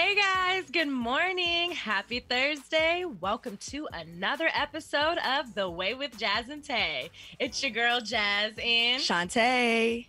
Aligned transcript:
Hey 0.00 0.14
guys, 0.14 0.70
good 0.70 0.86
morning. 0.86 1.72
Happy 1.72 2.20
Thursday. 2.20 3.04
Welcome 3.20 3.56
to 3.70 3.88
another 3.92 4.48
episode 4.54 5.18
of 5.26 5.52
The 5.56 5.68
Way 5.68 5.94
with 5.94 6.16
Jazz 6.16 6.50
and 6.50 6.62
Tay. 6.62 7.10
It's 7.40 7.60
your 7.64 7.72
girl 7.72 8.00
Jazz 8.00 8.52
and 8.62 9.02
Shantae. 9.02 10.06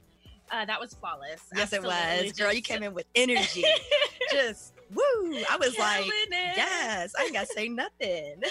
Uh, 0.51 0.65
that 0.65 0.79
was 0.79 0.93
flawless. 0.93 1.41
Yes, 1.55 1.73
Absolutely. 1.73 1.89
it 1.89 2.23
was. 2.25 2.33
Girl, 2.33 2.53
you 2.53 2.61
came 2.61 2.83
in 2.83 2.93
with 2.93 3.07
energy. 3.15 3.63
Just 4.31 4.73
woo. 4.93 5.01
I 5.49 5.57
was 5.59 5.75
like, 5.79 6.05
it. 6.05 6.29
yes, 6.55 7.15
I 7.17 7.23
ain't 7.23 7.33
got 7.33 7.47
to 7.47 7.53
say 7.53 7.67
nothing. 7.67 8.43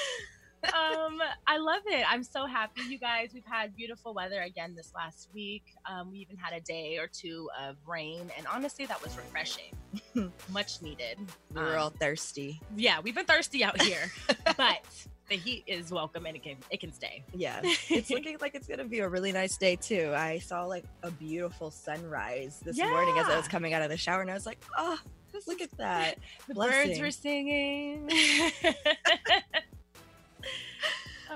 Um, 0.64 1.20
I 1.46 1.58
love 1.58 1.82
it. 1.86 2.04
I'm 2.10 2.22
so 2.22 2.46
happy, 2.46 2.82
you 2.88 2.98
guys. 2.98 3.30
We've 3.32 3.44
had 3.44 3.74
beautiful 3.76 4.14
weather 4.14 4.40
again 4.42 4.74
this 4.76 4.92
last 4.94 5.28
week. 5.32 5.62
Um, 5.86 6.10
we 6.10 6.18
even 6.18 6.36
had 6.36 6.52
a 6.52 6.60
day 6.60 6.98
or 6.98 7.06
two 7.06 7.48
of 7.60 7.76
rain, 7.86 8.30
and 8.36 8.46
honestly, 8.46 8.86
that 8.86 9.02
was 9.02 9.16
refreshing, 9.16 9.74
much 10.52 10.82
needed. 10.82 11.18
We 11.54 11.60
were 11.60 11.74
Um, 11.76 11.82
all 11.82 11.90
thirsty. 11.90 12.60
yeah, 12.76 13.00
we've 13.00 13.14
been 13.14 13.24
thirsty 13.26 13.62
out 13.64 13.80
here, 13.80 14.10
but 14.56 14.84
the 15.28 15.36
heat 15.36 15.62
is 15.66 15.90
welcome 15.92 16.24
and 16.24 16.34
it 16.36 16.42
can 16.42 16.56
it 16.70 16.80
can 16.80 16.92
stay. 16.92 17.22
Yeah, 17.34 17.60
it's 17.90 18.10
looking 18.10 18.38
like 18.40 18.54
it's 18.54 18.66
gonna 18.66 18.84
be 18.86 19.00
a 19.00 19.08
really 19.08 19.30
nice 19.32 19.56
day 19.58 19.76
too. 19.76 20.12
I 20.16 20.38
saw 20.38 20.64
like 20.64 20.84
a 21.02 21.10
beautiful 21.10 21.70
sunrise 21.70 22.60
this 22.64 22.78
morning 22.78 23.18
as 23.18 23.26
I 23.28 23.36
was 23.36 23.46
coming 23.48 23.74
out 23.74 23.82
of 23.82 23.90
the 23.90 23.96
shower, 23.96 24.22
and 24.22 24.30
I 24.30 24.34
was 24.34 24.46
like, 24.46 24.64
oh, 24.76 24.98
look 25.46 25.60
at 25.60 25.70
that. 25.78 26.18
The 26.48 26.54
birds 26.54 26.98
were 26.98 27.10
singing. 27.12 28.10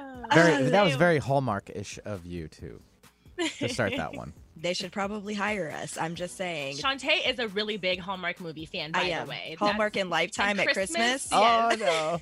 Oh, 0.32 0.34
Very, 0.34 0.66
Ah, 0.66 0.70
that 0.70 0.84
was 0.84 0.96
very 0.96 1.18
Hallmark-ish 1.18 1.98
of 2.06 2.24
you 2.24 2.48
too 2.48 2.80
to 3.58 3.68
start 3.68 3.92
that 3.96 4.14
one. 4.14 4.32
They 4.54 4.74
should 4.74 4.92
probably 4.92 5.34
hire 5.34 5.72
us. 5.72 5.98
I'm 5.98 6.14
just 6.14 6.36
saying. 6.36 6.76
Shantae 6.76 7.28
is 7.28 7.40
a 7.40 7.48
really 7.48 7.78
big 7.78 7.98
Hallmark 7.98 8.38
movie 8.40 8.66
fan, 8.66 8.92
by 8.92 9.18
the 9.20 9.28
way. 9.28 9.56
Hallmark 9.58 9.96
and 9.96 10.08
Lifetime 10.08 10.60
and 10.60 10.68
at 10.68 10.72
Christmas. 10.74 11.26
Christmas. 11.26 11.28
Yes. 11.32 11.80
Oh 11.82 12.20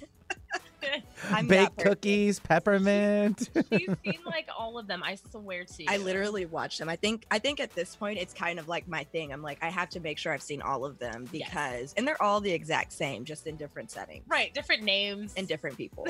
no! 0.83 0.91
I'm 1.31 1.47
Baked 1.47 1.77
cookies, 1.77 2.41
peppermint. 2.41 3.51
She's 3.71 3.91
seen 4.03 4.19
like 4.25 4.49
all 4.59 4.79
of 4.79 4.87
them. 4.87 5.03
I 5.05 5.17
swear 5.31 5.65
to 5.65 5.83
you. 5.83 5.89
I 5.91 5.99
literally 5.99 6.47
watch 6.47 6.79
them. 6.79 6.89
I 6.89 6.97
think 6.97 7.27
I 7.31 7.39
think 7.39 7.61
at 7.61 7.75
this 7.75 7.95
point 7.95 8.19
it's 8.19 8.33
kind 8.33 8.59
of 8.59 8.69
like 8.69 8.89
my 8.89 9.05
thing. 9.05 9.33
I'm 9.35 9.43
like 9.43 9.59
I 9.61 9.69
have 9.69 9.91
to 9.91 10.01
make 10.01 10.17
sure 10.17 10.33
I've 10.33 10.41
seen 10.43 10.63
all 10.63 10.87
of 10.87 10.99
them 10.99 11.29
Yes. 11.33 11.51
because 11.51 11.95
and 11.99 12.09
they're 12.09 12.23
all 12.23 12.41
the 12.41 12.53
exact 12.53 12.93
same, 12.93 13.27
just 13.27 13.47
in 13.47 13.57
different 13.57 13.91
settings 13.91 14.25
right, 14.29 14.55
different 14.55 14.83
names 14.83 15.35
and 15.37 15.47
different 15.47 15.77
people. 15.77 16.07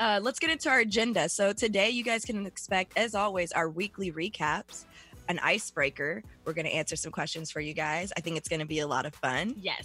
Uh, 0.00 0.20
let's 0.22 0.38
get 0.38 0.50
into 0.50 0.68
our 0.68 0.80
agenda. 0.80 1.28
So 1.28 1.52
today 1.52 1.90
you 1.90 2.04
guys 2.04 2.24
can 2.24 2.46
expect, 2.46 2.96
as 2.96 3.14
always, 3.14 3.52
our 3.52 3.68
weekly 3.68 4.12
recaps, 4.12 4.84
an 5.28 5.38
icebreaker. 5.40 6.22
We're 6.44 6.52
gonna 6.52 6.68
answer 6.68 6.96
some 6.96 7.10
questions 7.12 7.50
for 7.50 7.60
you 7.60 7.74
guys. 7.74 8.12
I 8.16 8.20
think 8.20 8.36
it's 8.36 8.48
gonna 8.48 8.66
be 8.66 8.78
a 8.80 8.86
lot 8.86 9.06
of 9.06 9.14
fun. 9.14 9.54
yes, 9.60 9.84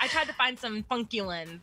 I 0.00 0.08
tried 0.08 0.26
to 0.26 0.34
find 0.34 0.58
some 0.58 0.82
funky 0.88 1.20
ones. 1.22 1.60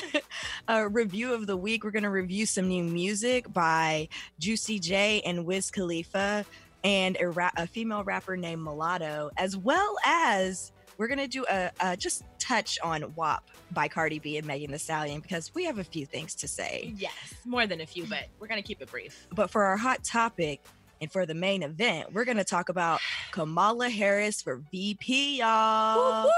a 0.68 0.88
review 0.88 1.32
of 1.34 1.46
the 1.46 1.56
week. 1.56 1.82
We're 1.84 1.90
going 1.90 2.02
to 2.02 2.10
review 2.10 2.46
some 2.46 2.68
new 2.68 2.84
music 2.84 3.50
by 3.52 4.08
Juicy 4.38 4.78
J 4.78 5.22
and 5.24 5.46
Wiz 5.46 5.70
Khalifa 5.70 6.44
and 6.84 7.16
a, 7.20 7.28
ra- 7.28 7.50
a 7.56 7.66
female 7.66 8.04
rapper 8.04 8.36
named 8.36 8.62
Mulatto, 8.62 9.30
as 9.36 9.56
well 9.56 9.96
as 10.04 10.70
we're 10.98 11.06
going 11.06 11.18
to 11.18 11.28
do 11.28 11.46
a, 11.48 11.70
a 11.80 11.96
just 11.96 12.24
touch 12.38 12.78
on 12.82 13.14
WAP 13.14 13.42
by 13.70 13.88
Cardi 13.88 14.18
B 14.18 14.36
and 14.36 14.46
Megan 14.46 14.72
Thee 14.72 14.78
Stallion 14.78 15.20
because 15.20 15.54
we 15.54 15.64
have 15.64 15.78
a 15.78 15.84
few 15.84 16.04
things 16.04 16.34
to 16.36 16.48
say. 16.48 16.92
Yes, 16.96 17.34
more 17.44 17.66
than 17.66 17.80
a 17.80 17.86
few, 17.86 18.04
but 18.04 18.24
we're 18.40 18.46
gonna 18.48 18.62
keep 18.62 18.82
it 18.82 18.90
brief. 18.90 19.26
But 19.32 19.50
for 19.50 19.64
our 19.64 19.76
hot 19.76 20.02
topic 20.02 20.60
and 21.00 21.10
for 21.10 21.24
the 21.24 21.34
main 21.34 21.62
event, 21.62 22.12
we're 22.12 22.24
going 22.24 22.38
to 22.38 22.44
talk 22.44 22.68
about 22.68 23.00
Kamala 23.30 23.88
Harris 23.88 24.42
for 24.42 24.56
VP, 24.72 25.38
y'all. 25.38 26.28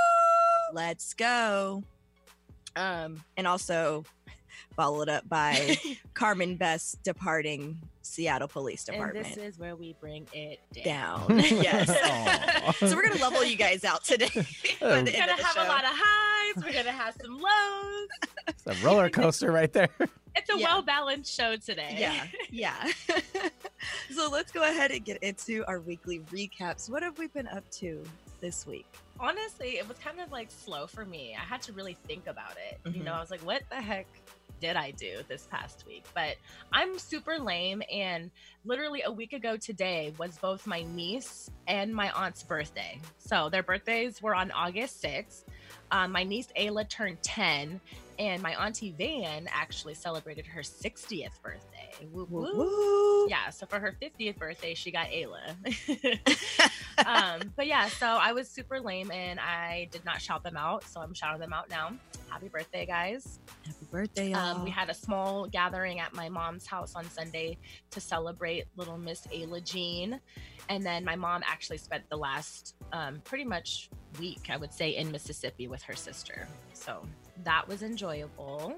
Let's 0.73 1.15
go. 1.15 1.83
Um, 2.77 3.25
and 3.37 3.47
also 3.47 4.05
followed 4.77 5.09
up 5.09 5.29
by 5.29 5.77
Carmen 6.15 6.57
Best 6.57 7.03
departing 7.03 7.79
Seattle 8.03 8.49
Police 8.49 8.89
And 8.89 8.97
Department. 8.97 9.27
this 9.27 9.37
is 9.37 9.59
where 9.59 9.77
we 9.77 9.95
bring 10.01 10.27
it 10.33 10.59
down. 10.85 11.29
down. 11.29 11.39
yes. 11.39 11.89
So 12.81 12.95
we're 12.95 13.09
gonna 13.09 13.21
level 13.21 13.45
you 13.45 13.57
guys 13.57 13.85
out 13.85 14.05
today. 14.05 14.29
Oh, 14.35 14.43
We're 14.83 14.91
gonna 14.97 15.01
of 15.01 15.05
the 15.39 15.45
have 15.45 15.57
a 15.57 15.69
lot 15.69 15.85
of 15.85 15.91
highs. 15.93 16.65
We're 16.65 16.73
gonna 16.73 16.93
have 16.93 17.15
some 17.21 17.39
lows. 17.39 18.09
It's 18.49 18.67
a 18.67 18.87
roller 18.87 19.11
coaster 19.11 19.51
right 19.51 19.73
there. 19.73 19.89
It's 20.37 20.49
a 20.51 20.59
Yeah. 20.59 20.67
well 20.67 20.83
balanced 20.83 21.35
show 21.37 21.57
today. 21.57 21.97
Yeah, 21.99 22.27
yeah. 22.51 22.89
so 24.15 24.29
let's 24.31 24.53
go 24.53 24.63
ahead 24.63 24.91
and 24.93 25.05
get 25.05 25.23
into 25.23 25.65
our 25.67 25.81
weekly 25.81 26.21
recaps. 26.33 26.89
What 26.89 27.03
have 27.03 27.19
we 27.19 27.27
been 27.29 27.49
up 27.49 27.69
to 27.73 28.03
this 28.41 28.67
week? 28.67 28.87
honestly, 29.23 29.77
it 29.77 29.87
was 29.87 29.99
kind 29.99 30.19
of 30.19 30.33
like 30.33 30.51
slow 30.51 30.87
for 30.87 31.05
me. 31.05 31.37
I 31.39 31.45
had 31.45 31.61
to 31.63 31.75
really 31.75 31.95
think 32.09 32.27
about 32.27 32.53
it. 32.57 32.81
You 32.87 33.03
Mhm. 33.03 33.05
know, 33.05 33.13
I 33.13 33.21
was 33.21 33.31
like, 33.31 33.43
what 33.43 33.63
the 33.69 33.77
heck 33.81 34.07
did 34.63 34.77
I 34.77 34.93
do 34.93 35.19
this 35.29 35.47
past 35.51 35.85
week? 35.87 36.07
But 36.15 36.37
I'm 36.73 36.99
super 36.99 37.39
lame. 37.39 37.83
And 37.93 38.31
literally 38.65 39.03
a 39.03 39.13
week 39.13 39.35
ago 39.35 39.59
today 39.59 40.15
was 40.19 40.39
both 40.39 40.67
my 40.67 40.83
niece 40.85 41.51
and 41.67 41.95
my 41.95 42.11
aunt's 42.13 42.43
birthday. 42.43 42.99
So 43.19 43.51
their 43.51 43.63
birthdays 43.63 44.23
were 44.23 44.35
on 44.35 44.51
August 44.53 45.03
6th. 45.03 45.45
Um, 45.91 46.13
my 46.13 46.23
niece 46.25 46.49
Ayla 46.59 46.89
turned 46.89 47.23
10, 47.23 47.79
and 48.21 48.43
my 48.43 48.53
auntie 48.63 48.95
Van 48.99 49.49
actually 49.51 49.95
celebrated 49.95 50.47
her 50.47 50.61
60th 50.61 51.41
birthday. 51.43 52.07
Woo 52.13 52.27
woo. 52.29 52.55
Woo. 52.55 53.29
Yeah, 53.31 53.49
so 53.49 53.65
for 53.65 53.81
her 53.81 53.97
50th 54.01 54.37
birthday, 54.37 54.75
she 54.75 54.91
got 54.91 55.07
Ayla. 55.07 55.57
um, 57.07 57.51
but 57.57 57.67
yeah, 57.67 57.89
so 57.89 58.07
I 58.07 58.33
was 58.33 58.47
super 58.47 58.79
lame 58.79 59.11
and 59.11 59.41
I 59.41 59.89
did 59.91 60.05
not 60.05 60.21
shout 60.21 60.43
them 60.43 60.59
out. 60.59 60.85
So 60.85 61.01
I'm 61.01 61.15
shouting 61.15 61.41
them 61.41 61.55
out 61.55 61.71
now. 61.71 61.93
Happy 62.29 62.49
birthday, 62.49 62.85
guys. 62.85 63.41
Happy 63.65 63.87
birthday. 63.91 64.33
Um, 64.35 64.65
we 64.65 64.71
had 64.71 64.91
a 64.91 64.95
small 64.95 65.47
gathering 65.47 65.99
at 65.99 66.15
my 66.15 66.29
mom's 66.29 66.67
house 66.67 66.95
on 66.95 67.09
Sunday 67.09 67.57
to 67.91 68.01
celebrate 68.03 68.67
little 68.77 68.99
Miss 68.99 69.27
Ayla 69.29 69.65
Jean. 69.65 70.21
And 70.69 70.85
then 70.85 71.07
my 71.07 71.17
mom 71.17 71.43
actually 71.47 71.79
spent 71.79 72.05
the 72.11 72.19
last 72.19 72.77
um, 72.93 73.23
pretty 73.25 73.45
much 73.45 73.89
week, 74.19 74.49
I 74.51 74.59
would 74.59 74.75
say, 74.75 74.91
in 74.91 75.11
Mississippi 75.11 75.69
with 75.69 75.83
her 75.85 75.97
sister. 75.97 76.47
So 76.75 77.03
that 77.45 77.67
was 77.69 77.83
enjoyable. 77.83 78.75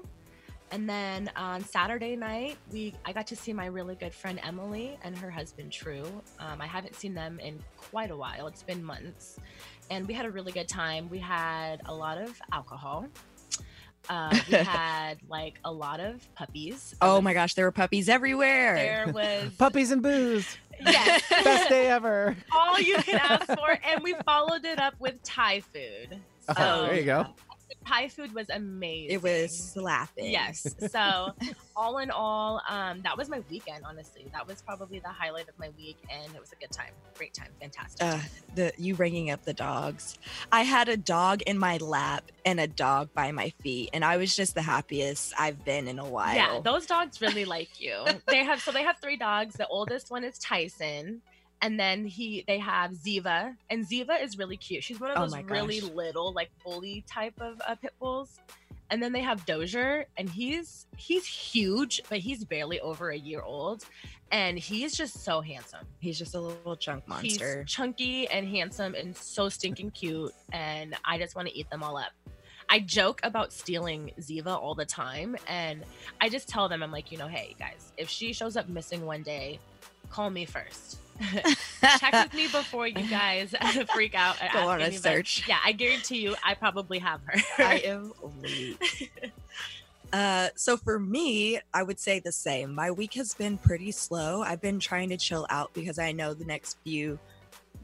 And 0.71 0.89
then 0.89 1.29
on 1.35 1.63
Saturday 1.63 2.15
night, 2.15 2.57
we 2.71 2.95
I 3.05 3.13
got 3.13 3.27
to 3.27 3.35
see 3.35 3.53
my 3.53 3.67
really 3.67 3.93
good 3.95 4.13
friend 4.13 4.39
Emily 4.43 4.97
and 5.03 5.15
her 5.17 5.29
husband 5.29 5.71
True. 5.71 6.05
Um, 6.39 6.61
I 6.61 6.65
haven't 6.65 6.95
seen 6.95 7.13
them 7.13 7.39
in 7.39 7.59
quite 7.77 8.09
a 8.09 8.17
while. 8.17 8.47
It's 8.47 8.63
been 8.63 8.83
months, 8.83 9.37
and 9.91 10.07
we 10.07 10.15
had 10.15 10.25
a 10.25 10.31
really 10.31 10.51
good 10.51 10.67
time. 10.67 11.09
We 11.09 11.19
had 11.19 11.81
a 11.85 11.93
lot 11.93 12.17
of 12.17 12.39
alcohol. 12.51 13.05
Uh, 14.09 14.35
we 14.49 14.57
had 14.57 15.19
like 15.29 15.59
a 15.63 15.71
lot 15.71 15.99
of 15.99 16.27
puppies. 16.33 16.95
Oh 17.01 17.15
was- 17.15 17.23
my 17.23 17.33
gosh, 17.35 17.53
there 17.53 17.65
were 17.65 17.71
puppies 17.71 18.09
everywhere. 18.09 18.75
There 18.75 19.13
was 19.13 19.51
Puppies 19.59 19.91
and 19.91 20.01
booze. 20.01 20.57
yes, 20.81 21.21
Best 21.29 21.69
day 21.69 21.87
ever. 21.87 22.35
all 22.51 22.79
you 22.79 22.95
can 22.97 23.19
ask 23.19 23.45
for, 23.45 23.77
and 23.85 24.01
we 24.03 24.15
followed 24.25 24.65
it 24.65 24.79
up 24.79 24.95
with 24.99 25.21
Thai 25.21 25.59
food. 25.59 26.17
Oh, 26.49 26.53
So, 26.57 26.81
there 26.87 26.95
you 26.95 27.05
go. 27.05 27.27
Thai 27.85 28.07
food 28.07 28.33
was 28.33 28.49
amazing. 28.49 29.15
It 29.15 29.23
was 29.23 29.55
slapping. 29.57 30.31
Yes. 30.31 30.65
So, 30.91 31.31
all 31.75 31.97
in 31.99 32.11
all, 32.11 32.61
um, 32.69 33.01
that 33.03 33.17
was 33.17 33.29
my 33.29 33.41
weekend. 33.49 33.83
Honestly, 33.85 34.25
that 34.33 34.47
was 34.47 34.61
probably 34.61 34.99
the 34.99 35.09
highlight 35.09 35.49
of 35.49 35.57
my 35.59 35.69
week, 35.77 35.97
and 36.09 36.33
it 36.33 36.39
was 36.39 36.51
a 36.51 36.55
good 36.55 36.71
time. 36.71 36.91
Great 37.17 37.33
time. 37.33 37.49
Fantastic. 37.59 38.05
Uh, 38.05 38.19
the 38.55 38.71
you 38.77 38.95
bringing 38.95 39.31
up 39.31 39.43
the 39.43 39.53
dogs. 39.53 40.17
I 40.51 40.63
had 40.63 40.89
a 40.89 40.97
dog 40.97 41.41
in 41.43 41.57
my 41.57 41.77
lap 41.77 42.31
and 42.45 42.59
a 42.59 42.67
dog 42.67 43.13
by 43.13 43.31
my 43.31 43.49
feet, 43.61 43.89
and 43.93 44.03
I 44.03 44.17
was 44.17 44.35
just 44.35 44.55
the 44.55 44.61
happiest 44.61 45.33
I've 45.37 45.63
been 45.65 45.87
in 45.87 45.99
a 45.99 46.05
while. 46.05 46.35
yeah, 46.35 46.59
those 46.63 46.85
dogs 46.85 47.21
really 47.21 47.45
like 47.45 47.79
you. 47.79 48.03
They 48.27 48.43
have 48.43 48.61
so 48.61 48.71
they 48.71 48.83
have 48.83 48.97
three 48.99 49.17
dogs. 49.17 49.55
The 49.55 49.67
oldest 49.67 50.11
one 50.11 50.23
is 50.23 50.37
Tyson. 50.39 51.21
And 51.63 51.79
then 51.79 52.05
he 52.05 52.43
they 52.45 52.59
have 52.59 52.91
Ziva. 52.91 53.55
And 53.69 53.87
Ziva 53.87 54.21
is 54.21 54.37
really 54.37 54.57
cute. 54.57 54.83
She's 54.83 54.99
one 54.99 55.11
of 55.11 55.17
Oh 55.17 55.21
those 55.21 55.31
my 55.31 55.41
really 55.41 55.79
little, 55.79 56.33
like 56.33 56.51
bully 56.63 57.05
type 57.09 57.39
of 57.39 57.59
uh, 57.65 57.75
pit 57.75 57.93
bulls. 57.99 58.37
And 58.89 59.01
then 59.01 59.13
they 59.13 59.21
have 59.21 59.45
Dozier, 59.45 60.05
and 60.17 60.29
he's 60.29 60.85
he's 60.97 61.25
huge, 61.25 62.01
but 62.09 62.19
he's 62.19 62.43
barely 62.43 62.81
over 62.81 63.09
a 63.11 63.17
year 63.17 63.41
old. 63.41 63.85
And 64.29 64.59
he's 64.59 64.93
just 64.95 65.23
so 65.23 65.39
handsome. 65.41 65.85
He's 65.99 66.19
just 66.19 66.35
a 66.35 66.39
little 66.41 66.75
chunk 66.75 67.03
He's 67.21 67.39
monster. 67.39 67.63
chunky 67.65 68.27
and 68.27 68.47
handsome 68.47 68.93
and 68.93 69.15
so 69.15 69.47
stinking 69.47 69.91
cute. 69.91 70.33
And 70.51 70.95
I 71.05 71.17
just 71.17 71.35
want 71.35 71.47
to 71.47 71.57
eat 71.57 71.69
them 71.69 71.81
all 71.81 71.97
up. 71.97 72.11
I 72.67 72.79
joke 72.79 73.21
about 73.23 73.53
stealing 73.53 74.11
Ziva 74.19 74.47
all 74.47 74.75
the 74.75 74.85
time. 74.85 75.37
And 75.47 75.83
I 76.19 76.29
just 76.29 76.49
tell 76.49 76.67
them, 76.67 76.83
I'm 76.83 76.91
like, 76.91 77.11
you 77.11 77.17
know, 77.17 77.27
hey 77.27 77.55
guys, 77.57 77.93
if 77.97 78.09
she 78.09 78.33
shows 78.33 78.57
up 78.57 78.67
missing 78.67 79.05
one 79.05 79.21
day, 79.21 79.59
call 80.09 80.29
me 80.29 80.45
first. 80.45 80.97
Check 81.99 82.13
with 82.13 82.33
me 82.33 82.47
before 82.47 82.87
you 82.87 83.07
guys 83.07 83.53
freak 83.93 84.15
out. 84.15 84.37
Go 84.51 84.67
on 84.67 84.81
a 84.81 84.91
search. 84.91 85.47
Yeah, 85.47 85.59
I 85.63 85.71
guarantee 85.71 86.21
you, 86.21 86.35
I 86.43 86.53
probably 86.53 86.99
have 86.99 87.21
her. 87.25 87.41
I 87.59 87.77
am 87.85 88.13
weak. 88.41 89.11
Uh, 90.11 90.49
so 90.55 90.77
for 90.77 90.99
me, 90.99 91.59
I 91.73 91.83
would 91.83 91.99
say 91.99 92.19
the 92.19 92.31
same. 92.31 92.73
My 92.73 92.91
week 92.91 93.15
has 93.15 93.33
been 93.33 93.57
pretty 93.57 93.91
slow. 93.91 94.43
I've 94.43 94.61
been 94.61 94.79
trying 94.79 95.09
to 95.09 95.17
chill 95.17 95.47
out 95.49 95.73
because 95.73 95.97
I 95.97 96.11
know 96.11 96.33
the 96.33 96.45
next 96.45 96.77
few 96.83 97.17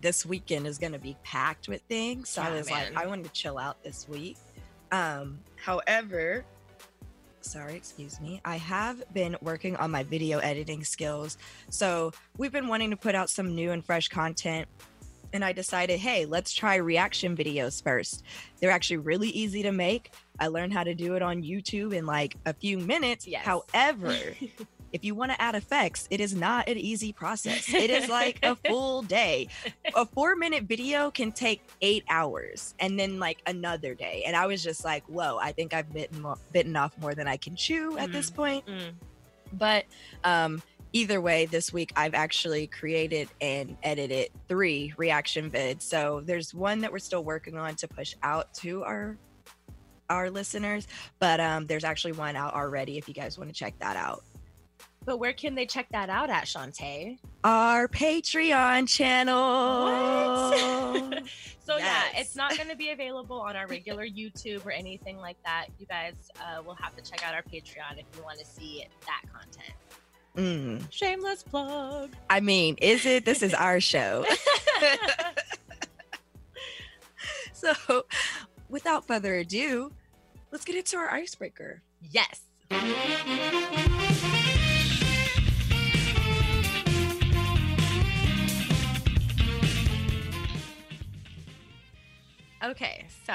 this 0.01 0.25
weekend 0.25 0.67
is 0.67 0.77
going 0.77 0.93
to 0.93 0.99
be 0.99 1.17
packed 1.23 1.67
with 1.67 1.81
things. 1.83 2.29
So 2.29 2.41
I 2.41 2.51
was 2.51 2.69
man. 2.69 2.93
like, 2.93 3.03
I 3.03 3.07
wanted 3.07 3.25
to 3.25 3.31
chill 3.31 3.57
out 3.57 3.83
this 3.83 4.07
week. 4.07 4.37
Um, 4.91 5.39
however, 5.55 6.45
sorry, 7.41 7.75
excuse 7.75 8.19
me. 8.19 8.41
I 8.45 8.57
have 8.57 9.01
been 9.13 9.35
working 9.41 9.75
on 9.77 9.91
my 9.91 10.03
video 10.03 10.39
editing 10.39 10.83
skills. 10.83 11.37
So 11.69 12.11
we've 12.37 12.51
been 12.51 12.67
wanting 12.67 12.89
to 12.91 12.97
put 12.97 13.15
out 13.15 13.29
some 13.29 13.55
new 13.55 13.71
and 13.71 13.85
fresh 13.85 14.07
content. 14.07 14.67
And 15.31 15.45
I 15.45 15.51
decided, 15.51 15.99
hey, 15.99 16.25
let's 16.25 16.53
try 16.53 16.75
reaction 16.75 17.37
videos 17.37 17.83
first. 17.83 18.23
They're 18.59 18.71
actually 18.71 18.97
really 18.97 19.29
easy 19.29 19.61
to 19.63 19.71
make. 19.71 20.11
I 20.39 20.47
learned 20.47 20.73
how 20.73 20.83
to 20.83 20.95
do 20.95 21.15
it 21.15 21.21
on 21.21 21.43
YouTube 21.43 21.93
in 21.93 22.05
like 22.05 22.35
a 22.45 22.53
few 22.53 22.79
minutes. 22.79 23.27
Yes. 23.27 23.45
However, 23.45 24.15
if 24.91 25.03
you 25.03 25.15
want 25.15 25.31
to 25.31 25.41
add 25.41 25.55
effects, 25.55 26.07
it 26.09 26.19
is 26.19 26.35
not 26.35 26.67
an 26.67 26.77
easy 26.77 27.13
process. 27.13 27.71
It 27.73 27.89
is 27.89 28.09
like 28.09 28.39
a 28.43 28.55
full 28.67 29.01
day. 29.03 29.47
A 29.95 30.05
four 30.05 30.35
minute 30.35 30.63
video 30.63 31.11
can 31.11 31.31
take 31.31 31.61
eight 31.81 32.03
hours 32.09 32.73
and 32.79 32.99
then 32.99 33.19
like 33.19 33.41
another 33.45 33.93
day. 33.93 34.23
And 34.25 34.35
I 34.35 34.47
was 34.47 34.63
just 34.63 34.83
like, 34.83 35.03
whoa, 35.07 35.37
I 35.37 35.51
think 35.51 35.73
I've 35.73 35.91
bitten, 35.91 36.25
bitten 36.51 36.75
off 36.75 36.97
more 36.99 37.15
than 37.15 37.27
I 37.27 37.37
can 37.37 37.55
chew 37.55 37.97
at 37.97 38.11
this 38.11 38.29
point. 38.29 38.65
Mm. 38.65 38.93
But 39.53 39.85
um, 40.23 40.61
either 40.93 41.21
way, 41.21 41.45
this 41.45 41.71
week 41.73 41.91
I've 41.95 42.13
actually 42.13 42.67
created 42.67 43.29
and 43.41 43.77
edited 43.83 44.29
three 44.47 44.93
reaction 44.97 45.49
vids. 45.49 45.83
So 45.83 46.21
there's 46.23 46.53
one 46.53 46.81
that 46.81 46.91
we're 46.91 46.99
still 46.99 47.23
working 47.23 47.57
on 47.57 47.75
to 47.75 47.87
push 47.87 48.15
out 48.23 48.53
to 48.55 48.83
our 48.83 49.17
our 50.09 50.31
listeners, 50.31 50.87
but 51.19 51.39
um, 51.39 51.67
there's 51.67 51.83
actually 51.83 52.13
one 52.13 52.35
out 52.35 52.55
already 52.55 52.97
if 52.97 53.07
you 53.07 53.13
guys 53.13 53.37
want 53.37 53.47
to 53.47 53.53
check 53.53 53.77
that 53.77 53.95
out. 53.95 54.23
But 55.09 55.17
where 55.17 55.33
can 55.33 55.55
they 55.55 55.65
check 55.65 55.87
that 55.89 56.11
out 56.11 56.29
at, 56.29 56.43
Shantae? 56.43 57.17
Our 57.43 57.87
Patreon 57.87 58.87
channel. 58.87 59.89
So 61.65 61.77
yeah, 61.77 62.05
it's 62.15 62.35
not 62.35 62.57
going 62.57 62.69
to 62.69 62.75
be 62.75 62.89
available 62.93 63.39
on 63.39 63.55
our 63.55 63.67
regular 63.67 64.03
YouTube 64.03 64.65
or 64.65 64.71
anything 64.71 65.17
like 65.17 65.37
that. 65.45 65.67
You 65.79 65.85
guys 65.85 66.15
uh, 66.41 66.63
will 66.63 66.73
have 66.75 66.95
to 66.95 67.03
check 67.03 67.23
out 67.27 67.35
our 67.35 67.43
Patreon 67.43 67.99
if 67.99 68.05
you 68.17 68.23
want 68.23 68.39
to 68.39 68.45
see 68.45 68.85
that 69.05 69.21
content. 69.31 69.73
Mm, 70.35 70.91
Shameless 70.91 71.43
plug. 71.43 72.11
I 72.27 72.39
mean, 72.39 72.75
is 72.81 73.05
it? 73.05 73.25
This 73.25 73.41
is 73.43 73.53
our 73.53 73.79
show. 73.79 74.25
So, 77.53 78.05
without 78.69 79.05
further 79.05 79.35
ado, 79.35 79.91
let's 80.51 80.63
get 80.63 80.77
into 80.77 80.95
our 80.97 81.09
icebreaker. 81.11 81.81
yes. 82.09 82.41
Okay, 92.61 93.05
so 93.25 93.33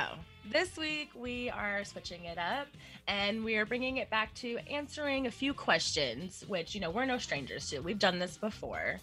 this 0.50 0.76
week 0.76 1.09
we 1.15 1.49
are 1.49 1.82
switching 1.85 2.26
it 2.26 2.37
up 2.37 2.67
and 3.09 3.43
we 3.43 3.56
are 3.56 3.65
bringing 3.65 3.97
it 3.97 4.11
back 4.11 4.35
to 4.35 4.59
answering 4.71 5.26
a 5.26 5.31
few 5.31 5.55
questions, 5.55 6.44
which, 6.47 6.75
you 6.75 6.81
know, 6.82 6.91
we're 6.91 7.06
no 7.06 7.17
strangers 7.17 7.71
to. 7.71 7.81
We've 7.81 7.99
done 7.99 8.19
this 8.19 8.37
before, 8.37 8.97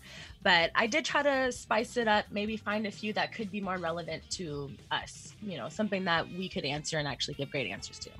but 0.44 0.70
I 0.76 0.86
did 0.86 1.06
try 1.06 1.24
to 1.24 1.52
spice 1.52 1.98
it 1.98 2.08
up, 2.08 2.26
maybe 2.30 2.56
find 2.56 2.86
a 2.86 2.92
few 2.92 3.14
that 3.14 3.34
could 3.34 3.52
be 3.52 3.62
more 3.62 3.78
relevant 3.78 4.22
to 4.32 4.70
us, 4.92 5.34
you 5.42 5.58
know, 5.58 5.70
something 5.70 6.06
that 6.06 6.28
we 6.32 6.48
could 6.48 6.66
answer 6.66 7.00
and 7.00 7.08
actually 7.08 7.34
give 7.34 7.50
great 7.50 7.72
answers 7.72 7.98
to. 8.00 8.12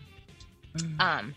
Um, 1.00 1.36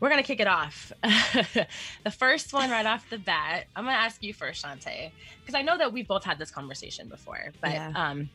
we're 0.00 0.10
gonna 0.10 0.22
kick 0.22 0.40
it 0.40 0.48
off. 0.48 0.92
the 1.02 2.10
first 2.10 2.52
one 2.52 2.70
right 2.70 2.84
off 2.84 3.08
the 3.08 3.18
bat, 3.18 3.64
I'm 3.74 3.84
gonna 3.84 3.96
ask 3.96 4.22
you 4.22 4.34
first, 4.34 4.62
Shantae, 4.62 5.12
because 5.40 5.54
I 5.54 5.62
know 5.62 5.78
that 5.78 5.94
we've 5.94 6.06
both 6.08 6.24
had 6.24 6.38
this 6.38 6.50
conversation 6.50 7.08
before. 7.08 7.52
But 7.62 7.70
Yeah. 7.70 7.92
um, 7.94 8.28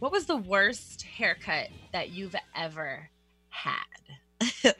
what 0.00 0.10
was 0.12 0.26
the 0.26 0.36
worst 0.36 1.02
haircut 1.02 1.68
that 1.92 2.10
you've 2.10 2.34
ever 2.56 3.08
had? 3.50 3.74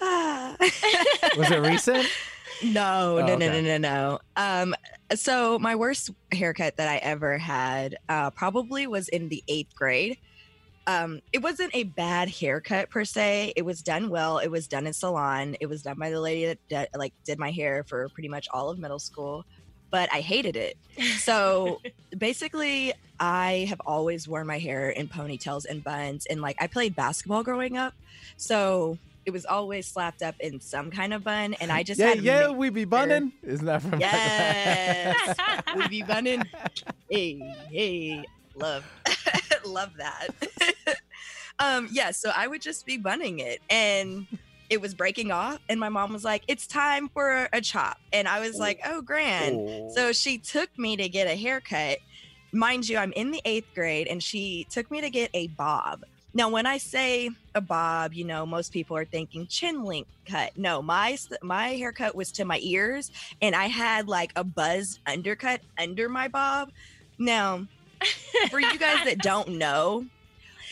Was 0.00 1.50
it 1.50 1.60
recent? 1.60 2.06
No, 2.64 3.18
Oh, 3.18 3.26
no, 3.26 3.34
no, 3.34 3.46
okay. 3.46 3.60
no, 3.60 3.76
no, 3.76 3.78
no. 3.78 4.18
Um, 4.36 4.74
so 5.16 5.58
my 5.58 5.74
worst 5.74 6.10
haircut 6.30 6.76
that 6.76 6.86
I 6.86 6.98
ever 6.98 7.36
had 7.36 7.96
uh, 8.08 8.30
probably 8.30 8.86
was 8.86 9.08
in 9.08 9.28
the 9.30 9.42
eighth 9.48 9.74
grade. 9.74 10.18
Um, 10.86 11.22
it 11.32 11.42
wasn't 11.42 11.74
a 11.74 11.82
bad 11.82 12.28
haircut 12.28 12.88
per 12.88 13.04
se. 13.04 13.54
It 13.56 13.62
was 13.62 13.82
done 13.82 14.10
well. 14.10 14.38
It 14.38 14.46
was 14.48 14.68
done 14.68 14.86
in 14.86 14.92
salon. 14.92 15.56
It 15.60 15.66
was 15.66 15.82
done 15.82 15.96
by 15.98 16.10
the 16.10 16.20
lady 16.20 16.46
that 16.46 16.58
did, 16.68 16.88
like 16.94 17.14
did 17.24 17.36
my 17.40 17.50
hair 17.50 17.82
for 17.82 18.08
pretty 18.10 18.28
much 18.28 18.46
all 18.52 18.70
of 18.70 18.78
middle 18.78 19.00
school, 19.00 19.44
but 19.92 20.08
I 20.12 20.20
hated 20.20 20.56
it. 20.56 20.76
So 21.18 21.80
basically, 22.18 22.94
I 23.20 23.66
have 23.68 23.80
always 23.86 24.26
worn 24.26 24.48
my 24.48 24.58
hair 24.58 24.90
in 24.90 25.06
ponytails 25.06 25.64
and 25.64 25.84
buns, 25.84 26.26
and 26.26 26.40
like 26.40 26.56
I 26.60 26.66
played 26.66 26.96
basketball 26.96 27.44
growing 27.44 27.76
up, 27.76 27.94
so 28.36 28.98
it 29.24 29.30
was 29.30 29.44
always 29.44 29.86
slapped 29.86 30.22
up 30.22 30.34
in 30.40 30.60
some 30.60 30.90
kind 30.90 31.14
of 31.14 31.22
bun, 31.22 31.54
and 31.60 31.70
I 31.70 31.84
just 31.84 32.00
yeah, 32.00 32.08
had 32.08 32.22
yeah, 32.22 32.50
we 32.50 32.70
be 32.70 32.86
bunning. 32.86 33.32
Isn't 33.44 33.66
that 33.66 33.82
from? 33.82 34.00
Yes, 34.00 35.36
we 35.76 35.88
be 35.88 36.02
bunning. 36.02 36.42
Hey, 37.08 37.54
hey, 37.70 38.24
love, 38.56 38.84
love 39.64 39.92
that. 39.98 40.28
um, 41.60 41.88
yeah, 41.92 42.10
so 42.10 42.32
I 42.34 42.48
would 42.48 42.62
just 42.62 42.86
be 42.86 42.96
bunning 42.96 43.38
it, 43.38 43.60
and 43.70 44.26
it 44.72 44.80
was 44.80 44.94
breaking 44.94 45.30
off, 45.30 45.58
and 45.68 45.78
my 45.78 45.90
mom 45.90 46.14
was 46.14 46.24
like, 46.24 46.44
"It's 46.48 46.66
time 46.66 47.10
for 47.10 47.46
a 47.52 47.60
chop," 47.60 47.98
and 48.10 48.26
I 48.26 48.40
was 48.40 48.58
like, 48.58 48.80
"Oh, 48.86 49.02
grand." 49.02 49.56
Oh. 49.60 49.92
So 49.94 50.12
she 50.12 50.38
took 50.38 50.70
me 50.78 50.96
to 50.96 51.10
get 51.10 51.26
a 51.26 51.36
haircut. 51.36 51.98
Mind 52.52 52.88
you, 52.88 52.96
I'm 52.96 53.12
in 53.12 53.32
the 53.32 53.42
eighth 53.44 53.68
grade, 53.74 54.06
and 54.08 54.22
she 54.22 54.66
took 54.70 54.90
me 54.90 55.02
to 55.02 55.10
get 55.10 55.28
a 55.34 55.48
bob. 55.48 56.04
Now, 56.32 56.48
when 56.48 56.64
I 56.64 56.78
say 56.78 57.28
a 57.54 57.60
bob, 57.60 58.14
you 58.14 58.24
know, 58.24 58.46
most 58.46 58.72
people 58.72 58.96
are 58.96 59.04
thinking 59.04 59.46
chin 59.46 59.84
length 59.84 60.10
cut. 60.26 60.56
No, 60.56 60.80
my 60.80 61.18
my 61.42 61.68
haircut 61.68 62.14
was 62.14 62.32
to 62.32 62.46
my 62.46 62.58
ears, 62.62 63.10
and 63.42 63.54
I 63.54 63.66
had 63.66 64.08
like 64.08 64.32
a 64.36 64.42
buzz 64.42 65.00
undercut 65.06 65.60
under 65.76 66.08
my 66.08 66.28
bob. 66.28 66.70
Now, 67.18 67.66
for 68.48 68.58
you 68.58 68.78
guys 68.78 69.04
that 69.04 69.18
don't 69.18 69.48
know, 69.58 70.06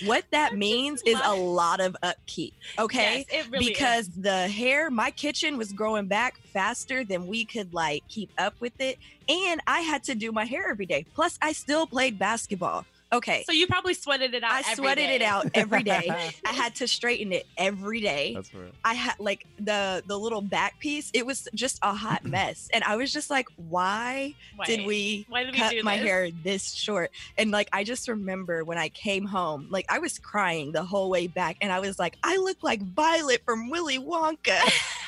what 0.04 0.24
that 0.30 0.56
means 0.56 1.02
is 1.06 1.18
a 1.24 1.34
lot 1.34 1.80
of 1.80 1.96
upkeep. 2.02 2.54
Okay? 2.78 3.26
Yes, 3.30 3.48
really 3.48 3.66
because 3.66 4.08
the 4.08 4.48
hair 4.48 4.90
my 4.90 5.10
kitchen 5.10 5.56
was 5.56 5.72
growing 5.72 6.06
back 6.06 6.38
faster 6.52 7.04
than 7.04 7.26
we 7.26 7.44
could 7.44 7.72
like 7.74 8.02
keep 8.08 8.30
up 8.38 8.54
with 8.60 8.72
it 8.80 8.98
and 9.28 9.60
i 9.66 9.80
had 9.80 10.02
to 10.04 10.14
do 10.14 10.32
my 10.32 10.44
hair 10.44 10.70
every 10.70 10.86
day. 10.86 11.04
Plus 11.14 11.38
i 11.42 11.52
still 11.52 11.86
played 11.86 12.18
basketball 12.18 12.84
okay. 13.12 13.42
So 13.46 13.52
you 13.52 13.66
probably 13.66 13.94
sweated 13.94 14.34
it 14.34 14.42
out. 14.44 14.52
i 14.52 14.58
every 14.60 14.74
sweated 14.74 15.06
day. 15.08 15.16
it 15.16 15.22
out 15.22 15.46
every 15.54 15.82
day 15.82 16.08
i 16.46 16.52
had 16.52 16.74
to 16.76 16.86
straighten 16.88 17.32
it 17.32 17.46
every 17.56 18.00
day 18.00 18.34
That's 18.34 18.52
real. 18.54 18.70
i 18.84 18.94
had 18.94 19.14
like 19.18 19.46
the 19.58 20.02
the 20.06 20.16
little 20.18 20.40
back 20.42 20.78
piece 20.78 21.10
it 21.12 21.26
was 21.26 21.48
just 21.54 21.78
a 21.82 21.92
hot 21.94 22.24
mess 22.36 22.68
and 22.72 22.84
i 22.84 22.96
was 22.96 23.12
just 23.12 23.28
like 23.30 23.48
why 23.56 24.34
did 24.64 24.86
we 24.86 25.26
Why 25.28 25.44
did 25.44 25.52
we 25.54 25.58
cut 25.58 25.70
do 25.72 25.82
my 25.82 25.96
this? 25.96 26.06
hair 26.06 26.30
this 26.44 26.72
short 26.72 27.10
and 27.36 27.50
like 27.50 27.68
i 27.72 27.82
just 27.84 28.06
remember 28.08 28.64
when 28.64 28.78
i 28.78 28.88
came 28.88 29.24
home 29.24 29.66
like 29.70 29.86
i 29.88 29.98
was 29.98 30.18
crying 30.18 30.72
the 30.72 30.82
whole 30.84 31.10
way 31.10 31.26
back 31.26 31.56
and 31.60 31.72
i 31.72 31.80
was 31.80 31.98
like 31.98 32.16
i 32.22 32.36
look 32.36 32.62
like 32.62 32.80
violet 32.82 33.42
from 33.44 33.70
willy 33.70 33.98
wonka 33.98 34.58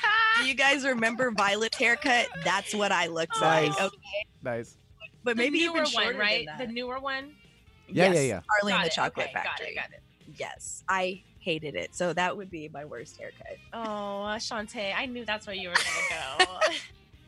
do 0.41 0.49
you 0.49 0.55
guys 0.55 0.85
remember 0.85 1.31
violet's 1.31 1.77
haircut 1.79 2.27
that's 2.45 2.75
what 2.75 2.91
i 2.93 3.07
looked 3.07 3.37
oh 3.37 3.41
like 3.43 3.69
Nice. 3.71 3.81
okay 3.81 4.27
Nice. 4.43 4.77
but 5.23 5.37
The 5.37 5.43
maybe 5.43 5.61
newer 5.61 5.77
even 5.77 5.85
shorter 5.87 6.09
one, 6.11 6.17
right? 6.19 6.47
than 6.59 6.69
The 6.69 6.73
newer 6.75 6.99
one. 6.99 7.35
Yeah, 7.93 8.07
yeah, 8.07 8.13
Yes, 8.13 8.27
yeah. 8.29 8.41
Charlie 8.61 8.73
and 8.75 8.83
the 8.83 8.87
it, 8.87 8.93
chocolate 8.93 9.27
okay, 9.27 9.35
got 9.35 9.45
it, 9.45 9.49
factory 9.49 9.75
got 9.75 9.91
it. 9.93 10.03
yes 10.39 10.83
i 10.89 11.23
hated 11.41 11.75
it 11.75 11.95
so 11.95 12.13
that 12.13 12.37
would 12.37 12.51
be 12.51 12.69
my 12.73 12.85
worst 12.85 13.17
haircut 13.19 13.57
Oh, 13.73 14.37
Shantae, 14.39 14.95
I 14.97 15.07
knew 15.07 15.25
that's 15.25 15.47
where 15.47 15.57
you 15.57 15.69
were 15.71 15.75
gonna 15.75 16.45
go. 16.47 16.59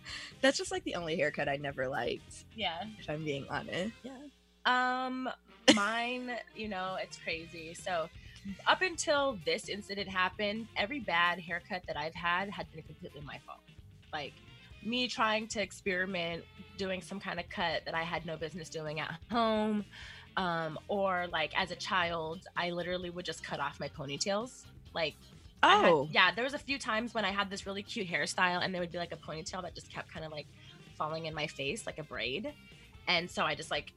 that's 0.41 0.57
just 0.59 0.71
like 0.71 0.85
the 0.85 0.95
only 0.95 1.17
haircut 1.17 1.49
i 1.49 1.57
never 1.57 1.89
liked 1.89 2.45
yeah. 2.55 2.85
if 2.99 3.09
i'm 3.11 3.25
being 3.25 3.47
honest 3.51 3.93
Yeah. 4.03 4.13
Um, 4.67 5.29
mine, 5.75 6.31
you 6.57 6.69
know, 6.69 6.97
it's 6.99 7.19
crazy. 7.19 7.75
So, 7.75 8.09
up 8.67 8.81
until 8.81 9.39
this 9.45 9.69
incident 9.69 10.09
happened, 10.09 10.69
every 10.77 11.01
bad 11.01 11.39
haircut 11.39 11.83
that 11.87 11.99
I've 11.99 12.15
had 12.15 12.49
had 12.51 12.71
been 12.73 12.83
completely 12.83 13.21
my 13.27 13.39
fault. 13.47 13.61
Like 14.13 14.33
me 14.83 15.07
trying 15.07 15.49
to 15.49 15.61
experiment 15.61 16.45
doing 16.79 17.03
some 17.03 17.21
kind 17.21 17.39
of 17.39 17.49
cut 17.51 17.85
that 17.85 17.95
I 17.95 18.03
had 18.05 18.25
no 18.25 18.39
business 18.39 18.71
doing 18.71 19.01
at 19.01 19.15
home. 19.31 19.85
Um, 20.37 20.79
or 20.89 21.27
like 21.33 21.53
as 21.57 21.71
a 21.71 21.77
child, 21.77 22.41
I 22.57 22.71
literally 22.71 23.11
would 23.11 23.25
just 23.25 23.45
cut 23.45 23.61
off 23.61 23.79
my 23.79 23.89
ponytails. 23.89 24.65
Like 24.95 25.15
I 25.63 25.77
had- 25.77 25.91
oh 25.93 26.09
yeah, 26.13 26.33
there 26.35 26.45
was 26.45 26.55
a 26.55 26.59
few 26.59 26.79
times 26.79 27.15
when 27.15 27.25
I 27.25 27.31
had 27.31 27.51
this 27.51 27.67
really 27.67 27.83
cute 27.83 28.09
hairstyle 28.09 28.63
and 28.63 28.75
there 28.75 28.81
would 28.81 28.93
be 28.93 28.99
like 28.99 29.13
a 29.13 29.17
ponytail 29.17 29.63
that 29.63 29.75
just 29.75 29.91
kept 29.91 30.13
kind 30.13 30.25
of 30.27 30.33
like 30.33 30.47
falling 30.99 31.27
in 31.27 31.35
my 31.35 31.47
face 31.47 31.87
like 31.87 31.99
a 31.99 32.03
braid. 32.03 32.53
and 33.09 33.31
so 33.31 33.45
I 33.45 33.55
just 33.55 33.71
like. 33.71 33.93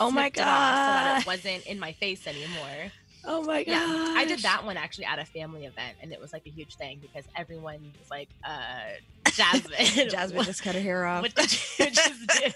Oh 0.00 0.10
my 0.10 0.28
off 0.28 0.36
So 0.36 0.42
that 0.42 1.12
God. 1.16 1.20
it 1.22 1.26
wasn't 1.26 1.66
in 1.66 1.78
my 1.78 1.92
face 1.92 2.26
anymore. 2.26 2.92
Oh 3.24 3.42
my 3.42 3.62
god. 3.62 3.70
Yeah, 3.72 4.14
I 4.16 4.24
did 4.24 4.40
that 4.40 4.64
one 4.64 4.76
actually 4.76 5.04
at 5.04 5.18
a 5.18 5.24
family 5.24 5.66
event, 5.66 5.96
and 6.02 6.12
it 6.12 6.20
was 6.20 6.32
like 6.32 6.46
a 6.46 6.50
huge 6.50 6.76
thing 6.76 6.98
because 7.00 7.24
everyone 7.36 7.92
was 8.00 8.10
like, 8.10 8.28
uh, 8.42 8.94
"Jasmine, 9.32 10.08
Jasmine 10.08 10.44
just 10.44 10.62
cut 10.62 10.74
her 10.74 10.80
hair 10.80 11.04
off. 11.12 11.22
what 11.22 11.34
did 11.34 11.52
you 11.78 11.90
just 11.90 12.26
do?" 12.26 12.50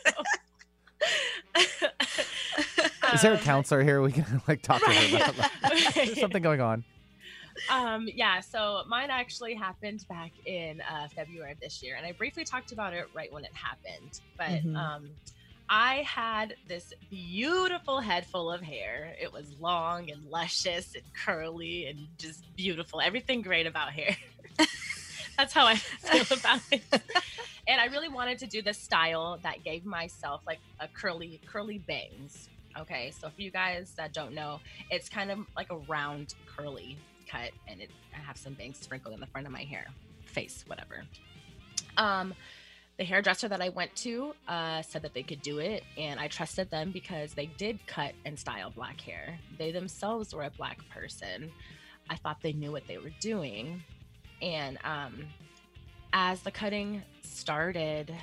Is 3.15 3.23
there 3.23 3.35
a 3.35 3.39
counselor 3.39 3.83
here 3.83 4.01
we 4.03 4.13
can 4.13 4.43
like 4.49 4.63
talk 4.63 4.83
to 4.83 4.91
her 4.91 5.17
about? 5.17 5.37
Like, 5.39 5.51
Right. 5.63 5.95
There's 5.95 6.21
something 6.21 6.43
going 6.43 6.61
on. 6.61 6.85
um 7.71 8.07
yeah 8.15 8.41
so 8.41 8.83
mine 8.87 9.09
actually 9.11 9.55
happened 9.55 10.05
back 10.11 10.31
in 10.45 10.79
uh 10.83 11.09
february 11.17 11.53
of 11.53 11.59
this 11.61 11.83
year 11.83 11.97
and 11.97 12.05
i 12.05 12.13
briefly 12.13 12.45
talked 12.45 12.71
about 12.71 12.93
it 12.93 13.07
right 13.15 13.33
when 13.33 13.45
it 13.45 13.51
happened 13.55 14.13
but 14.37 14.63
Mhm. 14.63 14.77
um 14.77 15.09
i 15.71 16.05
had 16.07 16.55
this 16.67 16.93
beautiful 17.11 18.01
head 18.01 18.27
full 18.27 18.51
of 18.53 18.61
hair 18.61 19.15
it 19.19 19.33
was 19.33 19.51
long 19.59 20.11
and 20.11 20.23
luscious 20.27 20.95
and 20.95 21.05
curly 21.25 21.87
and 21.87 21.99
just 22.19 22.45
beautiful 22.57 23.01
everything 23.01 23.41
great 23.41 23.67
about 23.67 23.91
hair 23.91 24.15
that's 25.39 25.55
how 25.55 25.67
i 25.67 25.77
feel 25.77 26.39
about 26.39 26.61
it 26.71 26.83
and 27.67 27.81
i 27.81 27.87
really 27.87 28.11
wanted 28.11 28.39
to 28.39 28.47
do 28.47 28.61
this 28.61 28.79
style 28.79 29.41
that 29.43 29.65
gave 29.65 29.87
myself 29.87 30.43
like 30.47 30.61
a 30.81 30.89
curly 30.89 31.41
curly 31.51 31.79
bangs 31.79 32.51
okay 32.79 33.13
so 33.19 33.29
for 33.29 33.41
you 33.41 33.51
guys 33.51 33.93
that 33.97 34.13
don't 34.13 34.35
know 34.35 34.61
it's 34.91 35.09
kind 35.09 35.31
of 35.31 35.39
like 35.57 35.71
a 35.71 35.77
round 35.77 36.35
curly 36.47 36.97
cut 37.31 37.51
and 37.69 37.81
it 37.81 37.91
I 38.15 38.19
have 38.19 38.37
some 38.37 38.55
bangs 38.55 38.79
sprinkled 38.79 39.15
in 39.15 39.21
the 39.21 39.27
front 39.27 39.47
of 39.47 39.53
my 39.53 39.63
hair 39.63 39.87
face 40.25 40.65
whatever 40.67 41.05
um 41.97 42.35
the 42.99 43.05
hairdresser 43.05 43.49
that 43.49 43.61
I 43.61 43.69
went 43.69 43.95
to 43.97 44.35
uh, 44.49 44.81
said 44.83 45.03
that 45.03 45.13
they 45.13 45.23
could 45.23 45.43
do 45.43 45.59
it, 45.59 45.85
and 45.99 46.19
I 46.19 46.29
trusted 46.29 46.71
them 46.71 46.93
because 46.93 47.35
they 47.35 47.47
did 47.47 47.87
cut 47.87 48.13
and 48.25 48.39
style 48.39 48.71
black 48.71 49.01
hair. 49.01 49.39
They 49.59 49.71
themselves 49.71 50.35
were 50.35 50.45
a 50.45 50.51
black 50.51 50.79
person. 50.89 51.53
I 52.09 52.17
thought 52.17 52.41
they 52.43 52.53
knew 52.53 52.73
what 52.73 52.87
they 52.87 52.99
were 52.99 53.13
doing, 53.21 53.83
and 54.41 54.79
um, 54.85 55.27
as 56.13 56.41
the 56.41 56.51
cutting 56.51 57.03
started, 57.23 58.15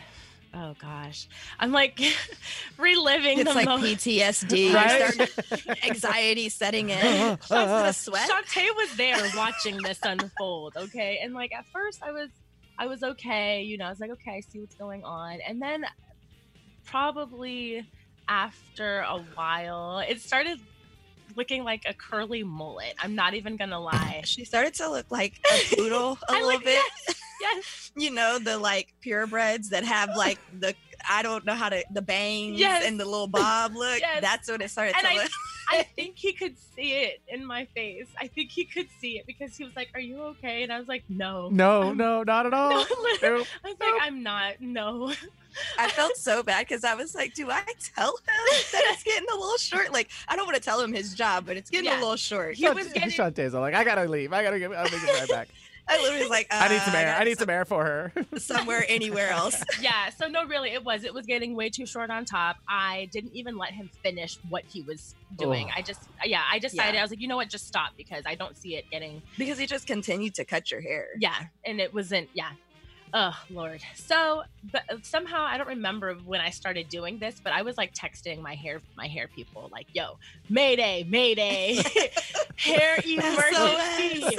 oh 0.54 0.76
gosh, 0.80 1.28
I'm 1.60 1.72
like 1.72 2.00
reliving 2.78 3.40
It's 3.40 3.50
the 3.50 3.56
like 3.56 3.66
moment. 3.68 3.98
PTSD. 4.00 4.74
Right? 4.74 5.84
Anxiety 5.90 6.50
setting 6.50 6.90
in. 6.90 7.38
Shots 7.48 8.08
in 8.08 8.14
sweat. 8.14 8.30
Shantae 8.30 8.76
was 8.76 8.96
there 8.96 9.18
watching 9.36 9.78
this 9.82 10.00
unfold, 10.04 10.74
okay? 10.78 11.20
And 11.24 11.34
like 11.34 11.54
at 11.54 11.66
first 11.68 12.02
I 12.04 12.12
was 12.12 12.30
I 12.78 12.88
was 12.88 13.04
okay, 13.04 13.62
you 13.64 13.78
know, 13.78 13.86
I 13.86 13.90
was 13.90 14.00
like, 14.00 14.12
okay, 14.12 14.32
I 14.32 14.40
see 14.42 14.60
what's 14.60 14.76
going 14.76 15.04
on. 15.04 15.40
And 15.48 15.62
then 15.62 15.86
probably 16.86 17.86
after 18.28 19.00
a 19.02 19.20
while, 19.36 20.00
it 20.00 20.22
started 20.22 20.60
looking 21.36 21.64
like 21.64 21.84
a 21.88 21.94
curly 21.94 22.44
mullet. 22.44 22.94
I'm 23.00 23.16
not 23.16 23.34
even 23.34 23.58
gonna 23.58 23.80
lie. 23.80 24.22
She 24.26 24.46
started 24.46 24.74
to 24.76 24.90
look 24.90 25.08
like 25.10 25.40
a 25.52 25.76
poodle 25.76 26.18
a 26.30 26.32
I 26.32 26.34
little 26.36 26.48
like- 26.50 26.64
bit. 26.64 26.84
Yes, 27.08 27.16
yes. 27.44 27.92
You 27.96 28.12
know, 28.12 28.40
the 28.40 28.58
like 28.58 28.94
purebreds 29.06 29.70
that 29.70 29.84
have 29.84 30.10
like 30.16 30.40
the 30.60 30.74
I 31.10 31.22
don't 31.22 31.46
know 31.46 31.54
how 31.54 31.68
to 31.70 31.84
the 31.92 32.02
bangs 32.02 32.58
Yes. 32.60 32.84
and 32.86 33.00
the 33.00 33.06
little 33.06 33.28
bob 33.42 33.76
look. 33.76 34.00
Yes. 34.00 34.22
That's 34.22 34.50
what 34.50 34.62
it 34.62 34.72
started 34.72 34.96
And 34.98 35.06
to 35.06 35.14
I- 35.14 35.16
look. 35.24 35.32
I 35.70 35.84
think 35.84 36.18
he 36.18 36.34
could 36.34 36.58
see 36.76 36.92
it 37.04 37.22
in 37.30 37.46
my 37.46 37.66
face. 37.74 38.08
I 38.20 38.28
think 38.28 38.52
he 38.52 38.66
could 38.66 38.88
see 39.00 39.18
it 39.18 39.26
because 39.26 39.56
he 39.56 39.64
was 39.64 39.74
like, 39.78 39.90
Are 39.94 40.00
you 40.00 40.22
okay? 40.22 40.64
And 40.64 40.72
I 40.74 40.78
was 40.80 40.88
like, 40.90 41.04
No. 41.10 41.50
No, 41.52 41.84
I'm- 41.84 41.98
no, 41.98 42.24
not 42.24 42.46
at 42.46 42.54
all. 42.62 42.70
No, 42.72 42.86
I 43.24 43.32
was 43.34 43.48
like, 43.64 43.94
I'm 44.02 44.24
not. 44.24 44.56
No. 44.60 45.14
I 45.78 45.88
felt 45.90 46.18
so 46.18 46.42
bad 46.42 46.68
because 46.68 46.84
I 46.84 46.96
was 46.96 47.14
like, 47.14 47.36
do 47.36 47.50
I 47.52 47.62
tell 47.96 48.10
him 48.10 48.24
that 48.72 48.82
it's 48.92 49.04
getting 49.04 49.28
a 49.32 49.36
little 49.36 49.58
short? 49.58 49.94
Like, 49.94 50.10
I 50.28 50.36
don't 50.36 50.46
want 50.48 50.56
to 50.56 50.62
tell 50.64 50.82
him 50.82 50.92
his 50.92 51.14
job, 51.14 51.46
but 51.46 51.58
it's 51.58 51.70
getting 51.70 51.86
Yeah. 51.86 52.00
a 52.00 52.02
little 52.02 52.16
short. 52.16 52.56
He 52.56 52.68
was 52.70 52.88
getting- 52.92 53.10
Shantae's 53.12 53.54
all 53.54 53.62
like, 53.62 53.76
I 53.76 53.84
gotta 53.84 54.06
leave. 54.06 54.34
I 54.34 54.42
gotta 54.44 54.58
get. 54.60 54.72
I'll 54.74 54.84
make 54.86 54.94
it 54.94 55.20
right 55.20 55.30
back. 55.30 55.48
I 55.88 55.98
literally 56.02 56.22
was 56.22 56.30
like, 56.30 56.48
uh, 56.50 56.60
I 56.62 56.68
need 56.70 56.82
some 56.82 56.96
air. 56.96 57.06
got 57.12 57.22
I 57.22 57.24
need 57.26 57.38
some 57.38 57.50
air 57.50 57.66
for 57.66 57.84
her. 57.84 58.14
somewhere, 58.38 58.86
anywhere 58.88 59.30
else. 59.30 59.62
yeah 59.82 60.10
so 60.10 60.28
no 60.28 60.46
really 60.46 60.70
it 60.72 60.84
was 60.84 61.04
it 61.04 61.14
was 61.14 61.26
getting 61.26 61.56
way 61.56 61.70
too 61.70 61.86
short 61.86 62.10
on 62.10 62.24
top 62.26 62.56
i 62.70 63.10
didn't 63.12 63.34
even 63.36 63.58
let 63.58 63.72
him 63.72 63.90
finish 64.02 64.38
what 64.50 64.64
he 64.66 64.82
was 64.82 65.14
doing 65.38 65.66
Ugh. 65.68 65.74
i 65.78 65.82
just 65.82 66.02
yeah 66.24 66.42
i 66.52 66.60
decided 66.60 66.94
Yeah. 66.94 67.02
i 67.02 67.04
was 67.04 67.12
like 67.12 67.20
you 67.20 67.28
know 67.28 67.36
what 67.36 67.50
just 67.50 67.68
stop 67.68 67.92
because 67.98 68.24
i 68.26 68.36
don't 68.36 68.58
see 68.58 68.76
it 68.76 68.86
getting 68.92 69.22
Because 69.38 69.58
he 69.58 69.66
just 69.66 69.86
continued 69.88 70.36
to 70.36 70.46
cut 70.46 70.72
your 70.72 70.80
hair. 70.82 71.08
yeah 71.20 71.36
and 71.66 71.80
it 71.82 71.94
wasn't 71.94 72.30
yeah 72.34 72.52
oh 73.14 73.36
lord 73.50 73.82
so 73.96 74.44
but 74.72 74.84
somehow 75.04 75.44
i 75.44 75.58
don't 75.58 75.68
remember 75.68 76.14
when 76.26 76.40
i 76.42 76.50
started 76.50 76.88
doing 76.90 77.20
this 77.20 77.40
but 77.44 77.52
i 77.54 77.62
was 77.62 77.78
like 77.78 77.94
texting 77.94 78.42
my 78.42 78.56
hair 78.56 78.82
my 78.96 79.08
hair 79.08 79.28
people 79.36 79.70
like 79.72 79.88
yo 79.94 80.18
mayday 80.50 81.06
mayday 81.10 81.76
hair 82.58 82.98
emergency 83.06 84.38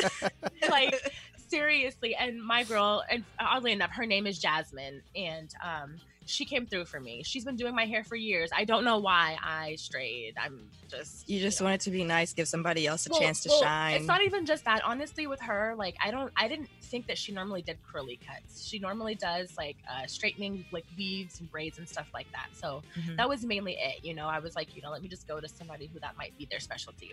like 0.70 1.12
seriously 1.54 2.16
and 2.18 2.42
my 2.42 2.64
girl 2.64 3.04
and 3.08 3.24
oddly 3.38 3.72
enough 3.72 3.90
her 3.92 4.06
name 4.06 4.26
is 4.26 4.38
jasmine 4.38 5.02
and 5.14 5.50
um 5.62 6.00
she 6.26 6.44
came 6.44 6.66
through 6.66 6.84
for 6.84 6.98
me 7.00 7.22
she's 7.22 7.44
been 7.44 7.56
doing 7.56 7.74
my 7.74 7.84
hair 7.86 8.02
for 8.04 8.16
years 8.16 8.50
i 8.56 8.64
don't 8.64 8.84
know 8.84 8.98
why 8.98 9.36
i 9.42 9.74
strayed 9.76 10.34
i'm 10.40 10.60
just 10.88 11.28
You 11.28 11.40
just 11.40 11.60
know. 11.60 11.64
want 11.66 11.76
it 11.76 11.84
to 11.84 11.90
be 11.90 12.04
nice, 12.04 12.34
give 12.34 12.46
somebody 12.46 12.86
else 12.86 13.06
a 13.06 13.10
Well- 13.10 13.18
chance 13.20 13.40
to 13.44 13.48
well, 13.48 13.62
shine. 13.62 13.96
It's 13.96 14.06
not 14.06 14.22
even 14.22 14.44
just 14.44 14.64
that. 14.66 14.84
Honestly, 14.84 15.26
with 15.26 15.40
her, 15.40 15.74
like 15.76 15.96
I 16.04 16.10
don't, 16.10 16.30
I 16.36 16.46
didn't 16.46 16.68
think 16.82 17.06
that 17.06 17.16
she 17.16 17.32
normally 17.32 17.62
did 17.62 17.78
curly 17.90 18.18
cuts. 18.24 18.64
She 18.68 18.78
normally 18.78 19.14
does 19.14 19.56
like 19.56 19.76
uh, 19.90 20.06
straightening, 20.06 20.64
like 20.72 20.84
weaves 20.96 21.40
and 21.40 21.50
braids 21.50 21.78
and 21.78 21.88
stuff 21.88 22.06
like 22.12 22.30
that. 22.32 22.48
So 22.52 22.82
Mhm. 23.00 23.16
that 23.16 23.28
was 23.28 23.44
mainly 23.44 23.72
it. 23.80 24.04
You 24.04 24.12
know, 24.14 24.28
I 24.28 24.38
was 24.40 24.54
like, 24.54 24.76
you 24.76 24.82
know, 24.82 24.90
let 24.90 25.02
me 25.02 25.08
just 25.08 25.26
go 25.26 25.40
to 25.40 25.48
somebody 25.48 25.86
who 25.92 25.98
that 26.00 26.16
might 26.18 26.36
be 26.38 26.44
their 26.44 26.60
specialty. 26.60 27.12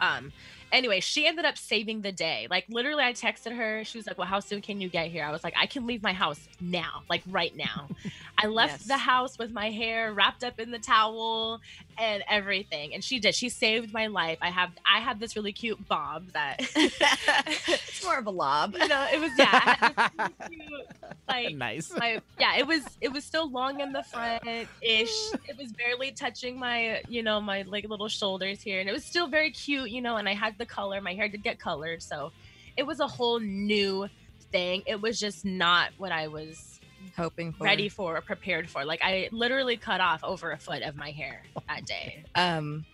Um. 0.00 0.32
Anyway, 0.72 0.98
she 1.00 1.26
ended 1.26 1.44
up 1.44 1.56
saving 1.56 2.02
the 2.02 2.12
day. 2.12 2.48
Like 2.50 2.64
literally, 2.68 3.04
I 3.04 3.12
texted 3.12 3.56
her. 3.56 3.84
She 3.84 3.98
was 3.98 4.06
like, 4.06 4.18
"Well, 4.18 4.26
how 4.26 4.40
soon 4.40 4.60
can 4.62 4.80
you 4.80 4.88
get 4.88 5.06
here?" 5.12 5.24
I 5.24 5.30
was 5.30 5.44
like, 5.44 5.54
"I 5.56 5.66
can 5.66 5.86
leave 5.86 6.02
my 6.02 6.12
house 6.12 6.40
now, 6.60 7.02
like 7.08 7.22
right 7.28 7.54
now." 7.56 7.88
I 8.38 8.46
left 8.52 8.80
Yes. 8.80 8.84
the 8.88 8.96
house 8.98 9.38
with 9.38 9.50
my 9.50 9.70
hair 9.70 10.12
wrapped 10.12 10.44
up 10.44 10.60
in 10.60 10.70
the 10.70 10.78
towel 10.78 11.60
and 11.98 12.22
everything, 12.28 12.94
and 12.94 13.02
she 13.04 13.18
did. 13.18 13.34
She 13.34 13.48
saved 13.48 13.92
my 13.92 14.06
life. 14.06 14.38
I 14.40 14.50
have 14.50 14.70
I 14.86 15.00
had 15.00 15.20
this 15.20 15.36
really 15.36 15.52
cute 15.52 15.86
bob 15.88 16.32
that 16.32 16.56
it's 16.76 18.04
more 18.04 18.18
of 18.18 18.26
a 18.26 18.30
lob. 18.30 18.74
you 18.78 18.86
know 18.88 19.06
it 19.12 19.20
was 19.20 19.30
yeah 19.38 19.48
I 19.52 19.74
had 19.78 19.96
this 19.96 20.10
really 20.48 20.66
cute, 20.68 20.86
like 21.28 21.56
nice. 21.56 21.92
my 21.96 22.20
yeah 22.38 22.56
it 22.56 22.66
was 22.66 22.82
it 23.00 23.12
was 23.12 23.24
still 23.24 23.50
long 23.50 23.80
in 23.80 23.92
the 23.92 24.02
front 24.02 24.42
ish 24.80 25.10
it 25.48 25.56
was 25.58 25.72
barely 25.72 26.12
touching 26.12 26.58
my 26.58 27.02
you 27.08 27.22
know 27.22 27.40
my 27.40 27.62
like 27.62 27.88
little 27.88 28.08
shoulders 28.08 28.60
here 28.62 28.80
and 28.80 28.88
it 28.88 28.92
was 28.92 29.04
still 29.04 29.26
very 29.28 29.50
cute 29.50 29.90
you 29.90 30.00
know 30.00 30.16
and 30.16 30.28
i 30.28 30.34
had 30.34 30.56
the 30.58 30.66
color 30.66 31.00
my 31.00 31.14
hair 31.14 31.28
did 31.28 31.42
get 31.42 31.58
colored 31.58 32.02
so 32.02 32.32
it 32.76 32.84
was 32.84 33.00
a 33.00 33.06
whole 33.06 33.38
new 33.40 34.08
thing 34.50 34.82
it 34.86 35.00
was 35.00 35.18
just 35.20 35.44
not 35.44 35.90
what 35.98 36.12
i 36.12 36.26
was 36.26 36.71
Hoping 37.16 37.52
for 37.52 37.64
ready 37.64 37.88
for 37.88 38.16
or 38.16 38.20
prepared 38.20 38.68
for 38.70 38.84
like 38.84 39.00
i 39.02 39.28
literally 39.32 39.76
cut 39.76 40.00
off 40.00 40.22
over 40.24 40.50
a 40.52 40.58
foot 40.58 40.82
of 40.82 40.96
my 40.96 41.10
hair 41.10 41.42
that 41.68 41.84
day 41.84 42.24
Um, 42.34 42.84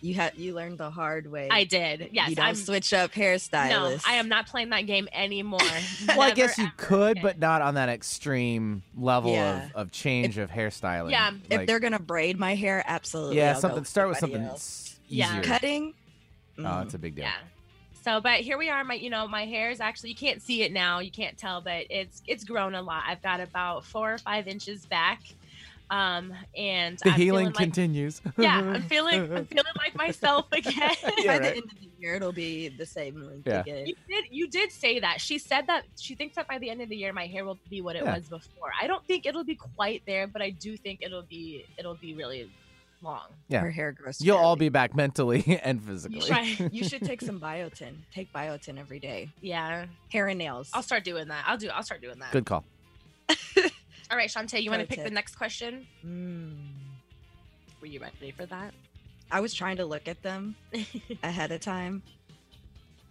you 0.00 0.12
had 0.14 0.36
you 0.36 0.54
learned 0.54 0.76
the 0.78 0.90
hard 0.90 1.30
way. 1.30 1.48
i 1.50 1.64
did 1.64 2.10
yes 2.12 2.28
you 2.30 2.36
don't 2.36 2.44
i'm 2.46 2.54
switch 2.54 2.92
up 2.92 3.12
hairstylists. 3.12 3.70
no 3.70 3.96
i 4.06 4.14
am 4.14 4.28
not 4.28 4.46
playing 4.46 4.70
that 4.70 4.82
game 4.86 5.08
anymore 5.12 5.60
Well, 6.08 6.20
I 6.22 6.32
guess 6.32 6.58
you 6.58 6.68
could, 6.76 7.12
again. 7.12 7.22
but 7.22 7.38
not 7.38 7.62
on 7.62 7.74
that 7.74 7.88
extreme 7.88 8.82
level 8.96 9.32
Yeah. 9.32 9.66
of, 9.66 9.72
of 9.74 9.90
change 9.92 10.36
of 10.38 10.50
hairstyling. 10.50 11.10
Yeah, 11.12 11.32
If 11.50 11.66
they're 11.66 11.80
gonna 11.80 11.98
braid 11.98 12.38
my 12.38 12.54
hair, 12.54 12.84
absolutely. 12.86 13.36
yeah, 13.38 13.54
I'll 13.54 13.60
something. 13.60 13.84
Start 13.84 14.08
with 14.10 14.18
something 14.18 14.42
Yeah. 15.08 15.30
easier. 15.30 15.42
Cutting. 15.42 15.94
Oh, 16.58 16.62
mm. 16.62 16.84
it's 16.84 16.94
a 16.94 16.98
big 16.98 17.14
deal. 17.16 17.24
Yeah. 17.24 17.32
So, 18.04 18.20
but 18.20 18.40
here 18.40 18.58
we 18.58 18.68
are. 18.68 18.84
My, 18.84 18.94
you 18.94 19.08
know, 19.08 19.26
my 19.26 19.46
hair 19.46 19.70
is 19.70 19.80
actually 19.80 20.10
you 20.10 20.16
can't 20.16 20.42
see 20.42 20.62
it 20.62 20.72
now. 20.72 20.98
You 20.98 21.10
can't 21.10 21.38
tell, 21.38 21.62
but 21.62 21.86
it's 21.88 22.20
it's 22.26 22.44
grown 22.44 22.74
a 22.74 22.82
lot. 22.82 23.04
I've 23.06 23.22
got 23.22 23.40
about 23.40 23.86
four 23.86 24.12
or 24.12 24.18
five 24.18 24.46
inches 24.46 24.84
back, 24.84 25.20
um, 25.88 26.32
and 26.54 26.98
The 27.02 27.10
I'm 27.10 27.18
healing 27.18 27.52
like, 27.54 27.70
continues. 27.72 28.20
yeah, 28.36 28.60
I'm 28.74 28.82
feeling 28.82 29.22
I'm 29.34 29.46
feeling 29.46 29.72
like 29.86 29.96
myself 29.96 30.46
again. 30.52 30.96
Yeah, 31.18 31.32
By 31.32 31.38
right. 31.38 31.42
the 31.52 31.56
end 31.56 31.64
of 31.72 31.80
the 31.80 31.90
year, 31.98 32.16
it'll 32.16 32.32
be 32.32 32.68
the 32.68 32.84
same 32.86 33.22
length 33.22 33.46
Yeah. 33.46 33.54
again. 33.54 33.86
You 33.86 33.94
did 34.08 34.24
you 34.30 34.50
did 34.50 34.70
say 34.72 35.00
that. 35.00 35.20
She 35.20 35.38
said 35.38 35.66
that 35.68 35.84
she 35.98 36.14
thinks 36.14 36.36
that 36.36 36.48
by 36.48 36.58
the 36.58 36.70
end 36.70 36.82
of 36.82 36.90
the 36.90 36.96
year 36.96 37.12
my 37.14 37.26
hair 37.26 37.44
will 37.46 37.60
be 37.70 37.80
what 37.80 37.96
it 37.96 38.04
Yeah. 38.04 38.16
was 38.16 38.28
before. 38.28 38.70
I 38.80 38.86
don't 38.86 39.06
think 39.06 39.26
it'll 39.26 39.44
be 39.44 39.56
quite 39.76 40.02
there, 40.06 40.26
but 40.26 40.42
I 40.42 40.50
do 40.50 40.76
think 40.76 41.00
it'll 41.02 41.26
be 41.26 41.66
it'll 41.78 41.96
be 41.98 42.14
really 42.14 42.52
long. 43.04 43.26
Yeah. 43.48 43.60
Her 43.60 43.70
hair 43.70 43.92
grows. 43.92 44.20
You'll 44.20 44.38
all 44.38 44.56
be 44.56 44.68
back 44.68 44.96
mentally 44.96 45.60
and 45.64 45.80
physically. 45.80 46.28
Right. 46.30 46.72
You 46.72 46.84
should 46.84 47.02
take 47.02 47.20
some 47.28 47.38
biotin. 47.38 47.94
Take 48.12 48.32
biotin 48.32 48.78
every 48.78 48.98
day. 48.98 49.28
Yeah. 49.40 49.86
Hair 50.10 50.28
and 50.28 50.38
nails. 50.38 50.70
I'll 50.72 50.82
start 50.82 51.04
doing 51.04 51.28
that. 51.28 51.44
I'll 51.46 51.58
do 51.58 51.68
I'll 51.68 51.82
start 51.82 52.00
doing 52.00 52.18
that. 52.18 52.32
Good 52.32 52.46
call. 52.46 52.64
All 54.10 54.18
right, 54.18 54.28
Shantae, 54.28 54.62
you 54.62 54.70
want 54.70 54.82
to 54.82 54.88
pick 54.88 55.02
the 55.02 55.10
next 55.10 55.36
question? 55.36 55.86
Mm. 56.04 56.56
Were 57.80 57.86
you 57.86 58.00
ready 58.00 58.32
for 58.32 58.46
that? 58.46 58.74
I 59.30 59.40
was 59.40 59.54
trying 59.54 59.78
to 59.78 59.86
look 59.86 60.08
at 60.08 60.22
them 60.22 60.56
ahead 61.22 61.50
of 61.52 61.60
time. 61.60 62.02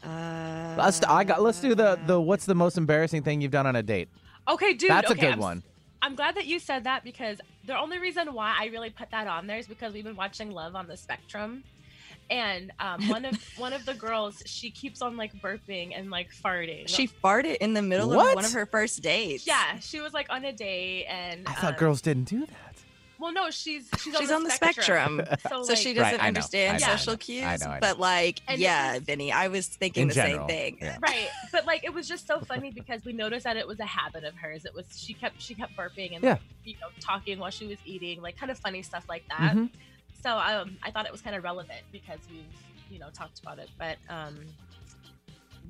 Uh, 0.03 0.75
Let's. 0.77 1.01
I 1.03 1.23
got. 1.23 1.41
Let's 1.41 1.59
do 1.59 1.75
the 1.75 1.99
the. 2.05 2.19
What's 2.19 2.45
the 2.45 2.55
most 2.55 2.77
embarrassing 2.77 3.23
thing 3.23 3.41
you've 3.41 3.51
done 3.51 3.65
on 3.65 3.75
a 3.75 3.83
date? 3.83 4.09
okay, 4.47 4.73
dude. 4.73 4.89
That's 4.89 5.11
okay, 5.11 5.19
a 5.19 5.23
good 5.23 5.33
I'm, 5.33 5.39
one. 5.39 5.63
I'm 6.01 6.15
glad 6.15 6.35
that 6.35 6.45
you 6.45 6.59
said 6.59 6.83
that 6.83 7.03
because 7.03 7.39
the 7.65 7.77
only 7.77 7.99
reason 7.99 8.33
why 8.33 8.55
I 8.59 8.65
really 8.67 8.89
put 8.89 9.11
that 9.11 9.27
on 9.27 9.47
there 9.47 9.57
is 9.57 9.67
because 9.67 9.93
we've 9.93 10.03
been 10.03 10.15
watching 10.15 10.51
Love 10.51 10.75
on 10.75 10.87
the 10.87 10.97
Spectrum. 10.97 11.63
And 12.29 12.71
um, 12.79 13.09
one 13.09 13.25
of 13.25 13.37
one 13.57 13.73
of 13.73 13.85
the 13.85 13.93
girls, 13.93 14.41
she 14.45 14.71
keeps 14.71 15.01
on 15.01 15.17
like 15.17 15.33
burping 15.41 15.91
and 15.97 16.09
like 16.09 16.29
farting. 16.33 16.87
She 16.87 17.07
farted 17.07 17.57
in 17.57 17.73
the 17.73 17.81
middle 17.81 18.11
of 18.11 18.35
one 18.35 18.45
of 18.45 18.53
her 18.53 18.65
first 18.65 19.01
dates. 19.01 19.45
yeah, 19.45 19.79
she 19.79 19.99
was 19.99 20.13
like 20.13 20.27
on 20.29 20.45
a 20.45 20.53
date, 20.53 21.05
and 21.05 21.45
I 21.47 21.53
thought 21.53 21.73
um, 21.73 21.79
girls 21.79 22.01
didn't 22.01 22.25
do 22.25 22.45
that. 22.45 22.72
Well, 23.19 23.31
no, 23.31 23.49
she's 23.51 23.87
she's, 23.99 24.15
She's 24.17 24.31
on 24.31 24.43
the 24.43 24.49
spectrum. 24.49 25.21
So, 25.49 25.63
So 25.63 25.73
like, 25.73 25.77
she 25.77 25.93
doesn't 25.93 26.19
I 26.19 26.23
know, 26.23 26.27
understand 26.27 26.81
know, 26.81 26.87
social 26.87 27.13
know, 27.13 27.17
cues. 27.17 27.43
I 27.43 27.55
know, 27.57 27.65
I 27.67 27.73
know. 27.75 27.77
But 27.79 27.99
like, 27.99 28.41
And 28.47 28.59
yeah, 28.59 28.93
was- 28.95 29.03
Vinny, 29.03 29.31
I 29.31 29.47
was 29.47 29.67
thinking 29.67 30.07
the 30.07 30.13
general, 30.15 30.47
same 30.49 30.75
thing. 30.75 30.77
yeah. 30.81 30.97
right 31.01 31.29
but 31.51 31.65
like 31.65 31.83
it 31.83 31.93
was 31.93 32.07
just 32.07 32.25
so 32.27 32.39
funny 32.41 32.71
because 32.71 33.05
we 33.05 33.13
noticed 33.13 33.43
that 33.45 33.55
it 33.57 33.67
was 33.67 33.79
a 33.79 33.85
habit 33.85 34.23
of 34.23 34.33
hers 34.35 34.65
it 34.65 34.73
was 34.73 34.85
she 34.97 35.13
kept 35.13 35.39
she 35.41 35.53
kept 35.53 35.75
burping 35.77 36.15
and 36.15 36.23
Yeah. 36.23 36.31
like, 36.31 36.41
you 36.65 36.73
know 36.81 36.87
talking 36.99 37.37
while 37.39 37.51
she 37.51 37.67
was 37.67 37.77
eating 37.85 38.21
like 38.21 38.35
kind 38.37 38.51
of 38.51 38.57
funny 38.57 38.81
stuff 38.81 39.05
like 39.07 39.23
that 39.29 39.53
Mhm. 39.55 39.69
so 40.23 40.37
um 40.37 40.77
i 40.83 40.89
thought 40.91 41.05
it 41.05 41.11
was 41.11 41.21
kind 41.21 41.35
of 41.35 41.43
relevant 41.43 41.81
because 41.91 42.19
we've 42.31 42.43
you 42.89 42.97
know 42.99 43.09
talked 43.13 43.39
about 43.39 43.59
it 43.59 43.69
but 43.77 43.97
um 44.09 44.35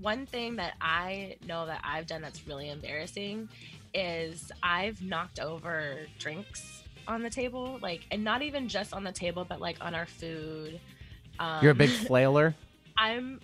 one 0.01 0.25
thing 0.25 0.55
that 0.55 0.73
i 0.81 1.35
know 1.47 1.65
that 1.65 1.81
i've 1.83 2.07
done 2.07 2.21
that's 2.21 2.47
really 2.47 2.69
embarrassing 2.69 3.49
is 3.93 4.51
i've 4.63 5.01
knocked 5.01 5.39
over 5.39 5.97
drinks 6.19 6.82
on 7.07 7.21
the 7.23 7.29
table 7.29 7.79
like 7.81 8.01
and 8.11 8.23
not 8.23 8.41
even 8.41 8.67
just 8.67 8.93
on 8.93 9.03
the 9.03 9.11
table 9.11 9.45
but 9.47 9.59
like 9.59 9.77
on 9.81 9.93
our 9.95 10.05
food 10.05 10.79
um, 11.39 11.63
You're 11.63 11.71
a 11.71 11.75
big 11.75 11.89
flailer. 11.89 12.55
I'm 12.97 13.39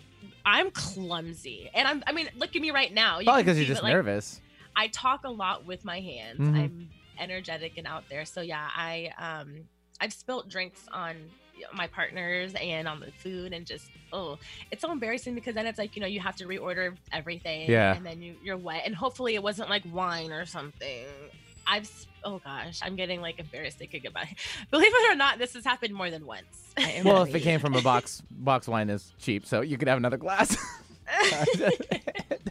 I'm 0.45 0.69
clumsy, 0.71 1.69
and 1.73 1.87
I'm. 1.87 2.03
I 2.05 2.11
mean, 2.11 2.29
look 2.37 2.55
at 2.55 2.61
me 2.61 2.69
right 2.71 2.93
now. 2.93 3.19
You 3.19 3.25
Probably 3.25 3.43
because 3.43 3.57
you're 3.57 3.67
just 3.67 3.81
like, 3.83 3.91
nervous. 3.93 4.39
I 4.75 4.87
talk 4.87 5.23
a 5.23 5.29
lot 5.29 5.65
with 5.65 5.83
my 5.85 5.99
hands. 5.99 6.39
Mhm. 6.39 6.55
I'm 6.55 6.89
energetic 7.17 7.77
and 7.77 7.87
out 7.87 8.03
there. 8.09 8.25
So 8.25 8.41
yeah, 8.41 8.67
I 8.75 9.11
um 9.17 9.67
I've 9.99 10.13
spilt 10.13 10.49
drinks 10.49 10.85
on 10.91 11.15
my 11.73 11.87
partners 11.87 12.53
and 12.61 12.87
on 12.87 12.99
the 13.01 13.11
food 13.11 13.51
and 13.51 13.65
just 13.65 13.89
oh 14.13 14.37
it's 14.71 14.81
so 14.81 14.91
embarrassing 14.93 15.35
because 15.35 15.53
then 15.55 15.65
it's 15.65 15.77
like 15.77 15.93
you 15.93 16.01
know 16.01 16.07
you 16.07 16.21
have 16.21 16.35
to 16.37 16.45
reorder 16.45 16.95
everything 17.11 17.69
Yeah. 17.69 17.93
and 17.93 18.05
then 18.05 18.21
you 18.21 18.35
you're 18.41 18.55
wet 18.55 18.83
and 18.85 18.95
hopefully 18.95 19.35
it 19.35 19.43
wasn't 19.43 19.69
like 19.69 19.83
wine 19.91 20.31
or 20.31 20.45
something 20.45 21.05
i've 21.69 21.89
oh 22.23 22.39
gosh 22.43 22.79
i'm 22.83 22.95
getting 22.95 23.21
like 23.21 23.39
embarrassed 23.39 23.77
thinking 23.77 24.05
about 24.07 24.23
it 24.23 24.37
believe 24.71 24.91
it 24.93 25.11
or 25.11 25.15
not 25.15 25.37
this 25.37 25.53
has 25.53 25.63
happened 25.63 25.93
more 25.93 26.09
than 26.09 26.25
once 26.25 26.73
I 26.77 26.81
am 26.91 27.05
Well, 27.05 27.23
if 27.23 27.33
it 27.35 27.39
came 27.41 27.59
from 27.59 27.75
a 27.75 27.81
box, 27.81 28.21
box 28.31 28.67
wine 28.67 28.89
is 28.89 29.13
cheap, 29.19 29.45
so 29.45 29.61
you 29.61 29.77
could 29.77 29.87
have 29.87 29.97
another 29.97 30.17
glass. 30.17 30.55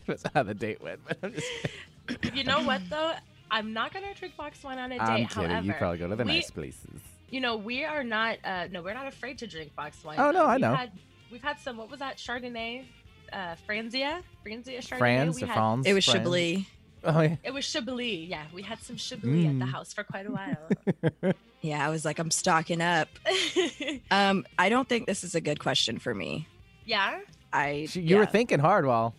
That's 0.07 0.23
how 0.35 0.43
the 0.43 0.55
date 0.55 0.83
went. 0.83 1.01
But 1.07 1.19
I'm 1.23 1.33
just 1.35 1.47
you 2.35 2.45
know 2.45 2.63
what 2.63 2.81
though 2.91 3.13
i'm 3.51 3.73
not 3.73 3.93
gonna 3.95 4.15
drink 4.15 4.37
box 4.37 4.63
wine 4.63 4.79
on 4.79 4.93
a 4.93 4.95
date 4.99 5.01
I'm 5.03 5.27
kidding. 5.27 5.51
however 5.51 5.67
you 5.67 5.73
probably 5.75 5.99
go 5.99 6.09
to 6.09 6.17
the 6.17 6.25
we- 6.25 6.33
nice 6.33 6.51
places. 6.51 7.01
you 7.31 7.41
know 7.41 7.57
we 7.57 7.85
are 7.85 8.05
not 8.05 8.39
uh 8.45 8.67
no 8.71 8.83
we're 8.83 8.95
not 8.95 9.07
afraid 9.07 9.39
to 9.39 9.47
drink 9.47 9.75
box 9.77 10.03
wine 10.05 10.19
Oh, 10.19 10.31
no, 10.31 10.41
though. 10.41 10.47
I 10.47 10.53
We've 10.55 10.61
know. 10.61 10.75
had, 10.75 10.93
we've 11.33 11.43
had 11.43 11.59
some 11.59 11.77
what 11.77 11.91
was 11.91 12.01
that 12.01 12.17
chardonnay 12.19 12.85
uh 13.33 13.55
franzia 13.69 14.23
franzia 14.47 14.79
chardonnay 14.79 14.99
Franz 14.99 15.41
we 15.41 15.47
had, 15.47 15.55
Franz? 15.55 15.87
it 15.87 15.93
was 15.95 16.05
Franz? 16.05 16.19
Chablis. 16.19 16.65
Oh 17.09 17.21
yeah. 17.23 17.37
it 17.43 17.53
was 17.55 17.65
chablis 17.65 18.29
yeah 18.29 18.45
we 18.53 18.63
had 18.63 18.79
some 18.81 18.97
chablis 18.97 19.47
at 19.47 19.59
the 19.59 19.65
Mm. 19.65 19.71
house 19.73 19.93
for 19.93 20.05
quite 20.05 20.27
a 20.27 20.31
while 20.31 21.33
Yeah, 21.61 21.85
I 21.85 21.91
was 21.91 22.05
like, 22.05 22.21
I'm 22.21 22.31
stocking 22.31 22.81
up. 22.81 23.09
Um, 24.13 24.47
I 24.57 24.69
don't 24.69 24.89
think 24.89 25.07
this 25.09 25.25
is 25.25 25.35
a 25.35 25.41
good 25.41 25.59
question 25.59 25.99
for 25.99 26.15
me. 26.15 26.47
yeah 26.87 27.19
I 27.53 27.87
She- 27.91 28.03
You 28.03 28.19
were 28.19 28.27
thinking 28.27 28.61
hard 28.61 28.87
while. 28.87 29.13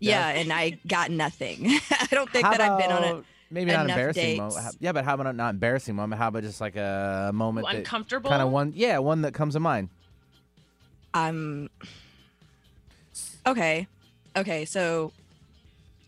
yeah, 0.00 0.28
and 0.28 0.52
I 0.52 0.70
got 0.88 1.10
nothing. 1.12 1.66
I 1.90 2.06
don't 2.10 2.28
think 2.30 2.44
How 2.46 2.50
that 2.50 2.60
I've 2.60 2.78
been 2.80 2.90
on 2.90 3.04
it. 3.04 3.10
about 3.10 3.24
Maybe 3.50 3.70
not 3.70 3.88
embarrassing 3.88 4.38
dates. 4.40 4.56
moment. 4.56 4.76
Yeah, 4.80 4.90
but 4.92 5.04
how 5.04 5.14
about 5.14 5.36
not 5.36 5.50
embarrassing 5.50 5.94
moment? 5.94 6.18
How 6.20 6.28
about 6.28 6.42
just 6.42 6.60
like 6.60 6.74
a 6.74 7.30
moment 7.32 7.68
that 7.68 7.76
uncomfortable 7.76 8.28
kind 8.30 8.42
of 8.42 8.50
one? 8.50 8.72
Yeah, 8.74 8.98
one 8.98 9.22
that 9.22 9.32
comes 9.34 9.54
to 9.54 9.60
mind. 9.60 9.88
I'm 11.14 11.68
okay. 13.46 13.86
Okay, 14.36 14.64
so 14.64 15.12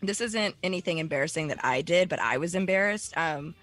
this 0.01 0.21
isn't 0.21 0.55
anything 0.63 0.97
embarrassing 0.99 1.47
that 1.47 1.63
I 1.63 1.81
did, 1.81 2.09
but 2.09 2.19
I 2.19 2.37
was 2.37 2.55
embarrassed. 2.55 3.15
Um, 3.17 3.55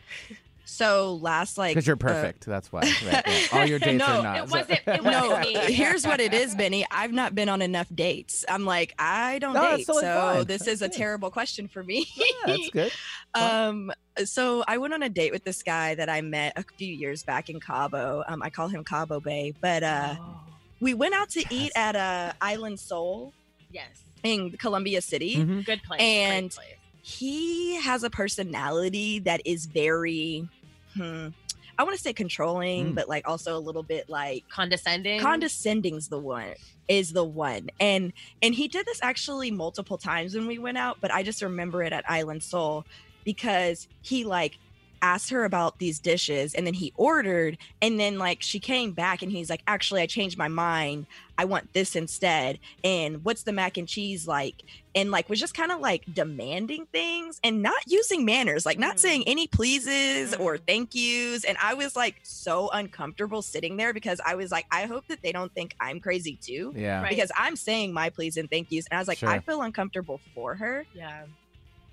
so 0.67 1.17
last 1.17 1.59
like 1.59 1.75
Because 1.75 1.87
you're 1.87 1.95
uh, 1.97 1.99
perfect. 1.99 2.47
That's 2.47 2.73
why. 2.73 2.81
Right, 2.81 3.23
yeah. 3.27 3.47
All 3.53 3.67
your 3.67 3.79
dates 3.81 3.99
No, 3.99 4.07
are 4.21 4.23
not. 4.23 4.37
it 4.39 4.51
wasn't- 4.51 4.71
it 4.87 4.87
no, 5.03 5.29
wasn't 5.29 5.41
me. 5.69 5.73
here's 5.75 6.07
what 6.07 6.21
it 6.21 6.33
is, 6.33 6.55
Benny. 6.55 6.87
I've 6.91 7.13
not 7.13 7.35
been 7.35 7.49
on 7.51 7.61
enough 7.63 7.87
dates. 7.95 8.45
I'm 8.49 8.65
like, 8.65 8.95
I 8.99 9.39
don't 9.41 9.53
No, 9.55 9.77
date, 9.77 9.87
so 9.87 10.01
fine. 10.01 10.45
this 10.47 10.67
is 10.67 10.81
a 10.83 10.89
terrible 10.89 11.31
question 11.31 11.69
for 11.69 11.83
me. 11.85 12.07
Yeah, 12.17 12.25
that's 12.47 12.71
good. 12.71 12.93
um, 13.35 13.93
so 14.25 14.65
I 14.67 14.79
went 14.79 14.95
on 14.95 15.03
a 15.03 15.09
date 15.11 15.33
with 15.33 15.45
this 15.45 15.63
guy 15.63 15.95
that 15.97 16.09
I 16.09 16.23
met 16.23 16.55
a 16.57 16.65
few 16.79 16.93
years 16.93 17.23
back 17.23 17.51
in 17.51 17.61
Cabo. 17.61 18.25
Um, 18.27 18.43
I 18.43 18.49
call 18.51 18.69
him 18.69 18.85
Cabo 18.85 19.21
Bay, 19.21 19.53
but 19.61 19.83
uh, 19.83 20.15
Oh, 20.19 20.41
we 20.81 20.95
went 20.95 21.15
out 21.15 21.29
to 21.31 21.41
eat 21.51 21.73
Yes. 21.75 21.77
at 21.77 21.97
uh, 21.97 22.33
Island 22.41 22.81
Soul 22.81 23.33
yes 23.71 24.03
in 24.25 24.53
Columbia 24.53 25.01
City. 25.03 25.37
Mhm. 25.37 25.65
good 25.65 25.83
place 25.85 26.01
And- 26.01 26.51
place. 26.51 26.67
he 27.03 27.77
has 27.77 28.03
a 28.03 28.11
personality 28.11 29.19
that 29.21 29.43
is 29.45 29.67
very 29.67 30.49
hmm, 30.95 31.29
I 31.77 31.83
want 31.83 31.97
to 31.97 32.01
say 32.03 32.13
controlling, 32.13 32.93
Mm. 32.93 32.95
but 32.95 33.09
like 33.09 33.27
also 33.29 33.57
a 33.57 33.59
little 33.59 33.83
bit 33.83 34.09
like 34.09 34.49
condescending 34.49 35.19
condescending's 35.21 36.07
the 36.09 36.19
one 36.21 36.55
is 36.89 37.13
the 37.13 37.25
one. 37.25 37.69
And 37.81 38.13
and 38.43 38.55
he 38.55 38.69
did 38.69 38.87
this 38.87 39.01
actually 39.03 39.51
multiple 39.51 39.99
times 39.99 40.35
when 40.37 40.47
we 40.47 40.59
went 40.59 40.79
out, 40.79 40.99
but 41.01 41.13
I 41.13 41.23
just 41.25 41.43
remember 41.43 41.83
it 41.83 41.93
at 41.93 42.09
Island 42.09 42.43
Soul 42.45 42.85
because 43.25 43.89
he 44.03 44.23
like 44.25 44.57
asked 45.05 45.29
her 45.31 45.45
about 45.45 45.79
these 45.79 45.99
dishes 45.99 46.55
and 46.55 46.67
then 46.67 46.73
he 46.75 46.93
ordered 46.97 47.59
and 47.83 48.01
then 48.01 48.19
like 48.19 48.41
she 48.43 48.59
came 48.59 48.93
back 48.93 49.21
and 49.23 49.31
he's 49.31 49.51
like 49.51 49.63
actually 49.67 50.01
I 50.01 50.07
changed 50.07 50.39
my 50.39 50.49
mind. 50.49 51.07
I 51.37 51.45
want 51.47 51.73
this 51.73 51.97
instead. 51.97 52.61
And 52.85 53.25
what's 53.25 53.43
the 53.43 53.53
mac 53.53 53.77
and 53.77 53.87
cheese 53.89 54.27
like? 54.29 54.63
And 54.95 55.11
like 55.11 55.29
was 55.29 55.41
just 55.41 55.53
kind 55.55 55.73
of 55.73 55.81
like 55.81 56.05
demanding 56.15 56.87
things 56.93 57.41
and 57.43 57.61
not 57.61 57.83
using 57.89 58.25
manners, 58.25 58.65
like 58.65 58.79
not 58.79 58.97
Mm. 58.97 59.01
saying 59.01 59.25
any 59.27 59.47
pleases 59.49 60.33
or 60.37 60.57
Mm. 60.59 60.61
thank 60.67 60.95
yous. 60.95 61.45
And 61.45 61.57
I 61.61 61.75
was 61.75 61.97
like 61.97 62.17
so 62.23 62.71
uncomfortable 62.71 63.43
sitting 63.43 63.77
there 63.77 63.93
because 63.93 64.21
I 64.25 64.37
was 64.37 64.51
like, 64.53 64.65
I 64.71 64.87
hope 64.87 65.09
that 65.09 65.23
they 65.23 65.33
don't 65.33 65.53
think 65.53 65.75
I'm 65.81 65.99
crazy 66.01 66.39
too. 66.41 66.73
Yeah. 66.77 67.03
Right. 67.03 67.11
Because 67.11 67.33
I'm 67.37 67.57
saying 67.57 67.93
my 67.93 68.09
please 68.11 68.37
and 68.37 68.49
thank 68.49 68.71
yous. 68.73 68.87
And 68.91 68.97
I 68.97 69.01
was 69.01 69.09
like, 69.09 69.19
Sure. 69.19 69.29
I 69.29 69.41
feel 69.41 69.61
uncomfortable 69.61 70.21
for 70.35 70.55
her. 70.55 70.87
yeah 70.95 71.25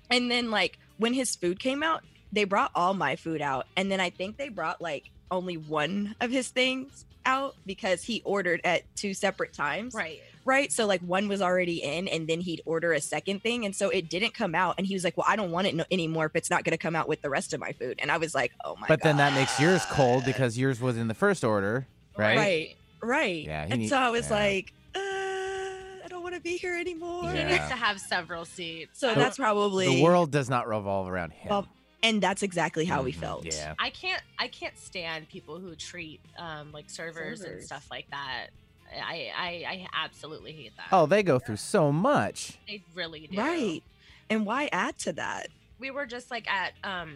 And 0.08 0.30
then 0.30 0.50
like 0.50 0.78
when 0.98 1.14
his 1.14 1.34
food 1.34 1.58
came 1.58 1.82
out, 1.82 2.04
they 2.32 2.44
brought 2.44 2.70
all 2.74 2.94
my 2.94 3.16
food 3.16 3.40
out. 3.42 3.66
And 3.76 3.90
then 3.90 4.00
I 4.00 4.10
think 4.10 4.36
they 4.38 4.48
brought 4.48 4.80
like 4.80 5.10
only 5.30 5.56
one 5.56 6.14
of 6.20 6.30
his 6.30 6.48
things 6.48 7.04
out 7.24 7.54
because 7.66 8.02
he 8.02 8.20
ordered 8.24 8.60
at 8.64 8.82
two 8.96 9.14
separate 9.14 9.52
times. 9.52 9.94
right 9.94 10.20
Right. 10.44 10.72
So 10.72 10.86
like 10.86 11.00
one 11.02 11.28
was 11.28 11.40
already 11.40 11.80
in 11.84 12.08
and 12.08 12.26
then 12.26 12.40
he'd 12.40 12.62
order 12.66 12.92
a 12.92 13.00
second 13.00 13.44
thing. 13.44 13.64
And 13.64 13.76
so 13.76 13.90
it 13.90 14.08
didn't 14.08 14.34
come 14.34 14.56
out. 14.56 14.74
And 14.76 14.84
he 14.84 14.92
was 14.94 15.04
like, 15.04 15.16
Well, 15.16 15.26
I 15.28 15.36
don't 15.36 15.52
want 15.52 15.68
it 15.68 15.74
no- 15.76 15.84
anymore 15.88 16.26
if 16.26 16.34
it's 16.34 16.50
not 16.50 16.64
going 16.64 16.72
to 16.72 16.78
come 16.78 16.96
out 16.96 17.06
with 17.06 17.22
the 17.22 17.30
rest 17.30 17.52
of 17.54 17.60
my 17.60 17.70
food. 17.70 18.00
And 18.02 18.10
I 18.10 18.16
was 18.16 18.34
like, 18.34 18.50
Oh 18.64 18.74
my 18.74 18.80
god. 18.80 18.88
But 18.88 19.02
then 19.02 19.18
that 19.18 19.34
makes 19.34 19.60
yours 19.60 19.84
cold 19.90 20.24
because 20.24 20.58
yours 20.58 20.80
was 20.80 20.96
in 20.96 21.06
the 21.06 21.14
first 21.14 21.44
order, 21.44 21.86
right? 22.18 22.36
Right. 22.36 22.76
Right. 23.00 23.44
Yeah, 23.46 23.66
And 23.70 23.82
need- 23.82 23.88
so 23.88 23.96
I 23.96 24.10
was 24.10 24.30
yeah. 24.30 24.34
like, 24.36 24.72
uh, 24.96 24.98
I 24.98 26.06
don't 26.08 26.24
want 26.24 26.34
to 26.34 26.40
be 26.40 26.56
here 26.56 26.74
anymore. 26.76 27.30
he 27.30 27.38
Yeah. 27.38 27.46
needs 27.48 27.68
to 27.68 27.76
have 27.76 28.00
several 28.00 28.44
seats 28.44 28.98
So 28.98 29.10
I 29.10 29.14
that's 29.14 29.36
probably 29.36 29.86
The 29.96 30.02
world 30.02 30.32
does 30.32 30.50
not 30.50 30.66
revolve 30.66 31.06
around 31.08 31.30
him. 31.34 31.50
Well, 31.50 31.68
and 32.02 32.22
that's 32.22 32.42
exactly 32.42 32.84
how 32.84 33.02
we 33.02 33.12
Mhm. 33.12 33.16
felt. 33.20 33.44
Yeah. 33.46 33.74
I 33.78 33.90
can't 33.90 34.22
I 34.38 34.48
can't 34.48 34.76
stand 34.78 35.28
people 35.28 35.58
who 35.58 35.74
treat 35.76 36.20
um 36.38 36.72
like 36.72 36.90
servers, 36.90 37.40
and 37.42 37.62
stuff 37.62 37.86
like 37.90 38.10
that. 38.10 38.48
I, 38.94 39.30
I 39.36 39.48
I 39.68 39.86
absolutely 40.04 40.52
hate 40.52 40.76
that. 40.76 40.88
Oh, 40.92 41.06
they 41.06 41.22
go 41.22 41.38
through 41.38 41.56
so 41.56 41.90
much. 41.92 42.58
they 42.66 42.82
really 42.94 43.26
do. 43.28 43.38
Right. 43.38 43.82
And 44.28 44.44
why 44.46 44.68
add 44.72 44.98
to 45.00 45.12
that? 45.14 45.48
We 45.78 45.90
were 45.90 46.06
just 46.06 46.30
like 46.30 46.48
at 46.50 46.72
um 46.84 47.14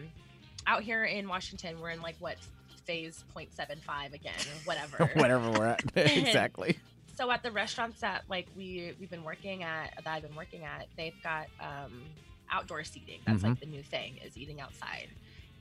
out 0.66 0.82
here 0.82 1.04
in 1.04 1.28
Washington. 1.28 1.80
We're 1.80 1.90
in 1.90 2.02
like 2.02 2.16
what 2.18 2.36
phase 2.86 3.24
0.75 3.34 4.12
again, 4.14 4.32
whatever. 4.64 5.06
Whatever 5.14 5.50
we're 5.50 5.66
at. 5.66 5.82
exactly. 5.96 6.78
so 7.16 7.30
at 7.32 7.42
the 7.42 7.50
restaurants 7.50 8.00
that 8.00 8.22
like 8.28 8.46
we 8.56 8.94
we've 9.00 9.10
been 9.10 9.24
working 9.24 9.62
at 9.64 9.92
that 10.04 10.06
I've 10.14 10.22
been 10.22 10.36
working 10.36 10.64
at, 10.64 10.86
they've 10.96 11.20
got 11.22 11.46
um 11.60 12.02
outdoor 12.50 12.84
seating. 12.84 13.20
That's 13.26 13.38
Mm-hmm. 13.38 13.46
like 13.50 13.60
the 13.60 13.66
new 13.66 13.82
thing 13.82 14.18
is 14.24 14.36
eating 14.36 14.60
outside. 14.60 15.08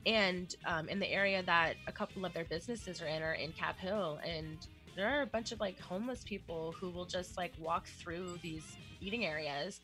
And 0.04 0.54
um, 0.66 0.88
in 0.88 1.00
the 1.00 1.10
area 1.10 1.42
that 1.42 1.74
a 1.86 1.92
couple 1.92 2.24
of 2.24 2.32
their 2.32 2.44
businesses 2.44 3.02
are 3.02 3.06
in 3.06 3.22
are 3.22 3.32
in 3.34 3.52
Cap 3.52 3.78
Hill, 3.78 4.20
and 4.24 4.64
there 4.96 5.08
are 5.08 5.22
a 5.22 5.26
bunch 5.26 5.52
of 5.52 5.60
like 5.60 5.80
homeless 5.80 6.22
people 6.24 6.74
who 6.80 6.90
will 6.90 7.06
just 7.06 7.36
like 7.36 7.52
walk 7.58 7.86
through 7.88 8.38
these 8.42 8.64
eating 9.00 9.24
areas 9.26 9.80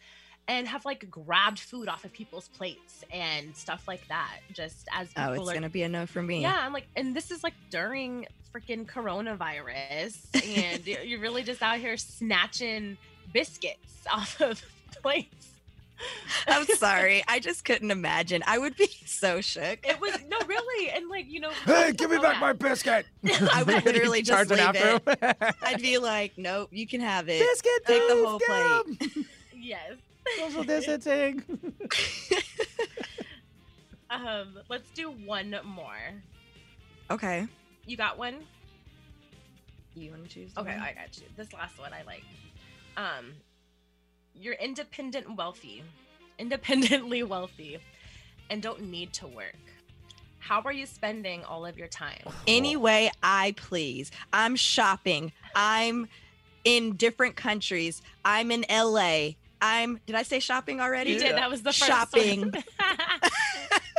and 0.48 0.66
have 0.66 0.84
like 0.84 1.08
grabbed 1.10 1.58
food 1.58 1.88
off 1.88 2.04
of 2.04 2.12
people's 2.12 2.48
plates 2.48 3.04
and 3.12 3.54
stuff 3.56 3.86
like 3.88 4.06
that. 4.08 4.38
Just 4.52 4.88
as 4.92 5.08
people 5.08 5.30
Oh, 5.30 5.32
it's 5.34 5.50
are 5.50 5.54
gonna 5.54 5.68
be 5.68 5.82
a 5.82 5.88
no 5.88 6.06
for 6.06 6.22
me. 6.22 6.40
yeah, 6.42 6.56
I'm 6.60 6.72
like, 6.72 6.86
and 6.96 7.14
this 7.16 7.30
is 7.32 7.42
like 7.42 7.54
during 7.70 8.26
freaking 8.54 8.86
coronavirus, 8.86 10.18
and 10.56 10.86
you're 11.08 11.20
really 11.20 11.42
just 11.42 11.62
out 11.62 11.78
here 11.78 11.96
snatching 11.96 12.96
biscuits 13.32 14.06
off 14.12 14.40
of 14.40 14.62
plates. 15.02 15.48
I'm 16.46 16.66
sorry. 16.76 17.22
I 17.28 17.38
just 17.40 17.64
couldn't 17.64 17.90
imagine. 17.90 18.42
I 18.46 18.58
would 18.58 18.76
be 18.76 18.86
so 19.06 19.40
shook. 19.40 19.78
It 19.86 20.00
was 20.00 20.18
no, 20.28 20.38
really, 20.46 20.90
and 20.90 21.08
like 21.08 21.30
you 21.30 21.40
know. 21.40 21.50
Hey, 21.64 21.92
give 21.92 22.10
me 22.10 22.18
back 22.18 22.34
yeah. 22.34 22.40
my 22.40 22.52
biscuit. 22.52 23.06
I 23.52 23.62
would 23.62 23.84
literally 23.84 24.22
just 24.22 24.48
Charging 24.48 24.64
leave 24.66 24.74
it. 24.76 25.08
after 25.22 25.54
I'd 25.62 25.80
be 25.80 25.98
like, 25.98 26.32
nope, 26.36 26.68
you 26.72 26.86
can 26.86 27.00
have 27.00 27.28
it. 27.28 27.40
Biscuit, 27.40 27.86
Take 27.86 28.08
the 28.08 28.24
whole 28.26 28.38
get 28.38 28.48
plate. 28.48 29.08
'em. 29.16 29.26
Yes. 29.56 29.92
Social 30.38 30.64
distancing. 30.64 31.42
Um, 34.10 34.58
let's 34.68 34.90
do 34.90 35.10
one 35.10 35.56
more. 35.64 35.96
Okay. 37.10 37.46
You 37.86 37.96
got 37.96 38.18
one? 38.18 38.36
You 39.94 40.10
want 40.10 40.24
to 40.24 40.28
choose? 40.28 40.50
Okay, 40.56 40.72
one? 40.72 40.80
I 40.80 40.92
got 40.92 41.16
you. 41.18 41.24
This 41.36 41.52
last 41.52 41.78
one 41.78 41.92
I 41.92 42.02
like. 42.02 42.22
Um, 42.96 43.32
you're 44.34 44.54
independent 44.54 45.26
and 45.26 45.36
wealthy, 45.36 45.82
independently 46.38 47.22
wealthy, 47.34 47.78
and 48.50 48.62
don't 48.62 48.82
need 48.82 49.12
to 49.14 49.26
work. 49.26 49.56
How 50.38 50.60
are 50.62 50.72
you 50.72 50.86
spending 50.86 51.44
all 51.44 51.64
of 51.64 51.78
your 51.78 51.88
time? 51.88 52.22
Any 52.48 52.76
way 52.76 53.10
I 53.22 53.54
please. 53.56 54.10
I'm 54.32 54.56
shopping. 54.56 55.32
I'm 55.54 56.08
in 56.64 56.96
different 56.96 57.36
countries. 57.36 58.02
I'm 58.24 58.50
in 58.50 58.64
LA. 58.68 59.30
I'm. 59.60 60.00
Did 60.06 60.16
I 60.16 60.24
say 60.24 60.40
shopping 60.40 60.80
already? 60.80 61.12
You 61.12 61.20
did. 61.20 61.36
That 61.36 61.48
was 61.48 61.62
the 61.62 61.72
first 61.72 61.86
Shopping. 61.86 62.52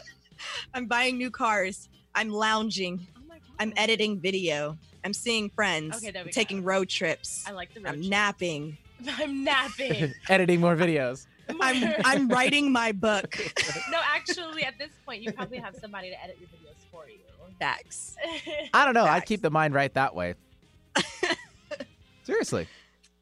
I'm 0.74 0.88
buying 0.88 1.18
new 1.18 1.32
cars. 1.32 1.88
I'm 2.14 2.30
lounging. 2.30 3.08
oh. 3.18 3.36
I'm 3.60 3.72
editing 3.78 4.20
video. 4.20 4.78
I'm 5.06 5.14
seeing 5.14 5.50
friends. 5.50 5.98
Okay, 5.98 6.12
there 6.12 6.24
we 6.24 6.30
I'm 6.30 6.34
taking 6.34 6.64
road 6.64 6.90
trips. 6.90 7.46
I 7.48 7.52
like 7.52 7.74
the 7.74 7.82
road 7.82 7.90
I'm 7.90 8.00
trip. 8.00 8.10
napping. 8.10 8.78
I'm 9.20 9.44
napping. 9.44 10.14
Editing 10.30 10.60
more 10.60 10.76
videos. 10.76 11.26
I'm 11.62 11.94
I'm 12.06 12.28
writing 12.30 12.72
my 12.72 12.92
book. 12.94 13.38
no, 13.92 14.00
actually, 14.16 14.64
at 14.64 14.78
this 14.80 14.92
point, 15.06 15.22
you 15.24 15.32
probably 15.34 15.58
have 15.58 15.76
somebody 15.76 16.10
to 16.10 16.24
edit 16.24 16.38
your 16.40 16.48
videos 16.50 16.76
for 16.92 17.10
you. 17.10 17.20
Facts. 17.60 18.16
I 18.74 18.86
don't 18.86 18.94
know. 18.94 19.04
I 19.06 19.20
keep 19.20 19.42
the 19.42 19.50
mind 19.50 19.74
right 19.74 19.94
that 19.94 20.16
way. 20.16 20.36
Seriously. 22.24 22.68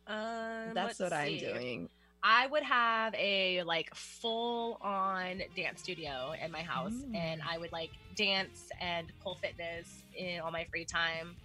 um, 0.07 0.73
That's 0.73 0.99
let's 0.99 0.99
what 0.99 1.13
I'm 1.13 1.37
doing. 1.37 1.89
I 2.23 2.45
would 2.45 2.61
have 2.63 3.15
a 3.15 3.63
like 3.63 3.93
full 3.95 4.77
on 4.81 5.41
dance 5.55 5.81
studio 5.81 6.33
in 6.43 6.51
my 6.51 6.61
house 6.61 6.91
Mm. 6.93 7.15
and 7.15 7.41
I 7.47 7.57
would 7.57 7.71
like 7.71 7.89
dance 8.15 8.69
and 8.79 9.07
pole 9.21 9.39
fitness 9.41 9.87
in 10.15 10.39
all 10.41 10.51
my 10.51 10.65
free 10.65 10.85
time. 10.85 11.35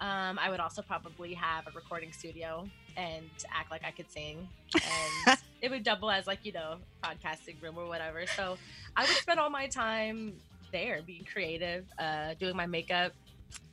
Um, 0.00 0.38
I 0.38 0.50
would 0.50 0.60
also 0.60 0.82
probably 0.82 1.32
have 1.34 1.66
a 1.66 1.70
recording 1.70 2.12
studio 2.12 2.68
and 2.96 3.28
act 3.54 3.70
like 3.70 3.82
I 3.84 3.90
could 3.90 4.10
sing. 4.10 4.48
And 5.26 5.38
it 5.62 5.70
would 5.70 5.84
double 5.84 6.10
as 6.10 6.26
like, 6.26 6.40
you 6.44 6.52
know, 6.52 6.76
podcasting 7.02 7.60
room 7.62 7.78
or 7.78 7.86
whatever. 7.86 8.26
So 8.26 8.58
I 8.94 9.02
would 9.02 9.10
spend 9.16 9.40
all 9.40 9.48
my 9.50 9.66
time 9.68 10.34
there 10.70 11.00
being 11.06 11.24
creative, 11.24 11.86
uh, 11.98 12.34
doing 12.38 12.54
my 12.56 12.66
makeup, 12.66 13.12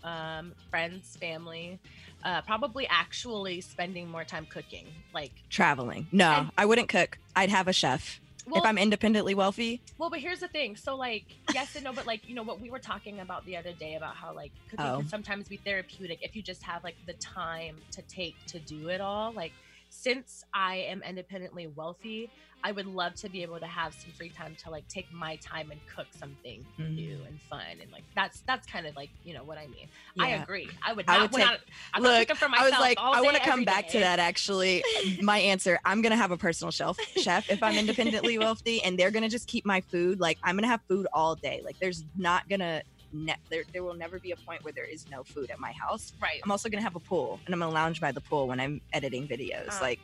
um, 0.04 0.54
friends, 0.70 1.18
family, 1.18 1.78
uh, 2.24 2.42
probably 2.44 2.88
actually 2.88 3.60
spending 3.62 4.10
more 4.10 4.24
time 4.24 4.46
cooking. 4.50 4.88
Like 5.14 5.32
Traveling. 5.50 6.08
No, 6.12 6.32
And- 6.32 6.52
I 6.58 6.66
wouldn't 6.66 6.88
cook. 6.90 7.18
I'd 7.36 7.50
have 7.50 7.68
a 7.68 7.74
chef. 7.74 8.20
Well, 8.46 8.62
if 8.64 8.66
I'm 8.66 8.78
independently 8.78 9.36
wealthy, 9.36 9.84
Well, 9.98 10.10
but 10.10 10.20
here's 10.20 10.40
the 10.40 10.48
thing. 10.48 10.76
So, 10.76 10.96
like, 10.96 11.26
yes 11.54 11.76
and 11.76 11.84
no, 11.84 11.94
but 11.94 12.06
like, 12.06 12.22
you 12.28 12.36
know, 12.36 12.44
what 12.44 12.60
we 12.60 12.70
were 12.70 12.80
talking 12.80 13.20
about 13.20 13.46
the 13.46 13.56
other 13.58 13.74
day 13.74 13.96
about 13.96 14.16
how 14.16 14.36
like 14.36 14.52
cooking 14.70 14.86
Oh. 14.86 14.98
can 14.98 15.08
sometimes 15.08 15.48
be 15.48 15.58
therapeutic 15.58 16.20
if 16.22 16.36
you 16.36 16.44
just 16.44 16.64
have 16.64 16.84
like 16.84 16.98
the 17.06 17.16
time 17.36 17.84
to 17.92 18.02
take 18.02 18.36
to 18.48 18.60
do 18.60 18.88
it 18.90 19.02
all. 19.02 19.34
Like, 19.34 19.54
since 19.94 20.44
I 20.54 20.76
am 20.78 21.04
independently 21.08 21.68
wealthy, 21.68 22.30
I 22.64 22.72
would 22.72 22.88
love 22.88 23.14
to 23.16 23.30
be 23.30 23.44
able 23.44 23.60
to 23.60 23.68
have 23.68 23.94
some 23.94 24.12
free 24.12 24.30
time 24.30 24.56
to 24.64 24.70
like 24.72 24.88
take 24.88 25.12
my 25.14 25.36
time 25.36 25.70
and 25.70 25.80
cook 25.94 26.08
something 26.18 26.66
Mm. 26.80 26.96
new 26.96 27.20
and 27.28 27.40
fun 27.50 27.62
and 27.82 27.92
like 27.92 28.04
that's 28.16 28.42
that's 28.48 28.66
kind 28.66 28.88
of 28.88 28.96
like 28.96 29.10
you 29.24 29.34
know 29.34 29.44
what 29.44 29.58
I 29.58 29.68
mean. 29.68 29.88
I 30.20 30.30
agree. 30.30 30.68
I 30.86 30.94
would 30.94 31.06
I 31.08 31.22
would 31.22 31.32
take- 31.32 31.46
not 31.46 31.60
Look, 32.00 32.30
I 32.42 32.64
was 32.64 32.72
like, 32.80 32.98
I 33.00 33.22
want 33.22 33.36
to 33.38 33.44
come 33.44 33.64
back 33.66 33.90
to 33.90 34.00
that 34.00 34.18
actually. 34.20 34.84
My 35.22 35.38
answer 35.40 35.78
I'm 35.86 36.02
going 36.02 36.12
to 36.12 36.18
have 36.18 36.32
a 36.32 36.38
personal 36.38 36.72
shelf 36.72 36.98
chef 37.18 37.50
if 37.52 37.62
I'm 37.62 37.78
independently 37.78 38.38
wealthy, 38.46 38.82
and 38.84 38.98
they're 38.98 39.12
going 39.12 39.24
to 39.24 39.30
just 39.30 39.48
keep 39.48 39.66
my 39.66 39.82
food. 39.92 40.20
Like, 40.20 40.38
I'm 40.44 40.56
going 40.56 40.64
to 40.64 40.70
have 40.70 40.82
food 40.88 41.06
all 41.14 41.36
day. 41.36 41.62
Like, 41.64 41.76
there's 41.80 42.04
not 42.18 42.48
going 42.50 42.60
to, 42.62 42.82
ne- 43.14 43.36
there, 43.50 43.64
there 43.72 43.84
will 43.84 43.94
never 43.94 44.20
be 44.20 44.32
a 44.32 44.36
point 44.36 44.64
where 44.64 44.74
there 44.74 44.86
is 44.86 45.06
no 45.10 45.24
food 45.24 45.50
at 45.52 45.60
my 45.60 45.72
house. 45.72 46.14
Right. 46.22 46.42
I'm 46.44 46.52
also 46.52 46.68
going 46.70 46.80
to 46.80 46.84
have 46.84 46.96
a 46.96 47.00
pool, 47.00 47.40
and 47.46 47.54
I'm 47.54 47.60
going 47.60 47.70
to 47.72 47.74
lounge 47.74 48.02
by 48.02 48.12
the 48.12 48.22
pool 48.22 48.48
when 48.48 48.60
I'm 48.60 48.82
editing 48.92 49.28
videos. 49.28 49.78
Uh, 49.78 49.82
like, 49.82 50.00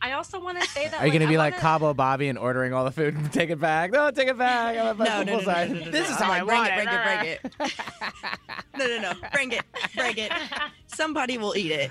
I 0.00 0.12
also 0.12 0.38
want 0.40 0.60
to 0.60 0.68
say 0.68 0.84
that. 0.88 1.00
Are 1.00 1.06
you 1.06 1.12
like, 1.12 1.18
going 1.18 1.20
to 1.22 1.26
I 1.26 1.30
be 1.30 1.38
like 1.38 1.52
wanna- 1.54 1.60
Cabo 1.62 1.94
Bobby 1.94 2.28
and 2.28 2.38
ordering 2.38 2.72
all 2.72 2.84
the 2.84 2.90
food 2.92 3.14
and 3.14 3.32
take 3.32 3.50
it 3.50 3.60
back? 3.60 3.90
No, 3.92 4.10
take 4.10 4.28
it 4.28 4.38
back. 4.38 4.76
I'm 4.76 4.96
no, 4.98 5.04
no, 5.04 5.22
no, 5.22 5.24
no, 5.24 5.40
no, 5.40 5.66
no, 5.66 5.84
no, 5.84 5.90
This 5.90 6.08
no. 6.08 6.14
is 6.14 6.20
I'm 6.20 6.26
how 6.28 6.32
I 6.32 6.38
bring 6.44 6.58
want 6.58 6.70
it, 6.70 6.74
bring 6.76 6.88
it, 6.88 7.04
bring 7.04 7.26
it. 7.26 7.40
it. 7.60 7.74
No, 8.78 8.86
no, 8.86 9.00
no, 9.00 9.12
bring 9.32 9.50
it, 9.52 9.62
bring 9.96 10.18
it. 10.18 10.30
Somebody 10.86 11.36
will 11.36 11.56
eat 11.56 11.72
it. 11.72 11.90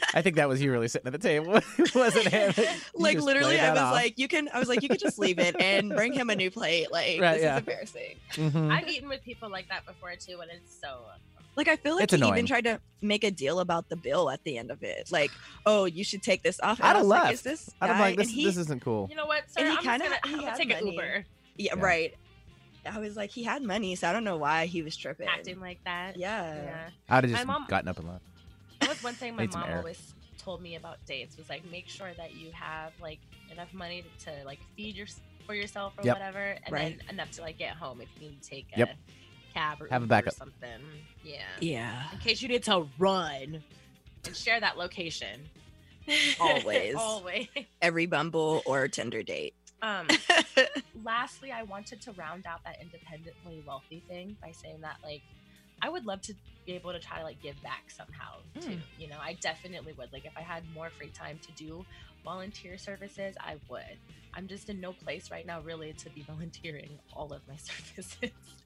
I 0.14 0.22
think 0.22 0.36
that 0.36 0.48
was 0.48 0.60
you 0.62 0.70
really 0.72 0.88
sitting 0.88 1.06
at 1.06 1.12
the 1.12 1.18
table. 1.28 1.56
It 1.78 1.94
wasn't 1.94 2.26
him. 2.28 2.52
Like 2.94 3.18
literally, 3.20 3.58
I 3.60 3.70
was 3.70 3.80
off. 3.80 3.92
like, 3.94 4.18
you 4.18 4.28
can. 4.28 4.48
I 4.52 4.58
was 4.58 4.68
like, 4.68 4.82
you 4.82 4.88
could 4.88 5.00
just 5.00 5.18
leave 5.18 5.38
it 5.38 5.56
and 5.60 5.90
bring 5.90 6.12
him 6.12 6.30
a 6.30 6.36
new 6.36 6.50
plate. 6.50 6.90
Like, 6.92 7.20
Right, 7.20 7.34
this 7.34 7.42
yeah. 7.42 7.54
is 7.54 7.58
embarrassing. 7.60 8.16
Mhm. 8.32 8.70
I've 8.72 8.88
eaten 8.88 9.08
with 9.08 9.22
people 9.24 9.48
like 9.50 9.68
that 9.68 9.86
before 9.86 10.14
too, 10.16 10.40
and 10.40 10.50
it's 10.50 10.78
so. 10.80 10.98
Like 11.56 11.66
I 11.68 11.76
feel 11.76 11.94
like 11.96 12.04
It's 12.04 12.12
he 12.14 12.18
annoying. 12.20 12.34
even 12.34 12.46
tried 12.46 12.64
to 12.64 12.80
make 13.02 13.24
a 13.24 13.30
deal 13.30 13.58
about 13.60 13.88
the 13.88 13.96
bill 13.96 14.30
at 14.30 14.42
the 14.44 14.56
end 14.56 14.70
of 14.70 14.82
it. 14.82 15.10
Like, 15.10 15.30
oh, 15.66 15.84
you 15.84 16.04
should 16.04 16.22
take 16.22 16.42
this 16.42 16.60
off. 16.62 16.78
And 16.78 16.86
I'd 16.86 16.90
I 16.90 16.98
have 16.98 17.02
was 17.02 17.08
like, 17.08 17.22
left. 17.24 17.34
Is 17.34 17.42
this 17.42 17.70
I'd 17.80 17.86
have 17.88 18.00
like, 18.00 18.16
this, 18.16 18.30
he, 18.30 18.44
this 18.44 18.56
isn't 18.56 18.82
cool. 18.82 19.08
You 19.10 19.16
know 19.16 19.26
what, 19.26 19.50
sir? 19.50 19.60
And 19.64 19.70
he 19.78 19.84
kinda- 19.84 20.04
just 20.08 20.26
he 20.26 20.32
had 20.32 20.40
gonna 20.42 20.56
take 20.56 20.70
an 20.70 20.84
money. 20.84 20.92
Uber. 20.96 21.24
yeah, 21.56 21.74
Yeah. 21.76 21.82
right. 21.84 22.14
I 22.90 22.98
was 22.98 23.16
like, 23.16 23.30
he 23.30 23.42
had 23.42 23.62
money, 23.62 23.94
so 23.96 24.08
I 24.08 24.12
don't 24.12 24.24
know 24.24 24.36
why 24.38 24.66
he 24.66 24.80
was 24.82 24.96
tripping. 24.96 25.28
acting 25.28 25.60
like 25.60 25.82
that. 25.84 26.16
Yeah. 26.16 26.54
Yeah. 26.54 26.88
I'd 27.10 27.24
have 27.24 27.32
just 27.32 27.46
mom- 27.46 27.66
gotten 27.68 27.88
up 27.88 27.98
and 27.98 28.08
left. 28.08 28.24
That 28.80 28.88
was 28.88 29.02
one 29.02 29.14
thing 29.14 29.36
my 29.36 29.46
mom 29.46 29.64
air. 29.68 29.78
always 29.78 30.14
told 30.38 30.62
me 30.62 30.76
about 30.76 30.96
dates 31.06 31.36
was 31.36 31.48
like 31.50 31.62
make 31.70 31.88
sure 31.88 32.10
that 32.16 32.34
you 32.34 32.50
have 32.52 32.92
like 33.00 33.18
enough 33.52 33.72
money 33.74 34.02
to, 34.20 34.24
to, 34.26 34.44
like 34.44 34.58
feed 34.76 34.96
your 34.96 35.06
for 35.46 35.54
yourself 35.54 35.92
or 35.98 36.04
Yep. 36.04 36.16
whatever, 36.16 36.56
and 36.64 36.72
Right. 36.72 36.98
then 36.98 37.08
enough 37.10 37.30
to 37.32 37.42
like 37.42 37.58
get 37.58 37.74
home 37.76 38.00
if 38.00 38.08
you 38.18 38.28
need 38.30 38.42
to 38.42 38.48
take 38.48 38.66
a 38.74 38.78
Yep. 38.80 38.96
cab 39.54 39.82
or 39.82 39.88
Have 39.88 40.02
a 40.02 40.06
backup. 40.06 40.32
or 40.32 40.36
something. 40.36 40.80
Yeah. 41.24 41.42
Yeah. 41.60 42.10
In 42.12 42.18
case 42.18 42.40
you 42.40 42.48
need 42.48 42.62
to 42.64 42.86
run 42.98 43.62
and 44.24 44.36
share 44.36 44.60
that 44.60 44.78
location. 44.78 45.40
Always. 46.40 46.94
Always. 46.98 47.48
Every 47.82 48.06
Bumble 48.06 48.62
or 48.64 48.88
Tinder 48.88 49.22
date. 49.22 49.54
Um, 49.82 50.06
lastly, 51.04 51.52
I 51.52 51.62
wanted 51.62 52.00
to 52.02 52.12
round 52.12 52.46
out 52.46 52.60
that 52.64 52.76
independently 52.80 53.62
wealthy 53.66 54.02
thing 54.08 54.36
by 54.42 54.52
saying 54.52 54.80
that 54.82 54.96
like 55.02 55.22
I 55.82 55.88
would 55.88 56.06
love 56.06 56.20
to 56.22 56.34
be 56.66 56.72
able 56.74 56.92
to 56.92 56.98
try 56.98 57.18
to 57.18 57.24
like 57.24 57.42
give 57.42 57.60
back 57.62 57.90
somehow 57.90 58.36
too. 58.60 58.76
Mm. 58.76 58.80
You 58.98 59.08
know, 59.08 59.16
I 59.20 59.34
definitely 59.40 59.92
would. 59.94 60.12
Like 60.12 60.24
if 60.24 60.32
I 60.36 60.42
had 60.42 60.62
more 60.74 60.90
free 60.90 61.10
time 61.10 61.38
to 61.46 61.52
do 61.52 61.84
volunteer 62.24 62.78
services, 62.78 63.36
I 63.40 63.56
would. 63.68 63.98
I'm 64.34 64.46
just 64.46 64.68
in 64.68 64.80
no 64.80 64.92
place 64.92 65.30
right 65.30 65.46
now 65.46 65.60
really 65.60 65.92
to 65.94 66.10
be 66.10 66.22
volunteering 66.28 66.98
all 67.12 67.32
of 67.32 67.40
my 67.48 67.56
services. 67.56 68.16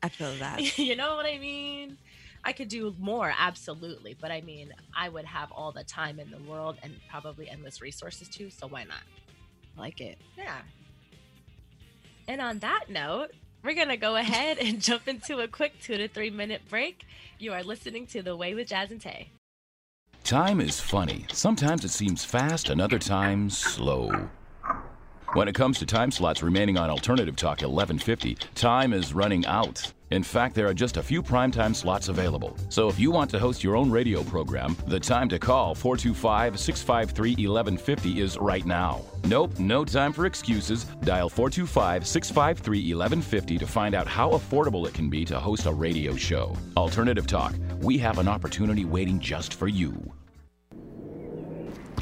I 0.02 0.08
feel 0.08 0.34
that. 0.36 0.78
you 0.78 0.96
know 0.96 1.16
what 1.16 1.26
I 1.26 1.38
mean? 1.38 1.98
I 2.44 2.52
could 2.52 2.68
do 2.68 2.94
more, 2.98 3.32
absolutely. 3.38 4.16
But 4.20 4.30
I 4.30 4.42
mean, 4.42 4.74
I 4.94 5.08
would 5.08 5.24
have 5.24 5.50
all 5.50 5.72
the 5.72 5.84
time 5.84 6.20
in 6.20 6.30
the 6.30 6.38
world 6.50 6.76
and 6.82 6.94
probably 7.10 7.48
endless 7.48 7.80
resources 7.80 8.28
too. 8.28 8.50
So 8.50 8.66
why 8.66 8.84
not? 8.84 9.00
I 9.76 9.80
like 9.80 10.00
it. 10.00 10.18
Yeah. 10.36 10.60
And 12.28 12.40
on 12.40 12.58
that 12.58 12.84
note, 12.90 13.30
we're 13.64 13.74
going 13.74 13.88
to 13.88 13.96
go 13.96 14.16
ahead 14.16 14.58
and 14.58 14.80
jump 14.80 15.08
into 15.08 15.40
a 15.40 15.48
quick 15.48 15.80
two 15.80 15.96
to 15.96 16.06
three 16.06 16.30
minute 16.30 16.62
break. 16.68 17.06
You 17.38 17.52
are 17.52 17.62
listening 17.62 18.06
to 18.08 18.22
The 18.22 18.36
Way 18.36 18.54
with 18.54 18.68
Jazz 18.68 18.90
and 18.90 19.00
Tay. 19.00 19.30
Time 20.22 20.60
is 20.60 20.80
funny. 20.80 21.26
Sometimes 21.32 21.84
it 21.84 21.90
seems 21.90 22.24
fast, 22.24 22.70
and 22.70 22.80
other 22.80 22.98
times 22.98 23.58
slow. 23.58 24.28
When 25.34 25.48
it 25.48 25.54
comes 25.56 25.80
to 25.80 25.86
time 25.86 26.12
slots 26.12 26.44
remaining 26.44 26.78
on 26.78 26.90
Alternative 26.90 27.34
Talk 27.34 27.62
1150, 27.62 28.36
time 28.54 28.92
is 28.92 29.12
running 29.12 29.44
out. 29.46 29.92
In 30.12 30.22
fact, 30.22 30.54
there 30.54 30.68
are 30.68 30.74
just 30.74 30.96
a 30.96 31.02
few 31.02 31.24
primetime 31.24 31.74
slots 31.74 32.06
available. 32.06 32.56
So 32.68 32.86
if 32.88 33.00
you 33.00 33.10
want 33.10 33.32
to 33.32 33.40
host 33.40 33.64
your 33.64 33.74
own 33.74 33.90
radio 33.90 34.22
program, 34.22 34.76
the 34.86 35.00
time 35.00 35.28
to 35.30 35.40
call 35.40 35.74
425 35.74 36.56
653 36.56 37.30
1150 37.48 38.20
is 38.20 38.38
right 38.38 38.64
now. 38.64 39.02
Nope, 39.24 39.58
no 39.58 39.84
time 39.84 40.12
for 40.12 40.26
excuses. 40.26 40.84
Dial 41.02 41.28
425 41.28 42.06
653 42.06 42.94
1150 42.94 43.58
to 43.58 43.66
find 43.66 43.96
out 43.96 44.06
how 44.06 44.30
affordable 44.30 44.86
it 44.86 44.94
can 44.94 45.10
be 45.10 45.24
to 45.24 45.40
host 45.40 45.66
a 45.66 45.72
radio 45.72 46.14
show. 46.14 46.56
Alternative 46.76 47.26
Talk, 47.26 47.56
we 47.80 47.98
have 47.98 48.18
an 48.18 48.28
opportunity 48.28 48.84
waiting 48.84 49.18
just 49.18 49.54
for 49.54 49.66
you. 49.66 49.90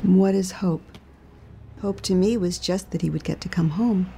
What 0.02 0.34
is 0.34 0.52
hope? 0.52 0.82
Hope 1.82 2.00
to 2.02 2.14
me 2.14 2.36
was 2.36 2.58
just 2.60 2.92
that 2.92 3.02
he 3.02 3.10
would 3.10 3.24
get 3.24 3.40
to 3.40 3.48
come 3.48 3.70
home. 3.70 4.12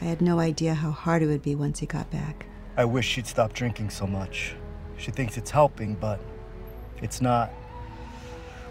I 0.00 0.04
had 0.04 0.22
no 0.22 0.38
idea 0.38 0.74
how 0.74 0.92
hard 0.92 1.22
it 1.22 1.26
would 1.26 1.42
be 1.42 1.56
once 1.56 1.80
he 1.80 1.86
got 1.86 2.08
back. 2.12 2.46
I 2.76 2.84
wish 2.84 3.04
she'd 3.04 3.26
stop 3.26 3.52
drinking 3.52 3.90
so 3.90 4.06
much. 4.06 4.54
She 4.96 5.10
thinks 5.10 5.36
it's 5.36 5.50
helping, 5.50 5.96
but 5.96 6.20
it's 7.02 7.20
not. 7.20 7.50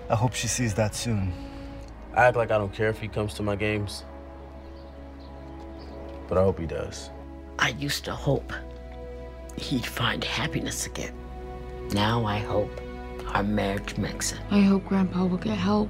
I 0.10 0.16
hope 0.16 0.34
she 0.34 0.48
sees 0.48 0.74
that 0.76 0.96
soon. 0.96 1.34
I 2.16 2.28
act 2.28 2.38
like 2.38 2.50
I 2.50 2.58
don't 2.58 2.74
care 2.74 2.88
if 2.88 2.98
he 3.00 3.10
comes 3.10 3.34
to 3.34 3.44
my 3.44 3.58
games. 3.58 4.06
but 6.30 6.38
I 6.38 6.44
hope 6.44 6.60
he 6.60 6.66
does. 6.66 7.10
I 7.58 7.70
used 7.70 8.06
to 8.06 8.14
hope 8.14 8.54
he'd 9.58 9.86
find 9.86 10.24
happiness 10.24 10.86
again. 10.86 11.14
Now 11.92 12.24
I 12.24 12.38
hope 12.38 12.72
our 13.34 13.44
marriage 13.44 13.98
makes 13.98 14.32
it. 14.32 14.40
I 14.50 14.62
hope 14.62 14.86
Grandpa 14.86 15.26
will 15.26 15.38
get 15.38 15.58
help. 15.58 15.90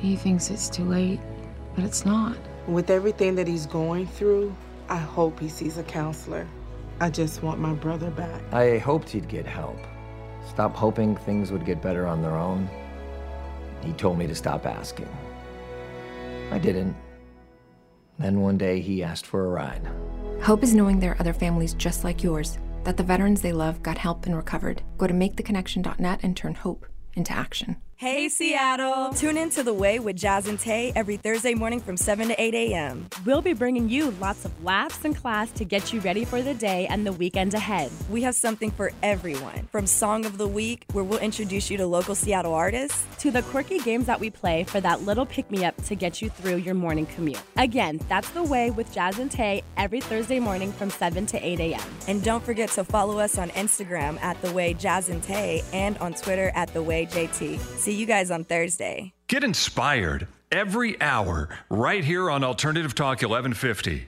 He 0.00 0.16
thinks 0.16 0.50
it's 0.50 0.70
too 0.70 0.84
late, 0.84 1.20
but 1.74 1.84
it's 1.84 2.06
not. 2.06 2.36
With 2.66 2.88
everything 2.88 3.34
that 3.34 3.46
he's 3.46 3.66
going 3.66 4.06
through, 4.06 4.54
I 4.88 4.96
hope 4.96 5.38
he 5.38 5.48
sees 5.48 5.76
a 5.76 5.82
counselor. 5.82 6.46
I 7.00 7.10
just 7.10 7.42
want 7.42 7.60
my 7.60 7.74
brother 7.74 8.10
back. 8.10 8.42
I 8.52 8.78
hoped 8.78 9.10
he'd 9.10 9.28
get 9.28 9.46
help. 9.46 9.78
Stop 10.48 10.74
hoping 10.74 11.16
things 11.16 11.52
would 11.52 11.66
get 11.66 11.82
better 11.82 12.06
on 12.06 12.22
their 12.22 12.36
own. 12.36 12.68
He 13.82 13.92
told 13.92 14.18
me 14.18 14.26
to 14.26 14.34
stop 14.34 14.66
asking. 14.66 15.08
I 16.50 16.58
didn't. 16.58 16.96
Then 18.18 18.40
one 18.40 18.58
day 18.58 18.80
he 18.80 19.02
asked 19.02 19.26
for 19.26 19.44
a 19.44 19.48
ride. 19.48 19.86
Hope 20.42 20.62
is 20.62 20.74
knowing 20.74 20.98
there 20.98 21.12
are 21.12 21.20
other 21.20 21.32
families 21.34 21.74
just 21.74 22.04
like 22.04 22.22
yours, 22.22 22.58
that 22.84 22.96
the 22.96 23.02
veterans 23.02 23.42
they 23.42 23.52
love 23.52 23.82
got 23.82 23.98
help 23.98 24.24
and 24.24 24.34
recovered. 24.34 24.82
Go 24.96 25.06
to 25.06 25.14
maketheconnection.net 25.14 26.20
and 26.22 26.36
turn 26.36 26.54
hope 26.54 26.86
into 27.14 27.32
action. 27.32 27.76
Hey 28.00 28.30
Seattle! 28.30 29.10
Tune 29.12 29.36
in 29.36 29.50
to 29.50 29.62
The 29.62 29.74
Way 29.74 29.98
with 29.98 30.16
Jazz 30.16 30.48
and 30.48 30.58
Tay 30.58 30.90
every 30.96 31.18
Thursday 31.18 31.52
morning 31.52 31.80
from 31.80 31.98
7 31.98 32.28
to 32.28 32.42
8 32.42 32.54
a.m. 32.54 33.06
We'll 33.26 33.42
be 33.42 33.52
bringing 33.52 33.90
you 33.90 34.12
lots 34.12 34.46
of 34.46 34.64
laughs 34.64 35.04
and 35.04 35.14
class 35.14 35.50
to 35.50 35.66
get 35.66 35.92
you 35.92 36.00
ready 36.00 36.24
for 36.24 36.40
the 36.40 36.54
day 36.54 36.86
and 36.86 37.06
the 37.06 37.12
weekend 37.12 37.52
ahead. 37.52 37.92
We 38.08 38.22
have 38.22 38.34
something 38.34 38.70
for 38.70 38.90
everyone 39.02 39.68
from 39.70 39.86
Song 39.86 40.24
of 40.24 40.38
the 40.38 40.48
Week, 40.48 40.86
where 40.92 41.04
we'll 41.04 41.18
introduce 41.18 41.70
you 41.70 41.76
to 41.76 41.86
local 41.86 42.14
Seattle 42.14 42.54
artists, 42.54 43.04
to 43.18 43.30
the 43.30 43.42
quirky 43.42 43.80
games 43.80 44.06
that 44.06 44.18
we 44.18 44.30
play 44.30 44.64
for 44.64 44.80
that 44.80 45.02
little 45.02 45.26
pick 45.26 45.50
me 45.50 45.66
up 45.66 45.76
to 45.84 45.94
get 45.94 46.22
you 46.22 46.30
through 46.30 46.56
your 46.56 46.74
morning 46.74 47.04
commute. 47.04 47.42
Again, 47.58 48.00
that's 48.08 48.30
The 48.30 48.42
Way 48.42 48.70
with 48.70 48.90
Jazz 48.94 49.18
and 49.18 49.30
Tay 49.30 49.62
every 49.76 50.00
Thursday 50.00 50.40
morning 50.40 50.72
from 50.72 50.88
7 50.88 51.26
to 51.26 51.46
8 51.46 51.60
a.m. 51.60 51.90
And 52.08 52.24
don't 52.24 52.42
forget 52.42 52.70
to 52.70 52.82
follow 52.82 53.18
us 53.18 53.36
on 53.36 53.50
Instagram 53.50 54.18
at 54.22 54.40
The 54.40 54.52
Way 54.52 54.72
Jazz 54.72 55.10
and 55.10 55.22
Tay 55.22 55.62
and 55.74 55.98
on 55.98 56.14
Twitter 56.14 56.50
at 56.54 56.72
The 56.72 56.82
Way 56.82 57.04
JT. 57.04 57.58
See 57.90 57.96
you 57.96 58.06
guys 58.06 58.30
on 58.30 58.44
Thursday. 58.44 59.12
Get 59.26 59.42
inspired 59.42 60.28
every 60.52 61.02
hour 61.02 61.48
right 61.68 62.04
here 62.04 62.30
on 62.30 62.44
Alternative 62.44 62.94
Talk 62.94 63.22
1150. 63.22 64.06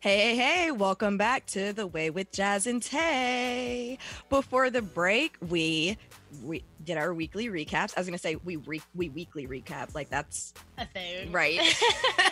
Hey, 0.00 0.18
hey, 0.18 0.34
hey, 0.34 0.70
welcome 0.70 1.18
back 1.18 1.44
to 1.48 1.74
The 1.74 1.86
Way 1.86 2.08
with 2.08 2.32
Jazz 2.32 2.66
and 2.66 2.82
Tay. 2.82 3.98
Before 4.30 4.70
the 4.70 4.80
break, 4.80 5.36
we 5.46 5.98
we 6.42 6.62
did 6.84 6.96
our 6.96 7.12
weekly 7.14 7.48
recaps. 7.48 7.92
I 7.96 8.00
was 8.00 8.06
going 8.06 8.12
to 8.12 8.18
say 8.18 8.36
we 8.36 8.56
re- 8.56 8.82
we 8.94 9.08
weekly 9.08 9.46
recap 9.46 9.94
like 9.94 10.08
that's 10.08 10.54
a 10.78 10.86
thing. 10.86 11.32
Right. 11.32 11.60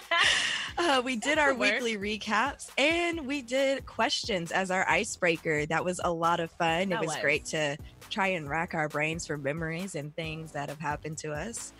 uh, 0.78 1.02
we 1.04 1.16
did 1.16 1.38
our 1.38 1.54
weekly 1.54 1.96
recaps 1.96 2.70
and 2.78 3.26
we 3.26 3.42
did 3.42 3.86
questions 3.86 4.52
as 4.52 4.70
our 4.70 4.88
icebreaker. 4.88 5.66
That 5.66 5.84
was 5.84 6.00
a 6.02 6.10
lot 6.10 6.40
of 6.40 6.50
fun. 6.52 6.90
That 6.90 6.96
it 6.96 7.00
was, 7.00 7.08
was. 7.08 7.16
great 7.18 7.44
to 7.46 7.76
try 8.10 8.28
and 8.28 8.48
rack 8.48 8.74
our 8.74 8.88
brains 8.88 9.26
for 9.26 9.36
memories 9.36 9.94
and 9.94 10.14
things 10.16 10.52
that 10.52 10.68
have 10.68 10.80
happened 10.80 11.18
to 11.18 11.32
us. 11.32 11.72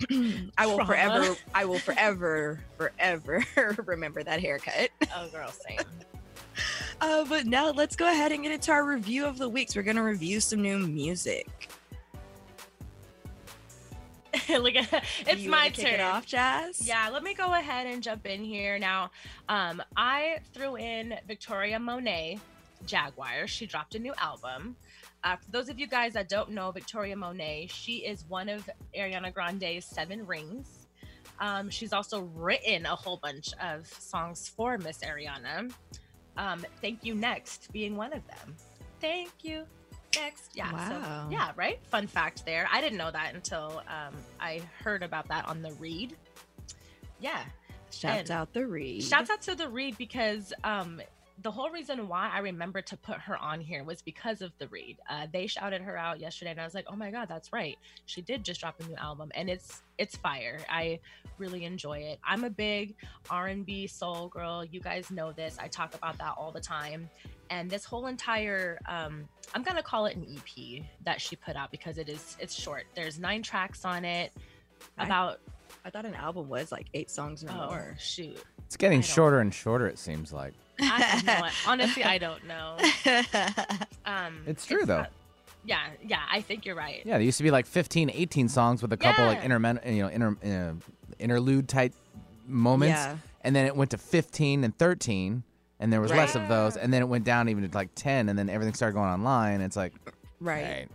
I 0.58 0.66
will 0.66 0.76
Trauma. 0.76 0.86
forever, 0.86 1.36
I 1.54 1.64
will 1.64 1.78
forever, 1.78 2.60
forever 2.76 3.44
remember 3.86 4.22
that 4.22 4.40
haircut. 4.40 4.90
Oh, 5.14 5.28
girl, 5.28 5.50
same. 5.50 5.78
Uh, 7.00 7.24
but 7.26 7.46
now 7.46 7.70
let's 7.70 7.96
go 7.96 8.08
ahead 8.10 8.32
and 8.32 8.42
get 8.42 8.52
into 8.52 8.72
our 8.72 8.84
review 8.84 9.26
of 9.26 9.38
the 9.38 9.48
weeks. 9.48 9.76
We're 9.76 9.82
gonna 9.82 10.02
review 10.02 10.40
some 10.40 10.62
new 10.62 10.78
music. 10.78 11.68
Look 14.50 14.76
at 14.76 15.04
it's 15.26 15.42
you 15.42 15.50
my 15.50 15.70
turn. 15.70 15.94
it 15.94 16.00
off, 16.00 16.26
Jazz? 16.26 16.86
Yeah, 16.86 17.08
let 17.12 17.22
me 17.22 17.34
go 17.34 17.52
ahead 17.52 17.86
and 17.86 18.02
jump 18.02 18.26
in 18.26 18.44
here 18.44 18.78
now. 18.78 19.10
Um, 19.48 19.82
I 19.96 20.38
threw 20.52 20.76
in 20.76 21.14
Victoria 21.26 21.78
Monet, 21.78 22.38
Jaguar. 22.84 23.46
She 23.46 23.66
dropped 23.66 23.94
a 23.94 23.98
new 23.98 24.14
album. 24.18 24.76
Uh, 25.24 25.36
for 25.36 25.50
those 25.50 25.68
of 25.68 25.80
you 25.80 25.88
guys 25.88 26.12
that 26.12 26.28
don't 26.28 26.50
know 26.50 26.70
Victoria 26.70 27.16
Monet, 27.16 27.68
she 27.72 27.96
is 27.98 28.24
one 28.28 28.48
of 28.48 28.68
Ariana 28.96 29.34
Grande's 29.34 29.84
seven 29.84 30.24
rings. 30.26 30.86
Um, 31.40 31.68
she's 31.68 31.92
also 31.92 32.22
written 32.34 32.86
a 32.86 32.94
whole 32.94 33.16
bunch 33.16 33.50
of 33.60 33.86
songs 33.86 34.48
for 34.48 34.78
Miss 34.78 34.98
Ariana. 34.98 35.72
Um, 36.36 36.64
Thank 36.80 37.04
You 37.04 37.14
Next 37.14 37.72
being 37.72 37.96
one 37.96 38.12
of 38.12 38.24
them. 38.28 38.54
Thank 39.00 39.30
you 39.42 39.66
next. 40.16 40.50
Yeah. 40.54 40.72
Wow. 40.72 40.88
So, 41.28 41.32
yeah, 41.32 41.52
right? 41.56 41.78
Fun 41.86 42.06
fact 42.06 42.44
there. 42.44 42.68
I 42.72 42.80
didn't 42.80 42.98
know 42.98 43.10
that 43.10 43.34
until 43.34 43.82
um, 43.88 44.14
I 44.40 44.62
heard 44.82 45.02
about 45.02 45.28
that 45.28 45.48
on 45.48 45.62
the 45.62 45.72
read. 45.74 46.16
Yeah. 47.20 47.42
Shouts 47.90 48.18
And 48.18 48.30
out 48.30 48.52
the 48.52 48.66
read. 48.66 49.02
Shouts 49.02 49.30
out 49.30 49.42
to 49.42 49.54
the 49.54 49.68
read 49.68 49.96
because 49.96 50.52
um, 50.64 51.00
the 51.42 51.50
whole 51.50 51.70
reason 51.70 52.08
why 52.08 52.30
I 52.32 52.40
remember 52.40 52.80
to 52.82 52.96
put 52.96 53.18
her 53.18 53.36
on 53.36 53.60
here 53.60 53.84
was 53.84 54.02
because 54.02 54.42
of 54.42 54.52
the 54.58 54.68
read. 54.68 54.96
Uh, 55.08 55.26
they 55.32 55.46
shouted 55.46 55.82
her 55.82 55.96
out 55.96 56.18
yesterday, 56.18 56.52
and 56.52 56.60
I 56.60 56.64
was 56.64 56.74
like, 56.74 56.86
"Oh 56.88 56.96
my 56.96 57.10
god, 57.10 57.28
that's 57.28 57.52
right! 57.52 57.78
She 58.06 58.22
did 58.22 58.42
just 58.44 58.60
drop 58.60 58.80
a 58.80 58.84
new 58.84 58.96
album, 58.96 59.30
and 59.34 59.50
it's 59.50 59.82
it's 59.98 60.16
fire. 60.16 60.58
I 60.68 60.98
really 61.38 61.64
enjoy 61.64 61.98
it. 61.98 62.18
I'm 62.24 62.44
a 62.44 62.50
big 62.50 62.94
R&B 63.30 63.86
soul 63.86 64.28
girl. 64.28 64.64
You 64.64 64.80
guys 64.80 65.10
know 65.10 65.32
this. 65.32 65.56
I 65.60 65.68
talk 65.68 65.94
about 65.94 66.16
that 66.18 66.34
all 66.38 66.50
the 66.50 66.60
time. 66.60 67.08
And 67.50 67.70
this 67.70 67.84
whole 67.84 68.06
entire 68.06 68.78
um, 68.86 69.28
I'm 69.54 69.62
gonna 69.62 69.82
call 69.82 70.06
it 70.06 70.16
an 70.16 70.26
EP 70.36 70.82
that 71.04 71.20
she 71.20 71.36
put 71.36 71.56
out 71.56 71.70
because 71.70 71.98
it 71.98 72.08
is 72.08 72.36
it's 72.40 72.54
short. 72.54 72.84
There's 72.94 73.18
nine 73.18 73.42
tracks 73.42 73.84
on 73.84 74.04
it. 74.04 74.32
About 74.98 75.40
I 75.84 75.90
thought 75.90 76.04
an 76.04 76.14
album 76.14 76.48
was 76.48 76.70
like 76.72 76.86
eight 76.94 77.10
songs 77.10 77.42
or 77.44 77.50
oh 77.50 77.54
more. 77.68 77.96
shoot. 77.98 78.36
It's 78.66 78.76
getting 78.76 79.00
shorter 79.02 79.38
and 79.40 79.54
shorter, 79.54 79.86
it 79.86 79.98
seems 79.98 80.32
like. 80.32 80.52
I 80.80 80.84
have 81.00 81.24
no, 81.24 81.48
honestly, 81.70 82.02
I 82.04 82.18
don't 82.18 82.44
know. 82.46 82.76
Um, 84.04 84.42
It's 84.46 84.64
true, 84.66 84.84
though. 84.84 84.98
not- 84.98 85.12
yeah, 85.64 85.80
yeah, 86.04 86.20
I 86.30 86.42
think 86.42 86.64
you're 86.64 86.76
right. 86.76 87.02
Yeah, 87.04 87.14
there 87.14 87.22
used 87.22 87.38
to 87.38 87.42
be 87.44 87.50
like 87.50 87.66
15, 87.66 88.10
18 88.12 88.48
songs 88.48 88.82
with 88.82 88.92
a 88.92 88.96
couple 88.96 89.24
like 89.26 89.38
Yeah. 89.38 89.44
intermen- 89.46 89.80
you 89.84 90.02
know, 90.02 90.08
inter- 90.08 90.36
uh, 90.44 90.74
interlude 91.18 91.68
type 91.68 91.92
moments. 92.46 92.94
Yeah. 92.94 93.16
And 93.42 93.54
then 93.56 93.66
it 93.66 93.74
went 93.74 93.90
to 93.92 93.98
15 93.98 94.62
and 94.62 94.76
13, 94.78 95.42
and 95.80 95.92
there 95.92 96.00
was 96.00 96.10
less 96.10 96.34
of 96.34 96.48
those. 96.48 96.76
And 96.76 96.92
then 96.92 97.02
it 97.02 97.06
went 97.06 97.24
down 97.24 97.48
even 97.48 97.68
to 97.68 97.74
like 97.76 97.90
10, 97.94 98.28
and 98.28 98.38
then 98.38 98.48
everything 98.48 98.74
started 98.74 98.94
going 98.94 99.08
online. 99.10 99.60
It's 99.60 99.76
like, 99.76 99.92
Right. 100.40 100.64
hey, 100.64 100.86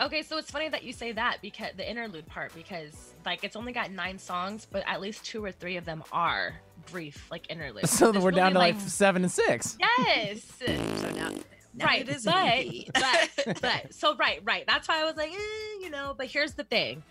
Okay, 0.00 0.22
so 0.22 0.38
it's 0.38 0.50
funny 0.50 0.68
that 0.68 0.82
you 0.82 0.92
say 0.92 1.12
that 1.12 1.38
because 1.40 1.70
the 1.76 1.88
interlude 1.88 2.26
part 2.26 2.52
because 2.52 3.14
like 3.24 3.44
it's 3.44 3.54
only 3.54 3.72
got 3.72 3.92
nine 3.92 4.18
songs, 4.18 4.66
but 4.68 4.82
at 4.88 5.00
least 5.00 5.24
two 5.24 5.44
or 5.44 5.52
three 5.52 5.76
of 5.76 5.84
them 5.84 6.02
are 6.10 6.54
brief, 6.90 7.30
like 7.30 7.48
interludes. 7.48 7.90
so 7.90 8.10
There's 8.10 8.24
we're 8.24 8.32
down 8.32 8.54
to 8.54 8.58
really, 8.58 8.72
like 8.72 8.80
seven 8.80 9.22
and 9.22 9.30
six. 9.30 9.76
yes. 9.78 10.40
So 10.66 11.10
now, 11.12 11.30
now 11.74 11.86
right, 11.86 12.02
it 12.02 12.08
is 12.08 12.24
but, 12.24 12.66
but 12.92 13.60
but 13.62 13.94
so 13.94 14.16
right, 14.16 14.40
right. 14.44 14.64
That's 14.66 14.88
why 14.88 15.00
I 15.00 15.04
was 15.04 15.16
like, 15.16 15.30
eh, 15.30 15.80
you 15.80 15.90
know. 15.90 16.14
But 16.18 16.26
here's 16.26 16.54
the 16.54 16.64
thing: 16.64 17.02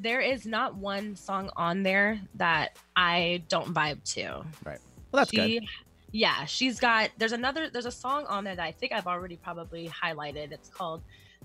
there 0.00 0.20
is 0.20 0.44
not 0.44 0.74
one 0.74 1.14
song 1.14 1.48
on 1.56 1.84
there 1.84 2.20
that 2.36 2.76
I 2.96 3.42
don't 3.48 3.72
vibe 3.72 4.02
to. 4.14 4.44
Right. 4.64 4.78
Well, 5.12 5.20
that's 5.20 5.30
she, 5.30 5.60
good. 5.60 5.68
Yeah, 6.12 6.44
she's 6.44 6.78
got. 6.78 7.10
There's 7.16 7.32
another. 7.32 7.70
There's 7.70 7.86
a 7.86 7.90
song 7.90 8.26
on 8.26 8.44
there 8.44 8.54
that 8.54 8.64
I 8.64 8.72
think 8.72 8.92
I've 8.92 9.06
already 9.06 9.36
probably 9.36 9.88
highlighted. 9.88 10.52
It's 10.52 10.68
called. 10.68 11.02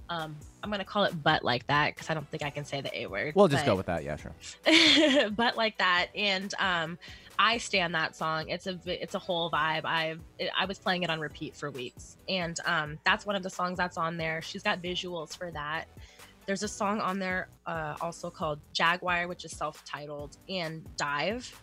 Um, 0.10 0.36
I'm 0.64 0.70
gonna 0.70 0.86
call 0.86 1.06
it 1.06 1.22
"But 1.24 1.44
Like 1.44 1.66
That" 1.68 1.96
because 1.96 2.10
I 2.10 2.14
don't 2.14 2.28
think 2.30 2.44
I 2.44 2.50
can 2.50 2.66
say 2.66 2.82
the 2.82 2.96
A 2.98 3.08
word. 3.08 3.34
We'll 3.36 3.48
just 3.48 3.66
but- 3.66 3.72
go 3.72 3.76
with 3.76 3.88
that. 3.88 4.04
Yeah, 4.04 4.18
sure. 4.18 4.34
but 5.36 5.58
like 5.58 5.78
that 5.78 6.08
and 6.16 6.54
um 6.60 6.98
i 7.40 7.58
stand 7.58 7.94
that 7.94 8.16
song 8.16 8.50
it's 8.50 8.66
a 8.68 8.80
it's 8.86 9.14
a 9.16 9.20
whole 9.20 9.52
vibe 9.52 9.86
i've 9.86 10.20
it, 10.40 10.50
i 10.58 10.66
was 10.66 10.80
playing 10.80 11.04
it 11.04 11.10
on 11.10 11.20
repeat 11.20 11.56
for 11.56 11.70
weeks 11.70 12.18
and 12.28 12.60
um 12.66 12.98
that's 13.06 13.26
one 13.26 13.36
of 13.36 13.44
the 13.44 13.50
songs 13.50 13.78
that's 13.78 13.98
on 13.98 14.18
there 14.18 14.42
she's 14.42 14.64
got 14.64 14.82
visuals 14.82 15.38
for 15.38 15.52
that 15.52 15.86
there's 16.48 16.64
a 16.64 16.68
song 16.68 17.00
on 17.00 17.20
there 17.20 17.48
uh 17.68 17.96
also 18.02 18.30
called 18.32 18.60
jaguar 18.74 19.28
which 19.28 19.46
is 19.46 19.52
self-titled 19.52 20.38
and 20.50 20.84
dive 20.98 21.62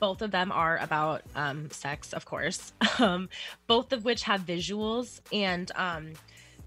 both 0.00 0.22
of 0.22 0.30
them 0.30 0.52
are 0.52 0.78
about 0.78 1.22
um 1.34 1.70
sex 1.70 2.12
of 2.12 2.24
course. 2.24 2.72
Um 2.98 3.28
both 3.66 3.92
of 3.92 4.04
which 4.04 4.24
have 4.24 4.40
visuals 4.42 5.20
and 5.32 5.70
um 5.76 6.12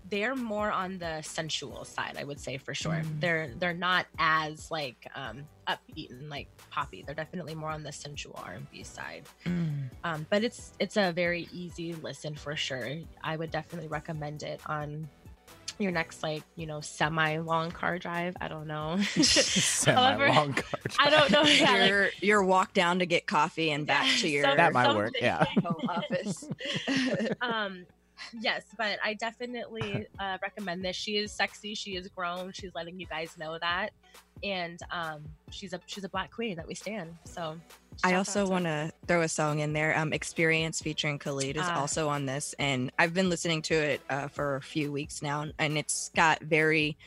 they're 0.10 0.36
more 0.36 0.72
on 0.72 0.98
the 0.98 1.22
sensual 1.22 1.86
side 1.86 2.17
i 2.20 2.24
would 2.24 2.39
say 2.39 2.58
for 2.58 2.74
sure. 2.74 3.02
Mm. 3.04 3.20
they're 3.22 3.52
they're 3.60 3.74
not 3.74 4.06
as 4.20 4.70
like 4.72 5.08
um 5.15 5.44
upbeat 5.67 6.10
and 6.10 6.30
like 6.30 6.48
poppy. 6.70 7.02
They're 7.06 7.15
definitely 7.15 7.56
more 7.56 7.70
on 7.70 7.84
the 7.84 7.91
sensual 7.91 8.39
r&b 8.44 8.84
side. 8.84 9.24
Mm. 9.46 9.89
um 10.04 10.26
but 10.30 10.44
it's 10.44 10.74
it's 10.80 10.98
a 10.98 11.12
very 11.12 11.48
easy 11.54 11.94
listen 11.94 12.36
for 12.36 12.56
sure. 12.56 12.89
I 13.24 13.36
would 13.38 13.52
definitely 13.52 13.88
recommend 13.88 14.44
it 14.44 14.60
on 14.65 15.08
your 15.82 15.91
next 15.91 16.24
like 16.24 16.44
you 16.56 16.65
know 16.65 16.82
semi 16.82 17.38
long 17.38 17.72
car 17.72 17.98
drive 18.00 18.36
i 18.41 18.48
don't 18.48 18.67
know 18.67 18.98
However, 19.15 20.28
Semi-long 20.28 20.54
car 20.54 20.80
i 21.00 21.10
don't 21.10 21.32
know 21.32 21.44
yeah, 21.44 21.72
like, 21.72 21.89
your 21.89 22.10
your 22.22 22.44
walk 22.44 22.74
down 22.74 23.00
to 23.00 23.06
get 23.06 23.28
coffee 23.28 23.72
and 23.72 23.86
back 23.88 24.08
to 24.20 24.28
your 24.30 24.44
That 24.44 24.74
might 24.74 24.96
work, 24.96 25.13
yeah. 25.20 25.46
home 25.63 25.89
office. 25.89 26.48
um 27.41 27.86
yes, 28.39 28.63
but 28.77 28.99
I 29.03 29.13
definitely 29.19 30.05
uh, 30.19 30.38
recommend 30.41 30.84
this. 30.84 30.95
She 30.95 31.17
is 31.17 31.31
sexy. 31.31 31.75
She 31.75 31.95
is 31.95 32.07
grown. 32.10 32.51
She's 32.53 32.71
letting 32.75 32.99
you 32.99 33.05
guys 33.07 33.38
know 33.38 33.57
that, 33.62 33.91
and 34.43 34.79
um, 34.91 35.23
she's 35.51 35.73
a 35.73 35.81
she's 35.86 36.03
a 36.03 36.10
black 36.10 36.31
queen 36.31 36.55
that 36.57 36.67
we 36.67 36.75
stand. 36.75 37.15
So 37.25 37.57
I 38.03 38.15
also 38.15 38.47
want 38.47 38.65
to 38.65 38.91
throw 39.07 39.21
a 39.21 39.27
song 39.27 39.60
in 39.60 39.73
there. 39.73 39.97
Um, 39.97 40.13
Experience 40.13 40.81
featuring 40.81 41.19
Khalid 41.19 41.55
is 41.57 41.63
Ah. 41.67 41.81
also 41.81 42.10
on 42.10 42.25
this, 42.25 42.53
and 42.57 42.91
I've 42.97 43.13
been 43.13 43.29
listening 43.29 43.62
to 43.63 43.75
it 43.75 44.01
uh, 44.10 44.27
for 44.27 44.55
a 44.55 44.62
few 44.62 44.91
weeks 44.91 45.21
now, 45.21 45.45
and 45.60 45.77
it's 45.77 46.10
got 46.15 46.41
very 46.41 46.97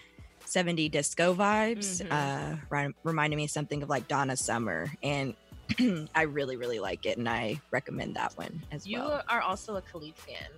70 0.46 0.88
disco 0.90 1.34
vibes, 1.34 2.02
Mhm. 2.02 2.12
uh, 2.12 2.92
reminding 3.02 3.38
me 3.38 3.46
something 3.46 3.82
of 3.82 3.88
like 3.88 4.06
Donna 4.08 4.36
Summer, 4.36 4.92
and 5.02 5.34
I 6.14 6.22
really, 6.22 6.56
really 6.56 6.78
like 6.78 7.06
it, 7.06 7.16
and 7.18 7.28
I 7.28 7.60
recommend 7.70 8.14
that 8.16 8.36
one 8.36 8.62
as 8.70 8.86
you 8.86 8.98
well. 8.98 9.08
You 9.08 9.20
are 9.30 9.40
also 9.40 9.76
a 9.76 9.82
Khalid 9.82 10.14
fan. 10.16 10.50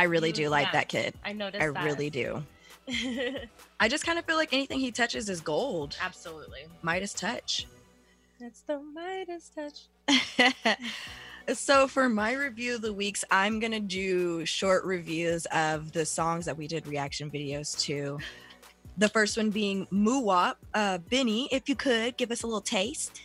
I 0.00 0.04
really 0.04 0.32
do 0.32 0.48
like 0.48 0.68
yeah, 0.68 0.72
that 0.72 0.88
kid. 0.88 1.12
I 1.22 1.34
noticed 1.34 1.60
that. 1.60 1.68
I 1.68 1.72
that. 1.72 1.84
really 1.84 2.08
do. 2.08 2.42
I 3.80 3.86
just 3.86 4.06
kind 4.06 4.18
of 4.18 4.24
feel 4.24 4.36
like 4.36 4.54
anything 4.54 4.80
he 4.80 4.90
touches 4.90 5.28
is 5.28 5.42
gold. 5.42 5.94
Absolutely. 6.00 6.60
Midas 6.80 7.12
touch. 7.12 7.66
That's 8.40 8.62
the 8.62 8.80
Midas 8.80 9.50
touch. 9.54 10.78
so 11.52 11.86
for 11.86 12.08
my 12.08 12.32
review 12.32 12.76
of 12.76 12.80
the 12.80 12.94
weeks, 12.94 13.26
I'm 13.30 13.60
gonna 13.60 13.78
do 13.78 14.46
short 14.46 14.86
reviews 14.86 15.44
of 15.52 15.92
the 15.92 16.06
songs 16.06 16.46
that 16.46 16.56
we 16.56 16.66
did 16.66 16.86
reaction 16.86 17.30
videos 17.30 17.78
to. 17.80 18.18
The 18.96 19.10
first 19.10 19.36
one 19.36 19.50
being 19.50 19.86
Muwop. 19.92 20.54
Uh, 20.72 20.96
Benny, 20.96 21.46
if 21.52 21.68
you 21.68 21.76
could 21.76 22.16
give 22.16 22.30
us 22.30 22.42
a 22.42 22.46
little 22.46 22.62
taste. 22.62 23.20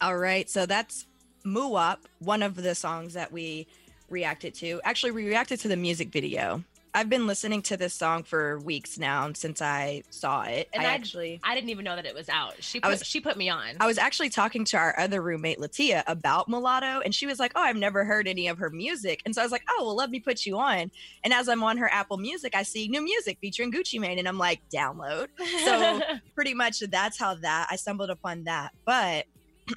All 0.00 0.18
right, 0.18 0.48
so 0.48 0.66
that's 0.66 1.08
Muwop, 1.44 1.96
one 2.20 2.44
of 2.44 2.54
the 2.54 2.76
songs 2.76 3.14
that 3.14 3.32
we 3.32 3.66
reacted 4.08 4.54
to. 4.54 4.80
Actually, 4.84 5.12
we 5.12 5.26
reacted 5.26 5.60
to 5.60 5.68
the 5.68 5.76
music 5.76 6.08
video. 6.10 6.62
I've 6.94 7.10
been 7.10 7.26
listening 7.26 7.60
to 7.62 7.76
this 7.76 7.92
song 7.92 8.22
for 8.22 8.58
weeks 8.60 8.98
now 8.98 9.30
since 9.34 9.60
I 9.60 10.02
saw 10.08 10.44
it. 10.44 10.70
And 10.72 10.82
I 10.82 10.86
I 10.86 10.92
actually 10.94 11.40
I 11.44 11.54
didn't 11.54 11.68
even 11.68 11.84
know 11.84 11.94
that 11.94 12.06
it 12.06 12.14
was 12.14 12.30
out. 12.30 12.54
She 12.60 12.80
put, 12.80 12.88
was- 12.88 13.04
she 13.04 13.20
put 13.20 13.36
me 13.36 13.50
on. 13.50 13.76
I 13.80 13.86
was 13.86 13.98
actually 13.98 14.30
talking 14.30 14.64
to 14.64 14.78
our 14.78 14.98
other 14.98 15.20
roommate, 15.20 15.58
Latia, 15.58 16.02
about 16.06 16.48
Mulatto, 16.48 17.00
and 17.04 17.14
she 17.14 17.26
was 17.26 17.38
like, 17.38 17.52
Oh, 17.54 17.60
I've 17.60 17.76
never 17.76 18.06
heard 18.06 18.26
any 18.26 18.48
of 18.48 18.56
her 18.56 18.70
music. 18.70 19.20
And 19.26 19.34
so 19.34 19.42
I 19.42 19.44
was 19.44 19.52
like, 19.52 19.64
Oh, 19.68 19.84
well, 19.84 19.94
let 19.94 20.08
me 20.08 20.20
put 20.20 20.46
you 20.46 20.56
on. 20.58 20.90
And 21.22 21.34
as 21.34 21.50
I'm 21.50 21.62
on 21.62 21.76
her 21.76 21.92
Apple 21.92 22.16
Music, 22.16 22.54
I 22.56 22.62
see 22.62 22.88
new 22.88 23.02
music 23.04 23.36
featuring 23.42 23.70
Gucci 23.70 24.00
Mane, 24.00 24.18
and 24.18 24.26
I'm 24.26 24.38
like, 24.38 24.62
Download. 24.74 25.26
So 25.66 26.00
pretty 26.34 26.54
much 26.54 26.80
that's 26.80 27.18
how 27.18 27.34
that 27.34 27.66
I 27.70 27.76
stumbled 27.76 28.08
upon 28.08 28.44
that. 28.44 28.72
But 28.86 29.26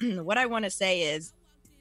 what 0.02 0.38
I 0.38 0.46
want 0.46 0.64
to 0.64 0.70
say 0.70 1.02
is, 1.02 1.34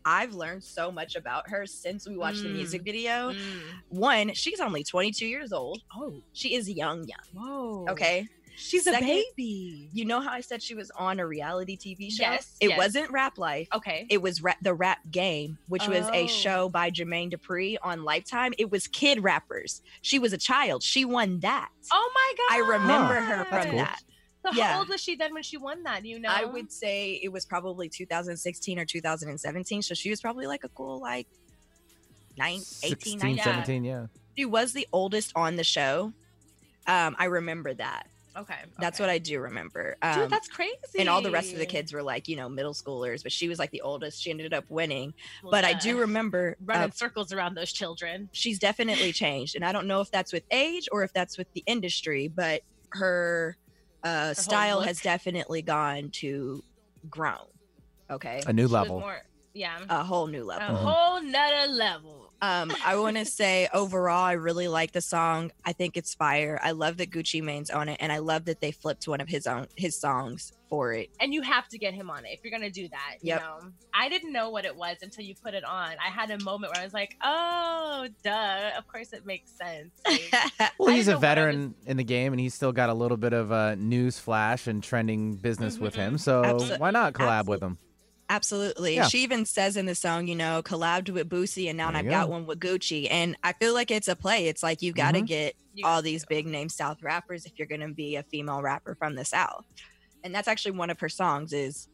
I've 0.05 0.33
learned 0.33 0.63
so 0.63 0.91
much 0.91 1.15
about 1.15 1.49
her 1.49 1.65
since 1.65 2.07
we 2.07 2.17
watched 2.17 2.43
the 2.43 2.49
Mm. 2.49 2.53
music 2.55 2.81
video. 2.83 3.31
Mm. 3.33 3.61
One, 3.89 4.33
she's 4.33 4.59
only 4.59 4.83
22 4.83 5.25
years 5.25 5.51
old. 5.53 5.81
Oh, 5.95 6.21
she 6.33 6.55
is 6.55 6.69
young, 6.69 7.07
young. 7.07 7.19
Whoa. 7.33 7.85
Okay. 7.89 8.27
She's 8.61 8.87
a 8.87 8.91
baby. 8.91 9.87
You 9.93 10.03
know 10.03 10.19
how 10.19 10.31
I 10.31 10.41
said 10.41 10.61
she 10.61 10.75
was 10.75 10.91
on 10.91 11.21
a 11.21 11.25
reality 11.25 11.77
TV 11.77 12.09
show? 12.11 12.23
Yes, 12.23 12.57
It 12.59 12.69
yes. 12.69 12.77
wasn't 12.77 13.09
Rap 13.09 13.37
Life. 13.37 13.69
Okay. 13.73 14.05
It 14.09 14.21
was 14.21 14.41
rap, 14.43 14.57
the 14.61 14.73
Rap 14.73 14.97
Game, 15.11 15.57
which 15.69 15.87
was 15.87 16.05
Oh. 16.07 16.13
a 16.13 16.27
show 16.27 16.67
by 16.67 16.91
Jermaine 16.91 17.31
Dupri 17.33 17.77
on 17.81 18.03
Lifetime. 18.03 18.51
It 18.57 18.69
was 18.69 18.85
kid 18.87 19.23
rappers. 19.23 19.81
She 20.01 20.19
was 20.19 20.33
a 20.33 20.37
child. 20.37 20.83
She 20.83 21.05
won 21.05 21.39
that. 21.39 21.69
Oh 21.93 22.11
my 22.13 22.33
god. 22.37 22.55
I 22.57 22.69
remember 22.69 23.19
Huh, 23.21 23.35
her 23.37 23.45
from 23.45 23.69
cool. 23.69 23.79
that. 23.79 24.01
So 24.45 24.51
yeah. 24.53 24.73
how 24.73 24.79
old 24.79 24.89
was 24.89 25.01
she 25.01 25.15
then 25.15 25.33
when 25.33 25.43
she 25.43 25.57
won 25.57 25.83
that? 25.83 26.05
You 26.05 26.19
know, 26.19 26.29
I 26.31 26.45
would 26.45 26.71
say 26.71 27.19
it 27.21 27.31
was 27.31 27.45
probably 27.45 27.89
2016 27.89 28.79
or 28.79 28.85
2017. 28.85 29.81
So 29.81 29.93
she 29.93 30.09
was 30.09 30.21
probably 30.21 30.47
like 30.47 30.63
a 30.63 30.69
cool, 30.69 31.01
like, 31.01 31.27
nine, 32.37 32.61
18, 32.83 32.89
16, 32.89 33.19
19. 33.19 33.43
17, 33.43 33.83
yeah. 33.83 34.05
She 34.37 34.45
was 34.45 34.71
the 34.71 34.87
oldest 34.93 35.33
on 35.35 35.57
the 35.57 35.63
show. 35.63 36.13
Um, 36.87 37.15
I 37.19 37.25
remember 37.25 37.73
that. 37.73 38.07
Okay. 38.37 38.55
That's 38.79 38.99
what 38.99 39.09
I 39.09 39.17
do 39.17 39.39
remember. 39.39 39.97
Um, 40.01 40.21
Dude, 40.21 40.29
that's 40.29 40.47
crazy. 40.47 40.77
and 40.97 41.09
all 41.09 41.21
the 41.21 41.31
rest 41.31 41.51
of 41.51 41.59
the 41.59 41.65
kids 41.65 41.91
were 41.91 42.03
like, 42.03 42.27
you 42.27 42.35
know, 42.37 42.47
middle 42.47 42.73
schoolers, 42.73 43.21
but 43.21 43.31
she 43.31 43.49
was 43.49 43.59
like 43.59 43.71
the 43.71 43.81
oldest. 43.81 44.21
She 44.21 44.29
ended 44.29 44.53
up 44.53 44.63
winning. 44.69 45.13
but 45.43 45.65
I 45.65 45.73
do 45.73 45.97
remember 45.97 46.55
running 46.63 46.89
uh, 46.89 46.93
circles 46.93 47.33
around 47.33 47.55
those 47.55 47.71
children. 47.71 48.29
she's 48.31 48.57
definitely 48.59 49.11
changed. 49.11 49.55
And 49.55 49.65
I 49.65 49.71
don't 49.71 49.87
know 49.87 49.99
if 49.99 50.09
that's 50.11 50.31
with 50.31 50.43
age 50.51 50.87
or 50.91 51.03
if 51.03 51.11
that's 51.11 51.37
with 51.37 51.51
the 51.53 51.63
industry, 51.65 52.29
but 52.29 52.61
her 52.91 53.57
uh, 54.03 54.33
style 54.33 54.81
has 54.81 55.01
definitely 55.01 55.61
gone 55.61 56.09
to 56.11 56.63
grown. 57.09 57.45
Okay. 58.09 58.41
A 58.47 58.53
new 58.53 58.67
level. 58.67 58.99
more- 58.99 59.23
yeah. 59.53 59.79
A 59.89 60.03
whole 60.03 60.27
new 60.27 60.43
level. 60.43 60.67
A 60.67 60.71
level. 60.73 60.89
whole 60.91 61.21
nother 61.21 61.71
level. 61.71 62.18
Um, 62.41 62.71
I 62.85 62.95
want 62.99 63.17
to 63.17 63.25
say 63.25 63.67
overall, 63.73 64.23
I 64.23 64.33
really 64.33 64.67
like 64.67 64.91
the 64.91 65.01
song. 65.01 65.51
I 65.65 65.73
think 65.73 65.97
it's 65.97 66.13
fire. 66.13 66.59
I 66.61 66.71
love 66.71 66.97
that 66.97 67.11
Gucci 67.11 67.41
Mane's 67.41 67.69
on 67.69 67.89
it, 67.89 67.97
and 67.99 68.11
I 68.11 68.19
love 68.19 68.45
that 68.45 68.61
they 68.61 68.71
flipped 68.71 69.07
one 69.07 69.21
of 69.21 69.27
his 69.27 69.47
own 69.47 69.67
his 69.75 69.95
songs 69.99 70.53
for 70.69 70.93
it. 70.93 71.09
And 71.19 71.33
you 71.33 71.41
have 71.41 71.67
to 71.69 71.77
get 71.77 71.93
him 71.93 72.09
on 72.09 72.25
it 72.25 72.29
if 72.29 72.41
you're 72.43 72.51
gonna 72.51 72.69
do 72.69 72.87
that. 72.89 73.17
You 73.21 73.35
know, 73.35 73.59
I 73.93 74.07
didn't 74.09 74.31
know 74.31 74.49
what 74.49 74.65
it 74.65 74.75
was 74.75 74.97
until 75.01 75.25
you 75.25 75.35
put 75.35 75.53
it 75.53 75.63
on. 75.63 75.95
I 76.03 76.09
had 76.09 76.29
a 76.31 76.43
moment 76.43 76.73
where 76.73 76.81
I 76.81 76.85
was 76.85 76.93
like, 76.93 77.15
"Oh, 77.23 78.07
duh! 78.23 78.71
Of 78.77 78.87
course 78.87 79.13
it 79.13 79.25
makes 79.25 79.51
sense." 79.51 79.91
Like, 80.59 80.71
Well, 80.77 80.93
he's 80.93 81.07
a 81.07 81.11
know 81.11 81.17
what 81.17 81.21
veteran 81.21 81.75
in 81.85 81.97
the 81.97 82.03
game, 82.03 82.33
and 82.33 82.39
he's 82.39 82.53
still 82.53 82.71
got 82.71 82.89
a 82.89 82.93
little 82.93 83.17
bit 83.17 83.33
of 83.33 83.51
uh, 83.51 83.75
news 83.75 84.19
flash 84.19 84.67
and 84.67 84.83
trending 84.83 85.35
business 85.35 85.77
with 85.77 85.95
him. 85.95 86.17
So 86.17 86.43
Abso- 86.43 86.79
why 86.79 86.91
not 86.91 87.13
collab 87.13 87.45
with 87.45 87.61
him? 87.61 87.77
Absolutely. 88.29 88.95
Yeah. 88.95 89.07
She 89.07 89.23
even 89.23 89.43
says 89.45 89.75
in 89.75 89.87
the 89.87 89.95
song, 89.95 90.27
you 90.27 90.35
know, 90.35 90.61
collabed 90.61 91.09
with 91.09 91.27
Boosie 91.29 91.67
and 91.67 91.77
now 91.77 91.89
There 91.89 91.97
I've 91.97 92.05
you 92.05 92.11
got 92.11 92.29
one 92.29 92.45
with 92.45 92.59
Gucci. 92.59 93.07
And 93.09 93.35
I 93.43 93.53
feel 93.53 93.73
like 93.73 93.89
it's 93.89 94.07
a 94.07 94.15
play. 94.15 94.47
It's 94.47 94.61
like 94.61 94.81
you 94.83 94.93
got 94.93 95.13
to 95.13 95.21
Mhm. 95.21 95.25
get 95.27 95.55
all 95.83 96.01
these 96.03 96.25
big 96.25 96.45
name 96.45 96.69
South 96.69 97.01
rappers 97.01 97.45
if 97.45 97.53
you're 97.57 97.67
going 97.67 97.81
to 97.81 97.87
be 97.89 98.15
a 98.17 98.23
female 98.23 98.61
rapper 98.61 98.93
from 98.95 99.15
the 99.15 99.25
South. 99.25 99.65
And 100.23 100.33
that's 100.35 100.47
actually 100.47 100.71
one 100.73 100.89
of 100.91 100.99
her 100.99 101.09
songs 101.09 101.53
is 101.53 101.87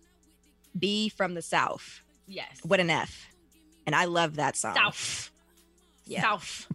Be 0.77 1.07
from 1.09 1.35
the 1.35 1.41
South 1.41 2.01
yes. 2.27 2.59
What 2.63 2.79
an 2.81 2.89
F. 2.89 3.27
And 3.85 3.95
I 3.95 4.05
love 4.05 4.35
that 4.35 4.57
song. 4.57 4.75
South. 4.75 5.31
Yeah. 6.05 6.21
South. 6.21 6.67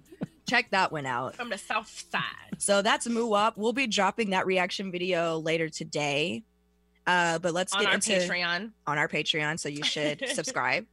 Check 0.49 0.71
that 0.71 0.91
one 0.91 1.07
out. 1.07 1.37
From 1.37 1.51
the 1.51 1.59
south 1.59 1.89
side. 2.11 2.23
So 2.59 2.83
that's 2.83 3.07
Muwop. 3.07 3.55
We'll 3.57 3.73
be 3.73 3.87
dropping 3.87 4.31
that 4.31 4.47
reaction 4.47 4.91
video 4.91 5.39
later 5.39 5.69
today. 5.69 6.43
Uh, 7.11 7.41
but 7.41 7.53
let's 7.53 7.73
On 7.75 7.81
get 7.81 7.89
our 7.89 7.95
into 7.97 8.13
Patreon. 8.13 8.71
on 8.87 8.97
our 8.97 9.09
Patreon, 9.09 9.59
so 9.59 9.69
you 9.69 9.83
should 9.83 10.23
subscribe. 10.33 10.87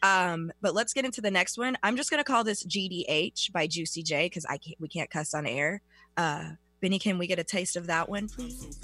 Um, 0.00 0.52
but 0.62 0.74
let's 0.74 0.92
get 0.92 1.04
into 1.04 1.20
the 1.20 1.30
next 1.30 1.58
one. 1.58 1.76
I'm 1.82 1.96
just 1.96 2.08
gonna 2.08 2.22
call 2.22 2.44
this 2.44 2.64
GDH 2.64 3.50
by 3.50 3.66
Juicy 3.66 4.04
J 4.04 4.26
because 4.26 4.46
I 4.46 4.58
can't 4.58 4.80
we 4.80 4.86
can't 4.86 5.10
cuss 5.10 5.34
on 5.34 5.46
air. 5.46 5.82
Uh, 6.16 6.50
Benny, 6.80 7.00
can 7.00 7.18
we 7.18 7.26
get 7.26 7.40
a 7.40 7.44
taste 7.44 7.74
of 7.74 7.88
that 7.88 8.08
one, 8.08 8.28
please? 8.28 8.78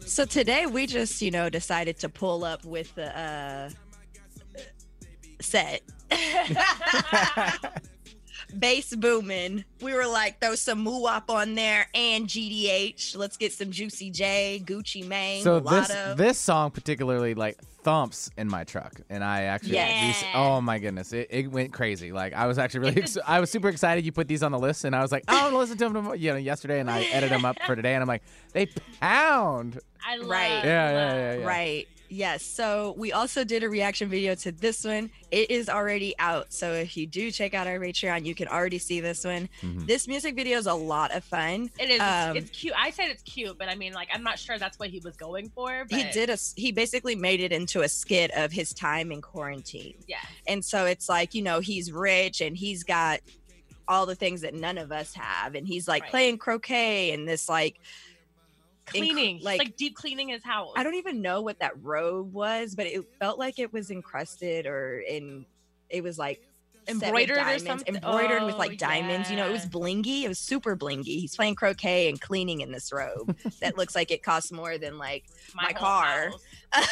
So 0.00 0.24
today 0.24 0.66
we 0.66 0.88
just 0.88 1.22
you 1.22 1.30
know 1.30 1.48
decided 1.48 1.96
to 2.00 2.08
pull 2.08 2.44
up 2.44 2.64
with 2.64 2.92
the 2.96 3.16
uh, 3.16 3.70
set. 5.40 5.82
Bass 8.58 8.94
booming. 8.94 9.64
We 9.80 9.94
were 9.94 10.06
like, 10.06 10.40
throw 10.40 10.54
some 10.54 10.84
Moop 10.84 11.28
on 11.28 11.54
there 11.54 11.88
and 11.94 12.26
GDH. 12.26 13.16
Let's 13.16 13.36
get 13.36 13.52
some 13.52 13.70
Juicy 13.70 14.10
J, 14.10 14.62
Gucci 14.64 15.06
Mane, 15.06 15.42
So 15.42 15.60
this 15.60 15.88
Mulatto. 15.88 16.14
this 16.14 16.38
song 16.38 16.70
particularly 16.70 17.34
like 17.34 17.58
thumps 17.82 18.30
in 18.36 18.48
my 18.48 18.62
truck, 18.62 19.00
and 19.10 19.24
I 19.24 19.42
actually 19.42 19.72
Yes. 19.72 20.20
these- 20.20 20.28
oh 20.34 20.60
my 20.60 20.78
goodness, 20.78 21.12
it, 21.12 21.26
it 21.30 21.50
went 21.50 21.72
crazy. 21.72 22.12
Like 22.12 22.32
I 22.32 22.46
was 22.46 22.56
actually 22.58 22.80
really 22.80 23.02
ex- 23.02 23.18
I 23.26 23.40
was 23.40 23.50
super 23.50 23.68
excited 23.68 24.04
you 24.04 24.12
put 24.12 24.28
these 24.28 24.42
on 24.44 24.52
the 24.52 24.58
list, 24.58 24.84
and 24.84 24.94
I 24.94 25.02
was 25.02 25.10
like, 25.10 25.24
oh, 25.28 25.36
I'm 25.36 25.44
gonna 25.46 25.58
listen 25.58 25.76
to 25.78 25.84
them 25.84 25.94
tomorrow- 25.94 26.14
you 26.14 26.30
know 26.30 26.36
yesterday, 26.36 26.78
and 26.80 26.88
I 26.90 27.02
edited 27.02 27.30
them 27.36 27.44
up 27.44 27.56
for 27.66 27.74
today, 27.74 27.94
and 27.94 28.02
I'm 28.02 28.08
like, 28.08 28.22
they 28.52 28.66
pound. 29.00 29.80
I 30.06 30.16
love. 30.16 30.28
Right. 30.30 30.50
Yeah, 30.64 30.90
yeah, 30.90 31.14
yeah, 31.14 31.34
yeah. 31.38 31.46
Right. 31.46 31.88
Yes. 32.12 32.42
So 32.44 32.94
we 32.98 33.10
also 33.12 33.42
did 33.42 33.62
a 33.62 33.70
reaction 33.70 34.10
video 34.10 34.34
to 34.34 34.52
this 34.52 34.84
one. 34.84 35.10
It 35.30 35.50
is 35.50 35.70
already 35.70 36.14
out. 36.18 36.52
So 36.52 36.72
if 36.72 36.94
you 36.94 37.06
do 37.06 37.30
check 37.30 37.54
out 37.54 37.66
our 37.66 37.78
Patreon, 37.78 38.26
you 38.26 38.34
can 38.34 38.48
already 38.48 38.78
see 38.78 39.00
this 39.00 39.24
one. 39.24 39.48
Mhm. 39.62 39.86
This 39.86 40.06
music 40.06 40.34
video 40.34 40.58
is 40.58 40.66
a 40.66 40.74
lot 40.74 41.10
of 41.12 41.24
fun. 41.24 41.70
It 41.80 41.88
is. 41.90 42.00
Um, 42.02 42.36
it's 42.36 42.50
cute. 42.50 42.74
I 42.76 42.90
said 42.90 43.08
it's 43.08 43.22
cute, 43.22 43.56
but 43.58 43.70
I 43.70 43.76
mean, 43.76 43.94
like, 43.94 44.08
I'm 44.12 44.22
not 44.22 44.38
sure 44.38 44.58
that's 44.58 44.78
what 44.78 44.90
he 44.90 45.00
was 45.00 45.16
going 45.16 45.48
for. 45.54 45.86
But 45.88 45.98
he 45.98 46.10
did 46.12 46.28
a. 46.28 46.36
he 46.54 46.70
basically 46.70 47.14
made 47.16 47.40
it 47.40 47.50
into 47.50 47.80
a 47.80 47.88
skit 47.88 48.30
of 48.32 48.52
his 48.52 48.74
time 48.74 49.10
in 49.10 49.22
quarantine. 49.22 49.94
Yeah. 50.06 50.18
And 50.46 50.62
so 50.62 50.84
it's 50.84 51.08
like, 51.08 51.32
you 51.32 51.40
know, 51.40 51.60
he's 51.60 51.90
rich 51.92 52.42
and 52.42 52.54
he's 52.54 52.84
got 52.84 53.20
all 53.88 54.04
the 54.06 54.14
things 54.14 54.42
that 54.42 54.54
none 54.54 54.76
of 54.78 54.92
us 54.92 55.12
have 55.14 55.54
and 55.54 55.66
he's 55.66 55.88
like 55.88 56.02
Right. 56.02 56.10
playing 56.10 56.38
croquet 56.38 57.10
and 57.12 57.26
this 57.28 57.48
like 57.48 57.74
inc- 57.74 57.80
Cleaning, 58.86 59.36
He's, 59.36 59.44
like 59.44 59.58
like, 59.60 59.76
deep 59.76 59.94
cleaning 59.94 60.28
his 60.28 60.42
house. 60.42 60.72
I 60.76 60.82
don't 60.82 60.96
even 60.96 61.22
know 61.22 61.40
what 61.40 61.60
that 61.60 61.72
robe 61.82 62.32
was, 62.32 62.74
but 62.74 62.86
it 62.86 63.04
felt 63.18 63.38
like 63.38 63.58
it 63.58 63.72
was 63.72 63.90
encrusted 63.90 64.66
or 64.66 65.00
in 65.00 65.46
it 65.88 66.02
was 66.02 66.18
like 66.18 66.42
set 66.86 66.94
with 66.96 67.02
Embroidered 67.04 67.38
or 67.38 67.58
something? 67.60 67.94
embroidered 67.94 68.42
with 68.42 68.56
Oh, 68.56 68.58
like 68.58 68.76
diamonds. 68.78 69.30
You 69.30 69.36
know, 69.36 69.46
it 69.48 69.52
was 69.52 69.66
blingy. 69.66 70.22
It 70.24 70.28
was 70.28 70.38
super 70.40 70.76
blingy. 70.76 71.04
He's 71.04 71.36
playing 71.36 71.54
croquet 71.54 72.08
and 72.08 72.20
cleaning 72.20 72.60
in 72.60 72.72
this 72.72 72.92
robe 72.92 73.36
that 73.60 73.78
looks 73.78 73.94
like 73.94 74.10
it 74.10 74.22
costs 74.24 74.50
more 74.50 74.78
than 74.78 74.98
like 74.98 75.24
my, 75.54 75.66
whole 75.66 75.74
car. 75.74 76.32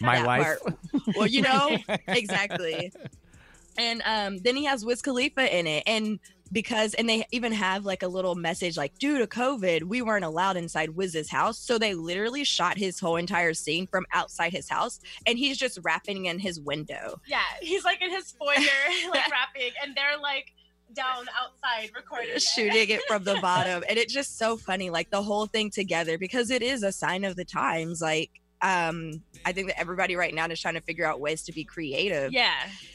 My 0.00 0.16
That 0.18 0.26
wife. 0.26 0.42
part. 0.42 0.78
Well, 1.16 1.26
you 1.26 1.42
know 1.42 1.76
exactly. 2.08 2.92
and 3.76 4.02
um, 4.04 4.38
then 4.38 4.56
he 4.56 4.64
has 4.64 4.84
Wiz 4.84 5.02
Khalifa 5.02 5.56
in 5.56 5.66
it, 5.66 5.82
and 5.86 6.18
because 6.52 6.94
and 6.94 7.08
they 7.08 7.24
even 7.32 7.52
have 7.52 7.84
like 7.84 8.02
a 8.02 8.08
little 8.08 8.34
message 8.34 8.76
like 8.76 8.98
due 8.98 9.18
to 9.18 9.26
COVID, 9.26 9.84
we 9.84 10.02
weren't 10.02 10.24
allowed 10.24 10.56
inside 10.56 10.90
Wiz's 10.90 11.30
house, 11.30 11.58
so 11.58 11.78
they 11.78 11.94
literally 11.94 12.44
shot 12.44 12.76
his 12.78 13.00
whole 13.00 13.16
entire 13.16 13.54
scene 13.54 13.86
from 13.86 14.04
outside 14.12 14.52
his 14.52 14.68
house, 14.68 15.00
and 15.26 15.38
he's 15.38 15.56
just 15.58 15.78
rapping 15.82 16.26
in 16.26 16.38
his 16.38 16.60
window. 16.60 17.20
Yeah, 17.26 17.40
he's 17.60 17.84
like 17.84 18.02
in 18.02 18.10
his 18.10 18.30
foyer, 18.32 18.54
like 19.10 19.30
rapping, 19.30 19.72
and 19.82 19.96
they're 19.96 20.18
like 20.20 20.52
down 20.94 21.24
outside 21.40 21.90
recording, 21.96 22.28
it. 22.34 22.42
shooting 22.42 22.90
it 22.90 23.00
from 23.08 23.24
the 23.24 23.36
bottom 23.40 23.82
and 23.88 23.98
it's 23.98 24.12
just 24.12 24.36
so 24.36 24.58
funny 24.58 24.90
like 24.90 25.08
the 25.08 25.22
whole 25.22 25.46
thing 25.46 25.70
together 25.70 26.18
because 26.18 26.50
it 26.50 26.60
is 26.60 26.82
a 26.82 26.92
sign 26.92 27.24
of 27.24 27.34
the 27.34 27.46
times 27.46 28.02
like 28.02 28.30
um 28.60 29.22
i 29.46 29.52
think 29.52 29.68
that 29.68 29.80
everybody 29.80 30.16
right 30.16 30.34
now 30.34 30.46
is 30.48 30.60
trying 30.60 30.74
to 30.74 30.82
figure 30.82 31.06
out 31.06 31.18
ways 31.18 31.44
to 31.44 31.50
be 31.52 31.64
creative 31.64 32.30
Yeah. 32.30 32.52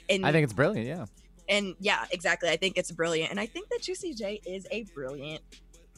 and 0.10 0.24
I 0.24 0.32
think 0.32 0.43
it's 0.43 0.53
brilliant. 0.53 0.86
Yeah. 0.88 1.05
And 1.50 1.76
yeah 1.80 2.06
exactly 2.12 2.50
i 2.50 2.56
think 2.58 2.78
it's 2.78 2.91
brilliant 2.91 3.32
and 3.32 3.39
i 3.39 3.45
think 3.45 3.70
that 3.70 3.82
juicy 3.82 4.14
j 4.14 4.41
is 4.45 4.68
a 4.72 4.84
brilliant 4.95 5.41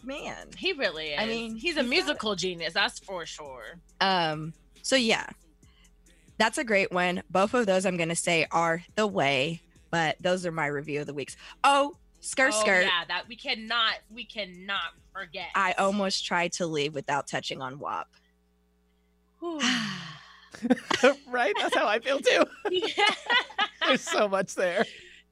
man 0.03 0.47
He 0.57 0.71
really 0.73 1.07
is. 1.07 1.19
I 1.19 1.25
mean, 1.25 1.55
he's 1.55 1.75
a 1.75 1.83
musical 1.83 2.35
genius, 2.35 2.73
that's 2.73 2.99
for 2.99 3.25
sure. 3.25 3.79
um 4.01 4.53
so 4.81 4.95
yeah 4.95 5.27
that's 6.37 6.57
a 6.57 6.63
great 6.63 6.91
one 6.91 7.21
both 7.29 7.53
of 7.53 7.65
those 7.65 7.85
i'm 7.85 7.97
gonna 7.97 8.15
say 8.15 8.45
are 8.51 8.83
the 8.95 9.05
way 9.07 9.61
but 9.91 10.15
those 10.21 10.45
are 10.45 10.51
my 10.51 10.67
review 10.67 11.01
of 11.01 11.07
the 11.07 11.13
weeks 11.13 11.35
oh 11.63 11.95
skirt 12.21 12.51
oh, 12.53 12.59
skirt 12.61 12.85
Yeah, 12.85 13.05
that 13.07 13.23
we 13.27 13.35
cannot, 13.35 13.95
we 14.09 14.23
cannot 14.25 14.93
forget. 15.13 15.47
i 15.55 15.73
almost 15.73 16.25
tried 16.25 16.53
to 16.53 16.65
leave 16.67 16.95
without 16.95 17.27
touching 17.27 17.61
on 17.61 17.79
wap 17.79 18.07
right? 21.27 21.53
That's 21.61 21.75
how 21.75 21.87
I 21.87 21.99
feel 21.99 22.19
too. 22.19 22.43
There's 23.87 24.01
so 24.01 24.27
much 24.27 24.55
there. 24.55 24.85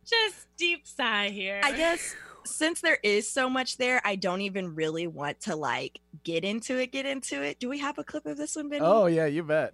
Just 0.10 0.48
deep 0.58 0.88
sigh 0.88 1.30
here. 1.30 1.62
I 1.64 1.76
guess 1.76 2.16
since 2.46 2.82
there 2.82 2.98
is 3.04 3.30
so 3.30 3.50
much 3.50 3.78
there, 3.78 4.02
I 4.06 4.16
don't 4.16 4.42
even 4.42 4.76
really 4.76 5.08
want 5.08 5.42
to 5.42 5.56
like 5.56 6.00
get 6.24 6.44
into 6.44 6.78
it. 6.80 6.92
Get 6.92 7.06
into 7.06 7.42
it. 7.44 7.60
Do 7.60 7.70
we 7.70 7.80
have 7.80 7.98
a 7.98 8.04
clip 8.04 8.26
of 8.26 8.38
this 8.38 8.56
one, 8.56 8.70
Benny? 8.70 8.82
Oh 8.84 9.08
yeah, 9.08 9.26
you 9.26 9.44
bet. 9.44 9.74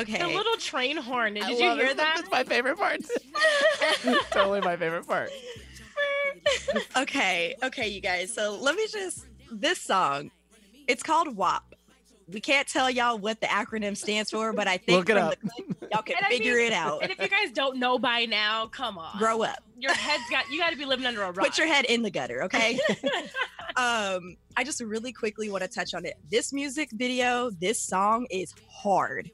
okay. 0.00 0.18
The 0.18 0.28
little 0.28 0.56
train 0.56 0.96
horn. 0.96 1.34
Did 1.34 1.44
I 1.44 1.50
you 1.50 1.56
hear 1.56 1.86
it. 1.86 1.96
that? 1.96 2.16
That's 2.16 2.30
my 2.30 2.44
favorite 2.44 2.78
part. 2.78 3.00
totally 4.30 4.60
my 4.60 4.76
favorite 4.76 5.06
part. 5.06 5.30
okay, 6.96 7.54
okay, 7.62 7.88
you 7.88 8.00
guys. 8.00 8.32
So 8.34 8.58
let 8.60 8.74
me 8.74 8.86
just 8.90 9.26
this 9.50 9.80
song. 9.80 10.30
It's 10.86 11.02
called 11.02 11.36
WAP. 11.36 11.67
We 12.30 12.40
can't 12.40 12.68
tell 12.68 12.90
y'all 12.90 13.18
what 13.18 13.40
the 13.40 13.46
acronym 13.46 13.96
stands 13.96 14.30
for, 14.30 14.52
but 14.52 14.68
I 14.68 14.76
think 14.86 15.08
Look 15.08 15.10
it 15.10 15.14
from 15.14 15.28
up. 15.28 15.40
the 15.40 15.48
clip, 15.48 15.90
y'all 15.92 16.02
can 16.06 16.16
And 16.18 16.26
I 16.26 16.28
figure 16.30 16.56
mean, 16.56 16.66
it 16.66 16.72
out. 16.72 17.02
And 17.02 17.10
if 17.10 17.18
you 17.20 17.28
guys 17.28 17.50
don't 17.52 17.78
know 17.78 17.98
by 17.98 18.26
now, 18.26 18.66
come 18.66 18.98
on. 18.98 19.18
Grow 19.18 19.42
up. 19.42 19.58
Your 19.78 19.94
head's 19.94 20.24
got 20.30 20.50
you 20.50 20.58
got 20.58 20.70
to 20.70 20.76
be 20.76 20.84
living 20.84 21.06
under 21.06 21.22
a 21.22 21.26
rock. 21.32 21.46
Put 21.46 21.58
your 21.58 21.66
head 21.66 21.84
in 21.86 22.02
the 22.02 22.10
gutter, 22.10 22.42
okay? 22.44 22.78
um, 23.76 24.36
I 24.56 24.64
just 24.64 24.80
really 24.80 25.12
quickly 25.12 25.50
want 25.50 25.62
to 25.62 25.68
touch 25.68 25.94
on 25.94 26.04
it. 26.04 26.14
This 26.30 26.52
music 26.52 26.90
video, 26.92 27.50
this 27.50 27.80
song 27.80 28.26
is 28.30 28.54
hard. 28.70 29.30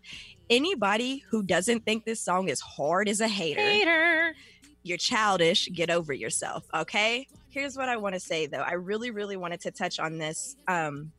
Anybody 0.51 1.25
who 1.31 1.43
doesn't 1.43 1.85
think 1.87 2.05
this 2.05 2.21
song 2.21 2.49
is 2.49 2.61
hard 2.61 3.09
is 3.09 3.21
a 3.21 3.29
hater. 3.29 3.61
Hater. 3.61 4.35
You're 4.83 4.99
childish. 4.99 5.69
Get 5.73 5.89
over 5.91 6.13
yourself, 6.13 6.67
okay? 6.75 7.27
Here's 7.49 7.77
what 7.77 7.89
I 7.89 7.97
want 7.97 8.15
to 8.15 8.21
say 8.21 8.47
though. 8.47 8.59
I 8.59 8.75
really, 8.75 9.11
really 9.11 9.37
wanted 9.39 9.61
to 9.63 9.71
touch 9.71 9.99
on 9.99 10.19
this. 10.19 10.57
Um, 10.69 11.13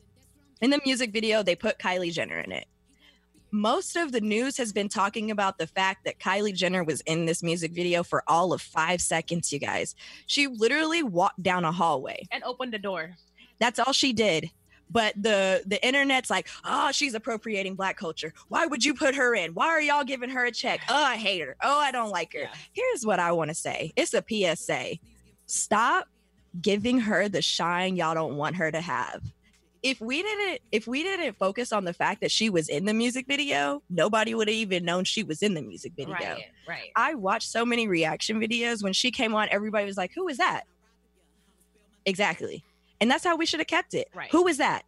in 0.62 0.70
the 0.70 0.80
music 0.86 1.12
video, 1.12 1.44
they 1.44 1.56
put 1.56 1.80
Kylie 1.80 2.12
Jenner 2.12 2.40
in 2.40 2.52
it. 2.52 2.66
Most 3.52 3.96
of 3.96 4.12
the 4.12 4.22
news 4.22 4.58
has 4.58 4.74
been 4.74 4.90
talking 4.90 5.32
about 5.32 5.58
the 5.58 5.68
fact 5.68 6.04
that 6.06 6.20
Kylie 6.20 6.54
Jenner 6.54 6.84
was 6.84 7.02
in 7.02 7.26
this 7.26 7.42
music 7.42 7.72
video 7.72 8.04
for 8.04 8.24
all 8.28 8.52
of 8.52 8.62
five 8.62 9.02
seconds, 9.02 9.54
you 9.54 9.60
guys. 9.60 9.96
She 10.28 10.48
literally 10.48 11.04
walked 11.04 11.42
down 11.42 11.64
a 11.64 11.72
hallway. 11.72 12.28
and 12.32 12.44
opened 12.44 12.74
the 12.74 12.80
door. 12.80 13.16
That's 13.60 13.80
all 13.80 13.94
she 13.94 14.12
did. 14.12 14.50
But 14.92 15.14
the 15.16 15.64
the 15.66 15.84
internet's 15.86 16.30
like, 16.30 16.48
oh, 16.64 16.92
she's 16.92 17.16
appropriating 17.16 17.76
black 17.76 17.98
culture. 17.98 18.34
Why 18.50 18.66
would 18.68 18.84
you 18.86 18.94
put 18.94 19.16
her 19.16 19.34
in? 19.34 19.54
Why 19.54 19.68
are 19.68 19.82
y'all 19.82 20.04
giving 20.04 20.30
her 20.30 20.46
a 20.46 20.52
check? 20.52 20.82
Oh, 20.90 21.04
I 21.04 21.16
hate 21.16 21.40
her. 21.42 21.56
Oh, 21.64 21.80
I 21.80 21.92
don't 21.92 22.12
like 22.12 22.34
her. 22.34 22.50
Here's 22.74 23.06
what 23.06 23.20
I 23.20 23.32
want 23.32 23.50
to 23.50 23.56
say. 23.56 23.94
It's 23.96 24.14
a 24.14 24.24
PSA. 24.28 24.98
Stop 25.48 26.08
giving 26.62 27.00
her 27.00 27.28
the 27.30 27.42
shine 27.42 27.96
y'all 27.96 28.14
don't 28.14 28.36
want 28.36 28.58
her 28.58 28.72
to 28.72 28.82
have. 28.82 29.22
If 29.86 30.02
we 30.02 30.24
didn't 30.24 30.62
if 30.72 30.88
we 30.88 31.04
didn't 31.04 31.38
focus 31.38 31.72
on 31.72 31.86
the 31.86 31.94
fact 31.94 32.22
that 32.22 32.32
she 32.32 32.50
was 32.50 32.70
in 32.70 32.86
the 32.86 32.94
music 32.94 33.28
video, 33.28 33.84
nobody 33.88 34.34
would 34.34 34.48
have 34.48 34.56
even 34.56 34.84
known 34.84 35.04
she 35.04 35.22
was 35.22 35.44
in 35.44 35.54
the 35.54 35.62
music 35.62 35.94
video. 35.96 36.12
Right, 36.16 36.46
right. 36.68 36.90
I 36.96 37.14
watched 37.14 37.52
so 37.52 37.64
many 37.64 37.88
reaction 37.88 38.40
videos 38.42 38.82
when 38.82 38.94
she 38.94 39.12
came 39.12 39.36
on, 39.36 39.48
everybody 39.52 39.86
was 39.86 39.96
like, 39.96 40.12
Who 40.16 40.28
is 40.28 40.38
that? 40.38 40.64
Exactly. 42.04 42.64
And 43.00 43.12
that's 43.12 43.24
how 43.24 43.36
we 43.36 43.46
should 43.46 43.60
have 43.60 43.68
kept 43.68 43.94
it. 43.94 44.08
Right. 44.16 44.32
Who 44.32 44.48
is 44.48 44.58
that? 44.58 44.86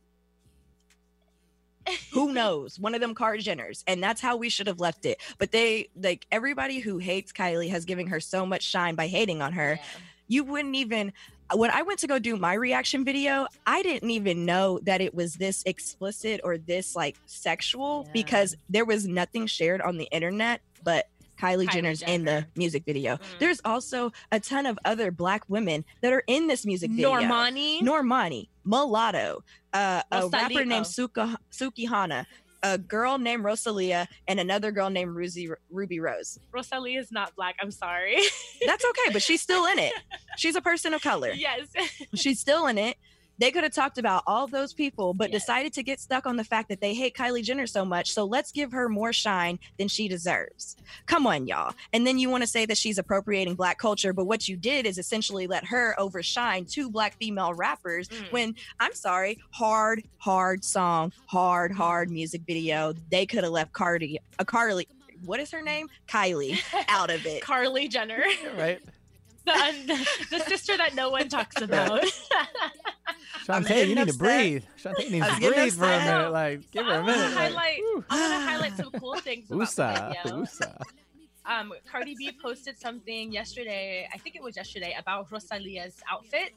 Who 2.12 2.34
knows? 2.34 2.80
One 2.80 2.96
of 2.96 3.00
them 3.02 3.14
Kar-Jenners. 3.14 3.84
And 3.86 4.02
that's 4.02 4.20
how 4.20 4.36
we 4.36 4.50
should 4.50 4.66
have 4.66 4.80
left 4.80 5.06
it. 5.06 5.22
But 5.38 5.52
they 5.52 5.90
like 5.96 6.26
everybody 6.32 6.80
who 6.80 6.98
hates 6.98 7.32
Kylie 7.32 7.70
has 7.70 7.86
given 7.86 8.08
her 8.08 8.20
so 8.20 8.48
much 8.48 8.64
shine 8.64 8.96
by 8.96 9.06
hating 9.06 9.44
on 9.44 9.54
her. 9.54 9.80
You 10.28 10.44
wouldn't 10.44 10.76
even 10.76 11.14
when 11.54 11.72
I 11.72 11.82
went 11.82 12.00
to 12.00 12.08
go 12.08 12.20
do 12.20 12.36
my 12.36 12.54
reaction 12.54 13.06
video, 13.06 13.48
I 13.66 13.82
didn't 13.82 14.10
even 14.10 14.46
know 14.46 14.80
that 14.84 15.02
it 15.02 15.14
was 15.14 15.36
this 15.36 15.64
explicit 15.66 16.42
or 16.44 16.58
this 16.58 16.96
like 16.96 17.18
sexual 17.26 18.08
because 18.14 18.56
there 18.70 18.86
was 18.86 19.08
nothing 19.08 19.48
shared 19.48 19.82
on 19.82 19.98
the 19.98 20.06
internet 20.06 20.62
but 20.84 21.08
Kylie, 21.38 21.66
Kylie 21.66 21.72
Jenner's 21.72 22.02
in 22.02 22.26
the 22.26 22.48
music 22.56 22.84
video. 22.86 23.20
There's 23.40 23.62
also 23.64 24.12
a 24.32 24.40
ton 24.40 24.66
of 24.66 24.80
other 24.86 25.12
black 25.12 25.44
women 25.48 25.86
that 26.02 26.12
are 26.12 26.24
in 26.28 26.48
this 26.48 26.66
music 26.66 26.90
video. 26.90 27.12
Normani? 27.12 27.82
Normani, 27.82 28.48
Mulatto, 28.66 29.44
uh, 29.74 30.02
a 30.12 30.28
rapper 30.28 30.66
named. 30.66 30.88
Suka, 30.88 31.38
Sukihana, 31.52 32.26
a 32.64 32.78
girl 32.78 33.18
named 33.18 33.44
Rosalia, 33.44 34.08
and 34.28 34.40
another 34.40 34.72
girl 34.72 34.90
named 34.90 35.16
Rubi, 35.16 35.50
Rubi 35.70 36.00
Rose. 36.00 36.40
Rosalia 36.52 37.00
is 37.00 37.12
not 37.12 37.36
black. 37.36 37.56
I'm 37.62 37.72
sorry. 37.72 38.18
That's 38.66 38.84
okay, 38.86 39.14
but 39.14 39.22
she's 39.22 39.42
still 39.42 39.66
in 39.66 39.80
it. 39.80 39.94
She's 40.38 40.56
a 40.56 40.62
person 40.62 40.94
of 40.94 41.02
color. 41.02 41.32
yes. 41.32 41.68
She's 42.14 42.40
still 42.40 42.68
in 42.68 42.78
it. 42.78 42.98
They 43.40 43.52
could 43.52 43.64
have 43.64 43.74
talked 43.74 43.98
about 43.98 44.24
all 44.26 44.48
those 44.48 44.74
people, 44.74 45.14
but 45.14 45.32
decided 45.32 45.74
to 45.74 45.84
get 45.84 46.00
stuck 46.00 46.26
on 46.26 46.36
the 46.38 46.44
fact 46.44 46.70
that 46.70 46.82
they 46.82 46.94
hate 46.94 47.16
Kylie 47.16 47.44
Jenner 47.44 47.68
so 47.68 47.86
much. 47.86 48.12
So 48.12 48.26
let's 48.26 48.52
give 48.52 48.72
her 48.72 48.90
more 48.90 49.14
shine 49.14 49.60
than 49.78 49.88
she 49.88 50.08
deserves. 50.08 50.76
Come 51.06 51.28
on, 51.28 51.48
y'all. 51.48 51.74
And 51.94 52.06
then 52.06 52.18
you 52.18 52.30
want 52.30 52.44
to 52.44 52.48
say 52.48 52.66
that 52.66 52.78
she's 52.78 52.98
appropriating 52.98 53.56
black 53.56 53.78
culture, 53.78 54.14
but 54.14 54.26
what 54.26 54.48
you 54.48 54.58
did 54.58 54.86
is 54.86 54.98
essentially 54.98 55.48
let 55.48 55.66
her 55.66 56.00
overshine 56.00 56.66
two 56.66 56.90
black 56.90 57.16
female 57.18 57.54
rappers 57.54 58.08
mm. 58.08 58.32
when 58.32 58.56
I'm 58.80 58.94
sorry, 58.94 59.40
hard, 59.52 60.04
hard 60.18 60.64
song, 60.64 61.14
hard, 61.26 61.72
hard 61.72 62.10
music 62.10 62.42
video. 62.48 62.94
They 63.12 63.26
could 63.26 63.44
have 63.44 63.54
left 63.54 63.74
Cardi, 63.74 64.20
a 64.40 64.46
Carly, 64.46 64.88
what 65.26 65.40
is 65.40 65.52
her 65.52 65.62
name? 65.62 65.88
Kylie 66.08 66.60
out 66.88 67.10
of 67.10 67.26
it. 67.26 67.42
Carly 67.42 67.88
Jenner. 67.88 68.24
Right. 68.58 68.82
The, 69.88 70.08
the 70.30 70.40
sister 70.42 70.76
that 70.78 70.94
no 70.96 71.10
one 71.10 71.30
talks 71.30 71.62
about. 71.62 72.04
Shantae, 73.46 73.88
you 73.88 73.96
need 73.96 74.08
to 74.10 74.18
breathe. 74.18 74.64
Shantae 74.78 75.10
needs 75.10 75.28
to 75.28 75.40
getting 75.40 75.54
breathe 75.60 75.74
for 75.74 75.86
a 75.86 76.00
minute. 76.00 76.32
Like, 76.32 76.72
give 76.72 76.86
her 76.86 76.92
a 76.92 76.96
I 76.96 77.02
want 77.02 77.08
to 77.16 77.22
minute. 77.22 77.36
Like, 77.36 77.54
highlight. 77.54 77.80
I 78.10 78.20
want 78.30 78.34
to 78.44 78.50
highlight 78.50 78.78
some 78.78 78.92
cool 79.00 79.16
things 79.16 79.50
about 79.50 79.58
the 79.60 79.66
Woosah, 79.84 80.24
video. 80.24 80.38
woosah. 80.44 80.82
um, 81.46 81.74
Cardi 81.90 82.16
B 82.18 82.32
posted 82.42 82.78
something 82.78 83.32
yesterday, 83.32 84.08
I 84.14 84.18
think 84.18 84.36
it 84.36 84.44
was 84.44 84.58
yesterday, 84.58 84.96
about 85.00 85.32
Rosalia's 85.32 85.96
outfit 86.12 86.52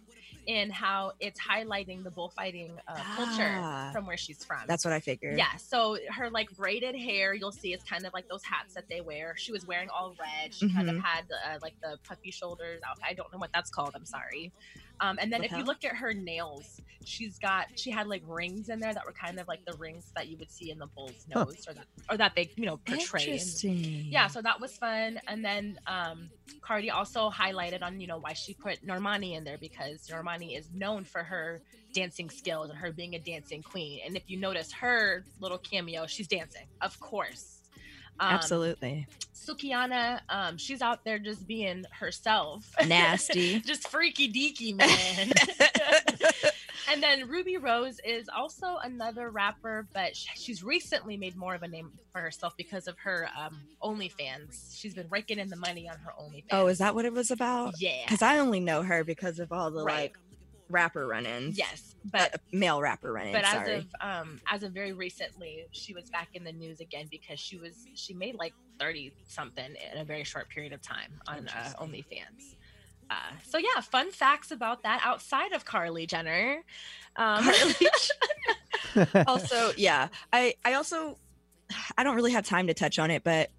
and 0.48 0.72
how 0.72 1.12
it's 1.20 1.38
highlighting 1.40 2.02
the 2.04 2.10
bullfighting 2.10 2.76
uh, 2.88 2.92
Ah. 2.96 3.14
culture 3.16 3.92
from 3.92 4.06
where 4.06 4.16
she's 4.16 4.42
from. 4.44 4.60
That's 4.66 4.84
what 4.84 4.92
I 4.94 5.00
figured. 5.00 5.36
Yeah, 5.38 5.56
so 5.56 5.98
her 6.16 6.30
like 6.30 6.48
braided 6.56 6.96
hair, 6.96 7.34
you'll 7.34 7.52
see 7.52 7.72
it's 7.72 7.84
kind 7.84 8.06
of 8.06 8.12
like 8.14 8.26
those 8.28 8.42
hats 8.44 8.74
that 8.74 8.84
they 8.90 9.00
wear. 9.00 9.34
She 9.36 9.52
was 9.52 9.64
wearing 9.66 9.88
all 9.90 10.14
red. 10.18 10.52
She 10.54 10.72
kind 10.72 10.88
of 10.88 10.96
Mhm. 10.96 11.02
had 11.02 11.24
uh, 11.46 11.58
like 11.62 11.74
the 11.82 11.98
puffy 12.06 12.30
shoulders. 12.30 12.80
I 13.08 13.14
don't 13.14 13.30
know 13.32 13.38
what 13.38 13.50
that's 13.52 13.70
called. 13.70 13.92
I'm 13.94 14.06
sorry. 14.06 14.52
Um, 15.00 15.18
and 15.20 15.32
then 15.32 15.44
if 15.44 15.56
you 15.56 15.64
Lapel? 15.64 15.66
look 15.66 15.84
at 15.84 15.96
her 15.96 16.12
nails, 16.14 16.82
she's 17.04 17.38
got 17.38 17.66
she 17.74 17.90
had 17.90 18.06
like 18.06 18.22
rings 18.26 18.68
in 18.68 18.80
there 18.80 18.94
that 18.94 19.04
were 19.06 19.14
kind 19.14 19.40
of 19.40 19.48
like 19.48 19.60
the 19.66 19.74
rings 19.74 20.12
that 20.16 20.28
you 20.28 20.36
would 20.38 20.50
see 20.50 20.70
in 20.70 20.78
the 20.78 20.88
bull's 20.94 21.24
Huh. 21.34 21.46
nose, 21.46 21.64
or 21.68 21.74
that 21.74 21.86
or 22.10 22.16
that 22.18 22.32
they 22.36 22.52
you 22.56 22.66
know 22.66 22.80
portray. 22.86 23.40
Interesting. 23.40 23.58
yeah, 24.10 24.26
so 24.28 24.42
that 24.42 24.60
was 24.60 24.76
fun. 24.76 25.20
And 25.26 25.44
then 25.44 25.78
um, 25.86 26.30
Cardi 26.62 26.90
also 26.90 27.30
highlighted 27.30 27.82
on 27.82 28.00
you 28.00 28.06
know 28.06 28.18
why 28.18 28.34
she 28.34 28.54
put 28.54 28.84
Normani 28.86 29.36
in 29.36 29.44
there 29.44 29.58
because 29.58 30.06
Normani 30.10 30.58
is 30.58 30.70
known 30.72 31.04
for 31.04 31.24
her 31.24 31.62
dancing 31.94 32.30
skills 32.30 32.70
and 32.70 32.78
her 32.78 32.92
being 32.92 33.14
a 33.14 33.18
dancing 33.18 33.62
queen. 33.62 34.00
And 34.04 34.16
if 34.16 34.24
you 34.28 34.38
notice 34.38 34.70
her 34.80 35.26
little 35.40 35.58
cameo, 35.58 36.06
she's 36.06 36.28
dancing, 36.28 36.68
of 36.80 37.00
course. 37.00 37.59
Um, 38.20 38.34
Absolutely. 38.34 39.06
Sukihana, 39.34 40.20
um, 40.28 40.58
she's 40.58 40.82
out 40.82 41.02
there 41.04 41.18
just 41.18 41.46
being 41.48 41.84
herself. 41.98 42.70
Nasty. 42.86 43.60
just 43.66 43.88
freaky 43.88 44.30
deaky, 44.30 44.76
man. 44.76 45.32
and 46.92 47.02
then 47.02 47.26
Rubi 47.28 47.56
Rose 47.56 47.98
is 48.04 48.28
also 48.28 48.76
another 48.84 49.30
rapper, 49.30 49.86
but 49.94 50.14
she's 50.14 50.62
recently 50.62 51.16
made 51.16 51.36
more 51.36 51.54
of 51.54 51.62
a 51.62 51.68
name 51.68 51.90
for 52.12 52.20
herself 52.20 52.54
because 52.58 52.86
of 52.86 52.98
her 52.98 53.28
um, 53.38 53.58
OnlyFans. 53.82 54.78
She's 54.78 54.94
been 54.94 55.08
raking 55.08 55.38
in 55.38 55.48
the 55.48 55.56
money 55.56 55.88
on 55.88 55.96
her 55.98 56.12
OnlyFans. 56.20 56.44
Oh, 56.52 56.66
is 56.66 56.78
that 56.78 56.94
what 56.94 57.06
it 57.06 57.12
was 57.14 57.30
about? 57.30 57.74
Yeah. 57.80 58.02
Because 58.04 58.20
I 58.22 58.38
only 58.38 58.60
know 58.60 58.82
her 58.82 59.04
because 59.04 59.38
of 59.38 59.52
all 59.52 59.70
the 59.70 59.82
Right. 59.84 60.02
like 60.12 60.18
rapper 60.70 61.06
run-ins. 61.06 61.58
Yes, 61.58 61.94
but 62.04 62.34
Uh, 62.34 62.38
male 62.52 62.80
rapper 62.80 63.12
run-ins. 63.12 63.32
but 63.32 63.44
as 63.44 63.68
of 63.68 63.84
um 64.00 64.40
as 64.48 64.62
of 64.62 64.72
very 64.72 64.92
recently 64.92 65.64
she 65.72 65.92
was 65.94 66.04
back 66.10 66.28
in 66.34 66.44
the 66.44 66.52
news 66.52 66.80
again 66.80 67.06
because 67.10 67.38
she 67.38 67.58
was 67.58 67.86
she 67.94 68.14
made 68.14 68.34
like 68.36 68.54
30 68.78 69.12
something 69.26 69.74
in 69.92 69.98
a 69.98 70.04
very 70.04 70.24
short 70.24 70.48
period 70.48 70.72
of 70.72 70.80
time 70.80 71.20
on 71.28 71.48
uh, 71.48 71.72
onlyfans 71.82 72.54
uh, 73.10 73.32
so 73.44 73.58
yeah 73.58 73.80
fun 73.82 74.10
facts 74.10 74.50
about 74.50 74.82
that 74.84 75.00
outside 75.04 75.52
of 75.52 75.64
carly 75.64 76.06
jenner 76.06 76.62
um, 77.16 77.44
also, 79.26 79.72
yeah, 79.76 80.08
I 80.32 80.54
I 80.64 80.74
also 80.74 81.18
I 81.96 82.04
don't 82.04 82.16
really 82.16 82.32
have 82.32 82.44
time 82.46 82.66
to 82.68 82.74
touch 82.74 82.98
on 82.98 83.10
it, 83.10 83.24
but 83.24 83.50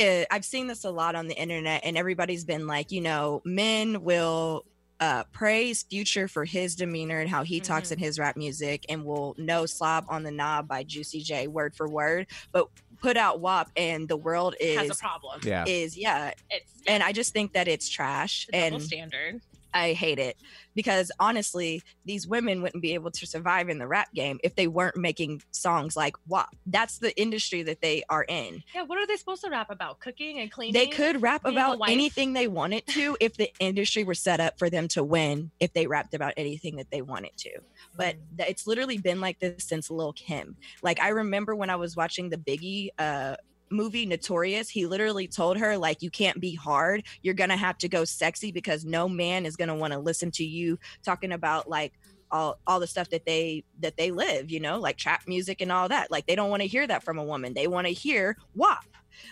uh 0.00 0.24
I've 0.30 0.44
seen 0.44 0.66
this 0.66 0.84
a 0.84 0.90
lot 0.90 1.14
on 1.14 1.26
the 1.28 1.34
internet, 1.34 1.82
and 1.84 1.96
everybody's 1.96 2.44
been 2.44 2.66
like, 2.66 2.90
you 2.92 3.00
know, 3.00 3.42
men 3.44 4.02
will 4.02 4.64
uh, 5.00 5.24
praise 5.32 5.84
Future 5.88 6.28
for 6.28 6.44
his 6.44 6.76
demeanor 6.76 7.20
and 7.20 7.28
how 7.30 7.42
he 7.42 7.60
talks 7.60 7.88
Mm-hmm. 7.88 7.94
in 7.94 7.98
his 8.06 8.18
rap 8.18 8.36
music, 8.36 8.84
and 8.88 9.04
will 9.04 9.34
know 9.38 9.66
"Slob 9.66 10.04
on 10.08 10.22
the 10.22 10.30
Knob" 10.30 10.68
by 10.68 10.82
Juicy 10.84 11.22
J 11.22 11.46
word 11.48 11.74
for 11.74 11.88
word, 11.88 12.26
but 12.52 12.66
put 13.00 13.16
out 13.16 13.40
WAP, 13.40 13.70
and 13.76 14.08
the 14.08 14.16
world 14.16 14.54
is 14.60 14.78
has 14.78 14.90
a 14.90 14.94
problem 15.00 15.40
Yeah. 15.44 15.64
is 15.66 15.96
yeah, 15.96 16.32
it's 16.50 16.72
and 16.86 17.02
I 17.02 17.12
just 17.12 17.32
think 17.32 17.54
that 17.54 17.66
it's 17.68 17.88
trash 17.88 18.46
a 18.52 18.52
double 18.52 18.76
and 18.76 18.82
standard 18.84 19.40
I 19.72 19.92
hate 19.92 20.18
it 20.18 20.36
because 20.74 21.10
honestly, 21.20 21.82
these 22.04 22.26
women 22.26 22.62
wouldn't 22.62 22.82
be 22.82 22.94
able 22.94 23.10
to 23.12 23.26
survive 23.26 23.68
in 23.68 23.78
the 23.78 23.86
rap 23.86 24.12
game 24.14 24.38
if 24.42 24.54
they 24.54 24.66
weren't 24.66 24.96
making 24.96 25.42
songs 25.50 25.96
like 25.96 26.14
WAP. 26.28 26.48
That's 26.66 26.98
the 26.98 27.18
industry 27.20 27.62
that 27.64 27.80
they 27.80 28.02
are 28.08 28.24
in. 28.28 28.62
yeah 28.74 28.82
what 28.82 28.98
are 28.98 29.06
they 29.06 29.16
supposed 29.16 29.42
to 29.44 29.50
rap 29.50 29.70
about 29.70 30.00
cooking 30.00 30.38
and 30.40 30.50
cleaning 30.50 30.72
They 30.74 30.86
could 30.88 31.22
rap 31.22 31.42
about 31.44 31.78
anything 31.88 32.32
they 32.32 32.48
wanted 32.48 32.86
to 32.88 33.16
if 33.20 33.36
the 33.36 33.50
industry 33.60 34.04
were 34.04 34.14
set 34.14 34.40
up 34.40 34.58
for 34.58 34.70
them 34.70 34.88
to 34.88 35.02
win, 35.04 35.50
if 35.60 35.72
they 35.72 35.86
rapped 35.86 36.14
about 36.14 36.34
anything 36.36 36.76
that 36.76 36.90
they 36.90 37.02
wanted 37.02 37.32
to. 37.38 37.50
But 37.96 38.16
Mm. 38.16 38.48
it's 38.48 38.66
literally 38.66 38.98
been 38.98 39.20
like 39.20 39.38
this 39.38 39.64
since 39.64 39.90
Lil 39.90 40.12
Kim. 40.12 40.56
Like 40.82 41.00
I 41.00 41.08
remember 41.08 41.54
when 41.54 41.70
I 41.70 41.76
was 41.76 41.96
watching 41.96 42.30
the 42.30 42.36
Biggie 42.36 42.88
uh 42.98 43.36
movie 43.70 44.06
Notorious, 44.06 44.68
he 44.68 44.86
literally 44.86 45.26
told 45.26 45.58
her 45.58 45.76
like 45.76 46.02
you 46.02 46.10
can't 46.10 46.40
be 46.40 46.54
hard. 46.54 47.04
You're 47.22 47.34
going 47.34 47.50
to 47.50 47.56
have 47.56 47.78
to 47.78 47.88
go 47.88 48.04
sexy 48.04 48.52
because 48.52 48.84
no 48.84 49.08
man 49.08 49.46
is 49.46 49.56
going 49.56 49.68
to 49.68 49.74
want 49.74 49.92
to 49.92 49.98
listen 49.98 50.30
to 50.32 50.44
you 50.44 50.78
talking 51.02 51.32
about 51.32 51.68
like 51.68 51.92
all, 52.30 52.58
all 52.66 52.80
the 52.80 52.86
stuff 52.86 53.10
that 53.10 53.26
they 53.26 53.64
that 53.80 53.96
they 53.96 54.10
live, 54.10 54.50
you 54.50 54.60
know, 54.60 54.78
like 54.78 54.96
trap 54.96 55.22
music 55.26 55.60
and 55.60 55.72
all 55.72 55.88
that. 55.88 56.10
Like 56.10 56.26
they 56.26 56.36
don't 56.36 56.50
want 56.50 56.62
to 56.62 56.68
hear 56.68 56.86
that 56.86 57.02
from 57.02 57.18
a 57.18 57.24
woman. 57.24 57.54
They 57.54 57.66
want 57.66 57.86
to 57.86 57.92
hear 57.92 58.36
WAP. 58.54 58.84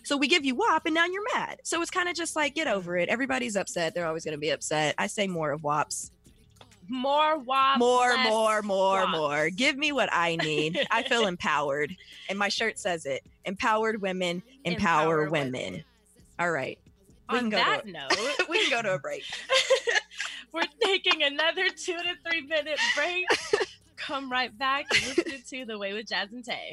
So 0.04 0.16
we 0.16 0.26
give 0.26 0.44
you 0.44 0.54
WAP 0.54 0.86
and 0.86 0.94
now 0.94 1.06
you're 1.06 1.24
mad. 1.34 1.60
So 1.64 1.80
it's 1.80 1.90
kind 1.90 2.08
of 2.08 2.16
just 2.16 2.36
like 2.36 2.54
get 2.54 2.66
over 2.66 2.92
mm. 2.92 3.02
it. 3.02 3.08
Everybody's 3.08 3.56
upset. 3.56 3.94
They're 3.94 4.06
always 4.06 4.24
going 4.24 4.32
to 4.32 4.38
be 4.38 4.50
upset. 4.50 4.94
I 4.98 5.06
say 5.06 5.26
more 5.26 5.52
of 5.52 5.62
WAPs. 5.62 6.10
More 6.88 7.38
wop 7.38 7.78
More, 7.78 8.16
more, 8.24 8.62
more, 8.62 9.00
wop. 9.02 9.10
more. 9.10 9.50
Give 9.50 9.76
me 9.76 9.92
what 9.92 10.08
I 10.12 10.36
need. 10.36 10.86
I 10.90 11.02
feel 11.02 11.26
empowered. 11.26 11.94
And 12.28 12.38
my 12.38 12.48
shirt 12.48 12.78
says 12.78 13.06
it. 13.06 13.22
Empowered 13.44 14.00
women 14.00 14.42
empower, 14.64 15.22
Empower 15.22 15.30
women. 15.30 15.52
women. 15.72 15.84
All 16.38 16.50
right. 16.50 16.78
We 17.30 17.36
on 17.38 17.40
can 17.42 17.50
go 17.50 17.56
that 17.58 17.84
to, 17.84 17.90
note 17.90 18.12
we 18.48 18.60
can 18.62 18.70
go 18.70 18.82
to 18.82 18.94
a 18.94 18.98
break. 18.98 19.22
we're 20.52 20.62
taking 20.82 21.22
another 21.22 21.68
two 21.68 21.96
to 21.96 22.14
three 22.26 22.42
minute 22.42 22.78
break 22.96 23.26
come 23.96 24.30
right 24.32 24.56
back 24.58 24.86
and 24.94 25.06
listen 25.18 25.42
to 25.46 25.64
the 25.66 25.76
way 25.76 25.92
with 25.92 26.08
jazz 26.08 26.32
and 26.32 26.44
tay 26.44 26.72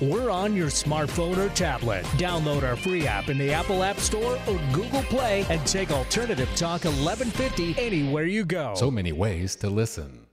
we're 0.00 0.30
on 0.30 0.54
your 0.54 0.68
smartphone 0.68 1.36
or 1.38 1.48
tablet. 1.54 2.04
Download 2.16 2.62
our 2.62 2.76
free 2.76 3.06
app 3.06 3.28
in 3.28 3.38
the 3.38 3.52
Apple 3.52 3.82
App 3.82 3.98
Store 3.98 4.38
or 4.48 4.60
Google 4.72 5.02
Play 5.04 5.46
and 5.48 5.64
take 5.66 5.90
Alternative 5.90 6.48
Talk 6.56 6.84
1150 6.84 7.76
anywhere 7.78 8.26
you 8.26 8.44
go. 8.44 8.74
So 8.74 8.90
many 8.90 9.12
ways 9.12 9.56
to 9.56 9.70
listen. 9.70 10.26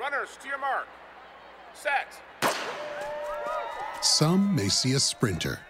Runners 0.00 0.38
to 0.42 0.48
your 0.48 0.58
mark. 0.58 0.86
Set. 1.74 2.20
Some 4.02 4.54
may 4.54 4.68
see 4.68 4.92
a 4.92 5.00
sprinter. 5.00 5.60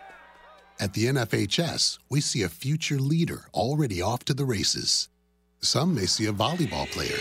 At 0.79 0.93
the 0.93 1.07
NFHS, 1.07 1.99
we 2.11 2.21
see 2.21 2.43
a 2.43 2.49
future 2.51 2.99
leader 2.99 3.47
already 3.55 4.03
off 4.03 4.25
to 4.27 4.35
the 4.35 4.45
races. 4.45 5.09
Some 5.61 5.95
may 5.95 6.05
see 6.07 6.27
a 6.27 6.33
volleyball 6.33 6.87
player. 6.91 7.17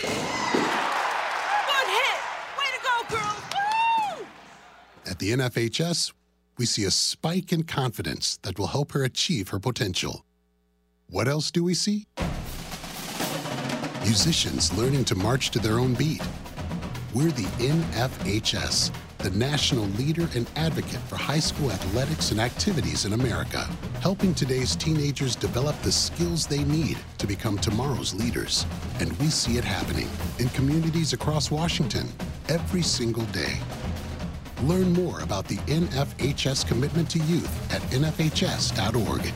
At 5.08 5.20
the 5.20 5.30
NFHS, 5.30 6.12
we 6.58 6.66
see 6.66 6.82
a 6.82 6.90
spike 6.90 7.52
in 7.52 7.62
confidence 7.62 8.40
that 8.42 8.58
will 8.58 8.66
help 8.66 8.90
her 8.90 9.04
achieve 9.04 9.50
her 9.50 9.60
potential. 9.60 10.24
What 11.08 11.28
else 11.28 11.52
do 11.52 11.62
we 11.62 11.74
see? 11.74 12.06
Musicians 14.02 14.76
learning 14.76 15.04
to 15.04 15.14
march 15.14 15.50
to 15.50 15.60
their 15.60 15.78
own 15.78 15.94
beat. 15.94 16.22
We're 17.14 17.30
the 17.30 17.44
NFHS, 17.58 18.90
the 19.18 19.30
national 19.30 19.84
leader 19.90 20.28
and 20.34 20.50
advocate 20.56 21.00
for 21.02 21.16
high 21.16 21.38
school 21.38 21.70
athletics 21.70 22.32
and 22.32 22.40
activities 22.40 23.04
in 23.04 23.12
America, 23.12 23.64
helping 24.00 24.34
today's 24.34 24.74
teenagers 24.74 25.36
develop 25.36 25.80
the 25.82 25.92
skills 25.92 26.48
they 26.48 26.64
need 26.64 26.98
to 27.18 27.28
become 27.28 27.58
tomorrow's 27.58 28.12
leaders. 28.12 28.66
And 28.98 29.16
we 29.18 29.26
see 29.26 29.56
it 29.56 29.64
happening 29.64 30.08
in 30.40 30.48
communities 30.48 31.12
across 31.12 31.52
Washington 31.52 32.08
every 32.48 32.82
single 32.82 33.24
day. 33.26 33.60
Learn 34.62 34.92
more 34.92 35.20
about 35.20 35.46
the 35.48 35.56
NFHS 35.66 36.66
commitment 36.66 37.10
to 37.10 37.18
youth 37.18 37.72
at 37.72 37.82
nfhs.org. 37.90 39.32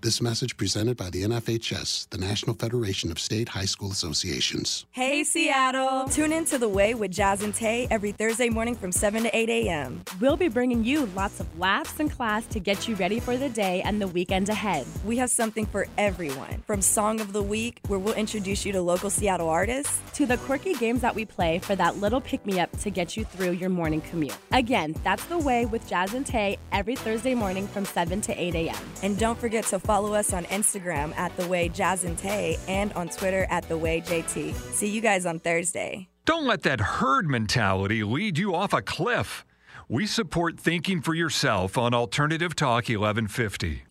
This 0.00 0.22
message 0.22 0.56
presented 0.56 0.96
by 0.96 1.10
the 1.10 1.24
NFHS, 1.24 2.10
the 2.10 2.18
National 2.18 2.54
Federation 2.54 3.10
of 3.10 3.18
State 3.18 3.48
High 3.48 3.64
School 3.64 3.90
Associations. 3.90 4.86
Hey, 4.92 5.24
Seattle! 5.24 6.08
Tune 6.08 6.32
in 6.32 6.44
to 6.44 6.56
The 6.56 6.68
Way 6.68 6.94
with 6.94 7.10
Jazz 7.10 7.42
and 7.42 7.52
Tay 7.52 7.88
every 7.90 8.12
Thursday 8.12 8.48
morning 8.48 8.76
from 8.76 8.92
7 8.92 9.24
to 9.24 9.36
8 9.36 9.48
a.m. 9.48 10.04
We'll 10.20 10.36
be 10.36 10.46
bringing 10.46 10.84
you 10.84 11.06
lots 11.16 11.40
of 11.40 11.58
laughs 11.58 11.98
and 11.98 12.08
class 12.12 12.46
to 12.46 12.60
get 12.60 12.86
you 12.86 12.94
ready 12.94 13.18
for 13.18 13.36
the 13.36 13.48
day 13.48 13.82
and 13.82 14.00
the 14.00 14.06
weekend 14.06 14.48
ahead. 14.48 14.86
We 15.04 15.16
have 15.16 15.30
something 15.30 15.66
for 15.66 15.88
everyone 15.98 16.62
from 16.64 16.80
Song 16.80 17.20
of 17.20 17.32
the 17.32 17.42
Week, 17.42 17.80
where 17.88 17.98
we'll 17.98 18.14
introduce 18.14 18.64
you 18.64 18.70
to 18.74 18.80
local 18.80 19.10
Seattle 19.10 19.48
artists, 19.48 20.00
to 20.14 20.26
the 20.26 20.36
quirky 20.36 20.74
games 20.74 21.00
that 21.00 21.16
we 21.16 21.24
play 21.24 21.58
for 21.58 21.74
that 21.74 21.96
little 21.96 22.20
pick 22.20 22.46
me 22.46 22.60
up 22.60 22.70
to 22.82 22.90
get 22.90 23.16
you 23.16 23.24
through 23.24 23.50
your 23.50 23.70
morning 23.70 24.00
commute. 24.02 24.36
Again, 24.52 24.94
that's 25.02 25.24
The 25.24 25.38
Way 25.38 25.66
with 25.66 25.88
Jazz 25.88 26.14
and 26.14 26.24
Tay 26.24 26.56
every 26.70 26.94
Thursday 26.94 27.34
morning 27.34 27.66
from 27.66 27.84
7 27.84 28.20
to 28.20 28.40
8 28.40 28.54
a.m. 28.54 28.76
And 29.02 29.18
don't 29.18 29.36
forget 29.36 29.64
to 29.64 29.87
follow 29.88 30.12
us 30.12 30.34
on 30.34 30.44
Instagram 30.44 31.16
at 31.16 31.34
The 31.38 31.48
Way 31.48 31.70
Jazz 31.70 32.04
and 32.04 32.18
Tay 32.18 32.58
and 32.68 32.92
on 32.92 33.08
Twitter 33.08 33.46
at 33.48 33.66
The 33.70 33.78
Way 33.78 34.02
JT. 34.02 34.54
See 34.54 34.90
you 34.90 35.00
guys 35.00 35.24
on 35.24 35.40
Thursday. 35.40 36.10
Don't 36.26 36.46
let 36.46 36.62
that 36.64 36.78
herd 36.78 37.26
mentality 37.26 38.04
lead 38.04 38.36
you 38.36 38.54
off 38.54 38.74
a 38.74 38.82
cliff. 38.82 39.46
We 39.88 40.04
support 40.04 40.60
thinking 40.60 41.00
for 41.00 41.14
yourself 41.14 41.78
on 41.78 41.94
Alternative 41.94 42.54
Talk 42.54 42.90
1150. 42.90 43.84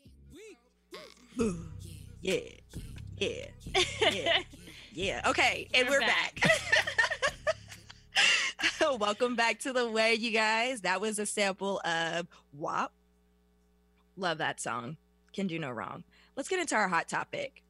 Yeah. 2.21 2.39
Yeah. 3.17 3.29
Yeah. 4.11 4.39
yeah. 4.93 5.21
Okay. 5.25 5.67
And 5.73 5.89
we're, 5.89 6.01
back. 6.01 6.43
Welcome 8.99 9.35
back 9.35 9.57
to 9.61 9.73
the 9.73 9.89
way, 9.89 10.13
you 10.13 10.29
guys. 10.29 10.81
That 10.81 11.01
was 11.01 11.17
a 11.17 11.25
sample 11.25 11.81
of 11.83 12.27
WAP. 12.53 12.93
Love 14.15 14.37
that 14.37 14.61
song. 14.61 14.97
Can 15.37 15.45
do 15.45 15.59
no 15.59 15.69
wrong. 15.69 16.03
Let's 16.35 16.49
get 16.49 16.59
into 16.59 16.73
our 16.73 16.87
hot 16.87 17.07
topic. 17.07 17.61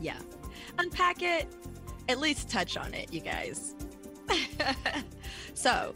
Yeah. 0.00 0.16
Unpack 0.78 1.20
it. 1.20 1.46
At 2.08 2.20
least 2.20 2.48
touch 2.48 2.78
on 2.78 2.94
it, 2.94 3.12
you 3.12 3.20
guys. 3.20 3.74
so, 5.54 5.92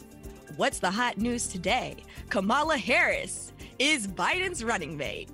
what's 0.57 0.79
the 0.79 0.91
hot 0.91 1.17
news 1.17 1.47
today? 1.47 2.05
Kamala 2.29 2.77
Harris 2.77 3.55
is 3.79 4.07
Biden's 4.07 4.63
running 4.63 4.99
mate. 4.99 5.31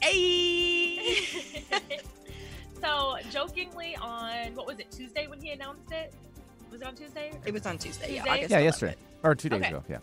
Hey! 0.00 1.26
so 2.80 3.16
jokingly 3.30 3.96
on 3.96 4.54
what 4.54 4.66
was 4.66 4.78
it 4.78 4.90
Tuesday 4.90 5.26
when 5.26 5.42
he 5.42 5.50
announced 5.50 5.92
it? 5.92 6.14
Was 6.72 6.80
it 6.80 6.86
on 6.86 6.94
Tuesday? 6.94 7.32
It 7.44 7.52
was 7.52 7.66
on 7.66 7.76
Tuesday. 7.76 8.14
Yeah, 8.14 8.22
August 8.26 8.50
Yeah, 8.50 8.60
11th. 8.60 8.64
yesterday 8.64 8.96
or 9.22 9.34
two 9.34 9.50
days 9.50 9.60
Okay. 9.60 9.68
ago. 9.68 9.84
Yeah. 9.90 9.98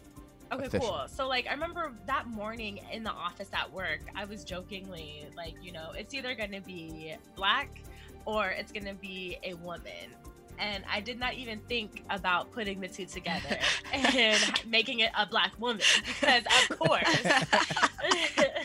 Okay, 0.52 0.66
official. 0.66 0.90
cool. 0.90 1.08
So 1.08 1.28
like 1.28 1.48
I 1.48 1.54
remember 1.54 1.92
that 2.08 2.28
morning 2.28 2.80
in 2.92 3.04
the 3.04 3.12
office 3.12 3.50
at 3.54 3.72
work, 3.72 4.02
I 4.16 4.26
was 4.26 4.44
jokingly 4.44 5.26
like, 5.36 5.56
you 5.62 5.72
know, 5.72 5.92
it's 5.96 6.14
either 6.14 6.36
going 6.36 6.52
to 6.52 6.62
be 6.62 7.16
black 7.36 7.82
or 8.26 8.50
it's 8.50 8.72
going 8.72 8.86
to 8.86 8.94
be 8.94 9.38
a 9.44 9.54
woman. 9.56 10.16
And 10.60 10.84
I 10.92 11.00
did 11.00 11.20
not 11.20 11.34
even 11.36 11.60
think 11.60 12.04
about 12.10 12.52
putting 12.52 12.82
the 12.82 12.88
two 12.88 13.06
together 13.06 13.58
and 13.94 14.40
making 14.68 15.00
it 15.00 15.12
a 15.18 15.26
black 15.26 15.60
woman 15.60 15.82
because 16.06 16.44
of 16.70 16.80
course. 16.80 17.04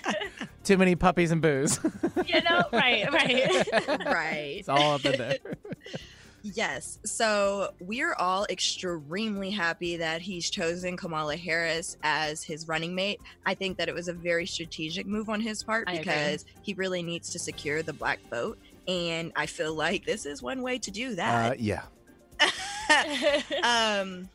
Too 0.65 0.77
many 0.77 0.97
puppies 0.97 1.31
and 1.31 1.41
booze. 1.41 1.79
you 2.27 2.43
know, 2.43 2.65
right, 2.73 3.11
right. 3.13 4.05
right. 4.05 4.57
it's 4.59 4.69
all 4.69 4.95
up 4.95 5.05
in 5.05 5.17
there. 5.17 5.39
Yes. 6.55 6.99
So 7.05 7.75
we're 7.81 8.15
all 8.15 8.47
extremely 8.49 9.51
happy 9.51 9.97
that 9.97 10.21
he's 10.21 10.49
chosen 10.49 10.97
Kamala 10.97 11.37
Harris 11.37 11.97
as 12.03 12.43
his 12.43 12.69
running 12.69 12.95
mate. 12.95 13.21
I 13.45 13.55
think 13.55 13.79
that 13.79 13.89
it 13.89 13.95
was 13.95 14.09
a 14.09 14.13
very 14.13 14.47
strategic 14.47 15.07
move 15.07 15.29
on 15.29 15.41
his 15.41 15.63
part 15.63 15.89
I 15.89 15.95
agree. 15.95 16.05
because 16.05 16.45
he 16.63 16.75
really 16.75 17.03
needs 17.03 17.31
to 17.31 17.39
secure 17.39 17.83
the 17.83 17.93
black 17.93 18.21
vote. 18.31 18.59
And 18.87 19.33
I 19.35 19.47
feel 19.47 19.75
like 19.75 20.05
this 20.05 20.27
is 20.27 20.43
one 20.43 20.63
way 20.63 20.79
to 20.79 20.91
do 20.91 21.17
that. 21.17 21.53
Uh, 21.53 21.55
yeah. 21.59 21.83
um 23.65 24.29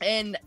and 0.00 0.38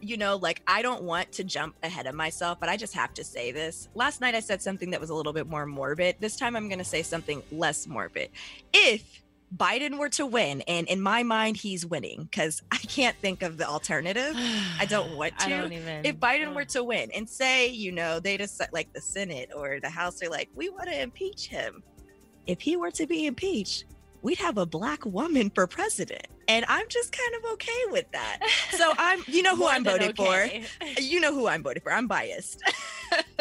you 0.00 0.16
know 0.16 0.36
like 0.36 0.62
i 0.66 0.82
don't 0.82 1.02
want 1.02 1.30
to 1.30 1.44
jump 1.44 1.76
ahead 1.82 2.06
of 2.06 2.14
myself 2.14 2.58
but 2.58 2.68
i 2.68 2.76
just 2.76 2.94
have 2.94 3.12
to 3.12 3.22
say 3.22 3.52
this 3.52 3.88
last 3.94 4.20
night 4.20 4.34
i 4.34 4.40
said 4.40 4.62
something 4.62 4.90
that 4.90 5.00
was 5.00 5.10
a 5.10 5.14
little 5.14 5.32
bit 5.32 5.46
more 5.46 5.66
morbid 5.66 6.16
this 6.20 6.36
time 6.36 6.56
i'm 6.56 6.68
going 6.68 6.78
to 6.78 6.84
say 6.84 7.02
something 7.02 7.42
less 7.52 7.86
morbid 7.86 8.30
if 8.72 9.22
biden 9.56 9.98
were 9.98 10.08
to 10.08 10.24
win 10.24 10.60
and 10.62 10.86
in 10.88 11.00
my 11.00 11.22
mind 11.22 11.56
he's 11.56 11.84
winning 11.84 12.22
because 12.22 12.62
i 12.70 12.78
can't 12.78 13.16
think 13.16 13.42
of 13.42 13.56
the 13.56 13.66
alternative 13.66 14.32
i 14.78 14.86
don't 14.88 15.16
want 15.16 15.36
to 15.38 15.46
I 15.46 15.48
don't 15.48 15.72
even- 15.72 16.04
if 16.04 16.16
biden 16.16 16.54
were 16.54 16.64
to 16.66 16.84
win 16.84 17.10
and 17.12 17.28
say 17.28 17.68
you 17.68 17.90
know 17.90 18.20
they 18.20 18.36
just 18.38 18.60
like 18.72 18.92
the 18.92 19.00
senate 19.00 19.50
or 19.54 19.80
the 19.80 19.90
house 19.90 20.22
are 20.22 20.30
like 20.30 20.50
we 20.54 20.68
want 20.68 20.84
to 20.88 21.00
impeach 21.00 21.46
him 21.48 21.82
if 22.46 22.60
he 22.60 22.76
were 22.76 22.90
to 22.92 23.06
be 23.06 23.26
impeached 23.26 23.86
we'd 24.22 24.38
have 24.38 24.58
a 24.58 24.66
black 24.66 25.04
woman 25.06 25.50
for 25.50 25.66
president. 25.66 26.26
And 26.48 26.64
I'm 26.68 26.86
just 26.88 27.10
kind 27.12 27.34
of 27.36 27.52
okay 27.52 27.82
with 27.90 28.10
that. 28.12 28.40
So 28.72 28.92
I'm, 28.98 29.22
you 29.26 29.42
know 29.42 29.56
who 29.56 29.66
I'm 29.66 29.84
voting 29.84 30.10
okay. 30.10 30.62
for. 30.62 31.00
You 31.00 31.20
know 31.20 31.32
who 31.32 31.46
I'm 31.48 31.62
voting 31.62 31.82
for. 31.82 31.92
I'm 31.92 32.06
biased. 32.06 32.62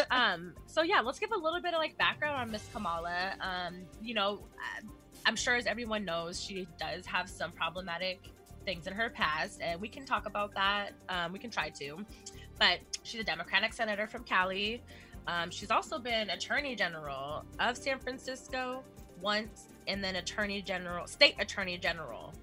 um 0.10 0.54
so 0.66 0.82
yeah 0.82 1.00
let's 1.00 1.20
give 1.20 1.32
a 1.32 1.38
little 1.38 1.62
bit 1.62 1.74
of 1.76 1.80
like 1.80 1.96
background 2.00 2.36
on 2.38 2.50
miss 2.50 2.68
kamala 2.74 3.34
um 3.40 3.76
you 4.02 4.16
know 4.16 4.40
uh, 4.58 4.88
i'm 5.26 5.36
sure 5.36 5.56
as 5.56 5.66
everyone 5.66 6.06
knows 6.06 6.42
she 6.42 6.68
does 6.80 7.06
have 7.06 7.30
some 7.30 7.52
problematic 7.52 8.20
things 8.66 8.88
in 8.88 8.94
her 8.94 9.10
past 9.10 9.62
and 9.62 9.80
we 9.80 9.88
can 9.88 10.06
talk 10.06 10.26
about 10.26 10.54
that 10.54 10.92
um 11.10 11.32
we 11.32 11.40
can 11.40 11.50
try 11.50 11.70
to 11.70 11.98
but 12.60 12.80
she's 13.04 13.22
a 13.22 13.24
democratic 13.24 13.74
senator 13.74 14.08
from 14.08 14.24
cali 14.24 14.82
um, 15.28 15.52
she's 15.52 15.70
also 15.70 16.00
been 16.00 16.30
attorney 16.30 16.76
general 16.76 17.44
of 17.60 17.78
san 17.78 18.00
francisco 18.00 18.84
once 19.22 19.68
and 19.88 20.04
then 20.04 20.16
attorney 20.18 20.62
general 20.62 21.08
state 21.08 21.36
attorney 21.40 21.78
general 21.78 22.34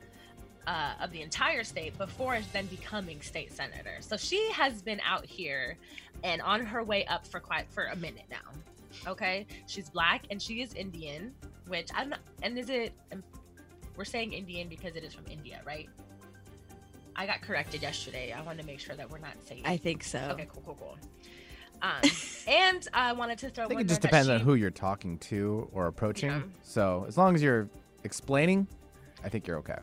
uh, 0.67 0.93
of 1.01 1.13
the 1.13 1.23
entire 1.23 1.65
state 1.65 1.97
before 1.97 2.39
then 2.53 2.67
becoming 2.67 3.21
state 3.21 3.53
senator. 3.53 3.97
So 4.01 4.17
she 4.17 4.51
has 4.53 4.83
been 4.83 5.01
out 5.05 5.25
here 5.25 5.79
and 6.25 6.43
on 6.43 6.65
her 6.65 6.83
way 6.83 7.05
up 7.07 7.27
for 7.27 7.41
quite 7.41 7.71
for 7.71 7.85
a 7.85 7.97
minute 7.97 8.25
now. 8.31 9.11
Okay, 9.11 9.47
she's 9.67 9.91
black 9.91 10.25
and 10.31 10.41
she 10.41 10.63
is 10.63 10.75
Indian, 10.75 11.33
which 11.67 11.89
I'm 11.95 12.11
not. 12.11 12.21
And 12.43 12.59
is 12.59 12.71
it? 12.71 12.93
um, 13.13 13.23
We're 13.97 14.05
saying 14.05 14.33
Indian 14.33 14.69
because 14.69 14.97
it 14.97 15.05
is 15.05 15.15
from 15.15 15.25
India, 15.31 15.61
right? 15.67 15.89
I 17.15 17.27
got 17.27 17.41
corrected 17.41 17.83
yesterday. 17.83 18.33
I 18.33 18.43
want 18.43 18.59
to 18.61 18.67
make 18.67 18.79
sure 18.79 18.95
that 18.95 19.11
we're 19.11 19.19
not 19.19 19.35
saying. 19.47 19.63
I 19.65 19.77
think 19.79 20.05
so. 20.05 20.19
Okay, 20.33 20.47
cool, 20.53 20.63
cool, 20.67 20.77
cool. 20.79 20.99
Um, 21.83 22.11
and 22.49 22.87
I 22.93 23.13
wanted 23.13 23.39
to 23.39 23.51
throw. 23.51 23.65
I 23.65 23.69
think 23.69 23.79
one 23.79 23.85
it 23.87 23.89
just 23.89 24.03
there 24.03 24.11
that 24.11 24.25
depends 24.25 24.29
on 24.29 24.41
who 24.41 24.55
you're 24.55 24.71
talking 24.71 25.19
to 25.19 25.69
or 25.73 25.87
approaching. 25.87 26.31
Yeah. 26.31 26.43
So 26.63 27.05
as 27.09 27.17
long 27.17 27.35
as 27.35 27.43
you're 27.43 27.69
explaining, 28.05 28.67
I 29.25 29.29
think 29.29 29.47
you're 29.47 29.59
okay. 29.59 29.79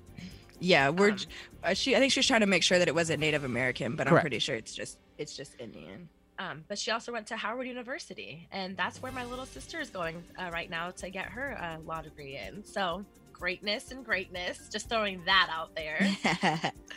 yeah, 0.59 0.89
we're. 0.89 1.11
j- 1.11 1.27
uh, 1.63 1.73
she. 1.73 1.95
I 1.95 1.99
think 1.99 2.11
she's 2.11 2.27
trying 2.27 2.41
to 2.41 2.47
make 2.47 2.61
sure 2.63 2.77
that 2.79 2.87
it 2.87 2.95
wasn't 2.95 3.19
Native 3.19 3.43
American, 3.43 3.95
but 3.95 4.07
I'm 4.07 4.19
pretty 4.19 4.39
sure 4.39 4.55
it's 4.55 4.73
just 4.75 4.99
it's 5.17 5.35
just 5.35 5.55
Indian. 5.59 6.09
Um, 6.43 6.63
but 6.67 6.77
she 6.77 6.91
also 6.91 7.11
went 7.11 7.27
to 7.27 7.35
Howard 7.35 7.67
University, 7.67 8.47
and 8.51 8.75
that's 8.75 9.01
where 9.01 9.11
my 9.11 9.25
little 9.25 9.45
sister 9.45 9.79
is 9.79 9.89
going 9.89 10.23
uh, 10.37 10.49
right 10.51 10.69
now 10.69 10.91
to 10.91 11.09
get 11.09 11.25
her 11.27 11.57
uh, 11.61 11.77
law 11.85 12.01
degree 12.01 12.37
in. 12.37 12.63
So 12.65 13.05
greatness 13.31 13.91
and 13.91 14.05
greatness. 14.05 14.69
Just 14.71 14.89
throwing 14.89 15.23
that 15.25 15.49
out 15.51 15.75
there. 15.75 16.07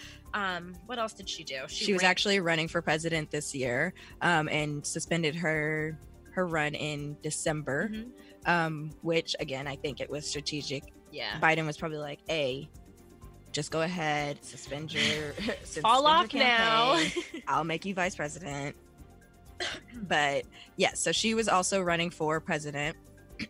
um, 0.34 0.74
what 0.86 0.98
else 0.98 1.12
did 1.12 1.28
she 1.28 1.44
do? 1.44 1.62
She 1.68 1.92
was 1.92 2.02
ran- 2.02 2.10
actually 2.10 2.40
running 2.40 2.68
for 2.68 2.82
president 2.82 3.30
this 3.30 3.54
year, 3.54 3.94
um, 4.20 4.48
and 4.48 4.84
suspended 4.84 5.34
her 5.36 5.98
her 6.32 6.46
run 6.46 6.74
in 6.74 7.16
December. 7.22 7.90
Um, 8.46 8.90
which 9.02 9.34
again, 9.40 9.66
I 9.66 9.76
think 9.76 10.00
it 10.00 10.08
was 10.08 10.26
strategic. 10.26 10.92
Yeah. 11.10 11.38
Biden 11.40 11.66
was 11.66 11.76
probably 11.76 11.98
like, 11.98 12.20
"A, 12.28 12.68
just 13.52 13.70
go 13.70 13.82
ahead, 13.82 14.44
suspend 14.44 14.92
your 14.92 15.02
suspend 15.64 15.82
Fall 15.82 16.02
your 16.02 16.10
off 16.10 16.34
now." 16.34 17.02
I'll 17.48 17.64
make 17.64 17.84
you 17.84 17.94
vice 17.94 18.14
president." 18.14 18.76
But 20.08 20.44
yeah, 20.76 20.92
so 20.94 21.12
she 21.12 21.34
was 21.34 21.48
also 21.48 21.80
running 21.82 22.10
for 22.10 22.40
president 22.40 22.96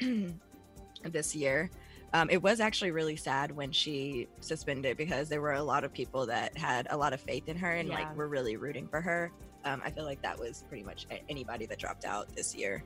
this 1.05 1.35
year. 1.35 1.71
Um, 2.13 2.31
it 2.31 2.41
was 2.43 2.61
actually 2.61 2.93
really 2.93 3.17
sad 3.17 3.51
when 3.55 3.73
she 3.73 4.29
suspended 4.41 4.97
because 4.97 5.29
there 5.29 5.41
were 5.41 5.53
a 5.55 5.63
lot 5.63 5.85
of 5.85 5.93
people 5.93 6.27
that 6.27 6.57
had 6.57 6.87
a 6.91 6.97
lot 6.97 7.13
of 7.13 7.21
faith 7.21 7.49
in 7.49 7.57
her 7.59 7.73
and 7.73 7.89
Yeah. 7.89 7.97
like 7.97 8.17
were 8.17 8.29
really 8.29 8.57
rooting 8.57 8.87
for 8.89 9.01
her. 9.01 9.31
Um, 9.65 9.83
I 9.85 9.91
feel 9.91 10.05
like 10.05 10.23
that 10.23 10.39
was 10.39 10.65
pretty 10.69 10.85
much 10.85 11.07
anybody 11.29 11.67
that 11.67 11.79
dropped 11.79 12.05
out 12.05 12.35
this 12.35 12.55
year. 12.55 12.83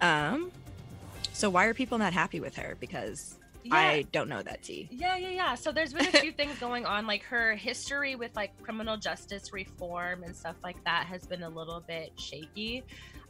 Um, 0.00 0.52
so 1.32 1.48
why 1.48 1.64
are 1.64 1.74
people 1.74 1.96
not 1.98 2.12
happy 2.12 2.38
with 2.40 2.54
her? 2.56 2.76
Because 2.78 3.38
I 3.70 4.04
don't 4.12 4.28
know 4.28 4.42
that 4.42 4.62
T. 4.62 4.88
Yeah, 4.90 5.16
yeah, 5.16 5.28
yeah. 5.30 5.54
So 5.54 5.72
there's 5.72 5.92
been 5.92 6.06
a 6.06 6.12
few 6.20 6.32
things 6.32 6.58
going 6.58 6.84
on. 6.84 7.06
Like 7.06 7.22
her 7.24 7.54
history 7.54 8.16
with 8.16 8.34
like 8.34 8.50
criminal 8.62 8.96
justice 8.96 9.52
reform 9.52 10.24
and 10.24 10.34
stuff 10.34 10.56
like 10.64 10.82
that 10.84 11.06
has 11.06 11.26
been 11.26 11.42
a 11.42 11.48
little 11.48 11.82
bit 11.86 12.12
shaky. 12.18 12.82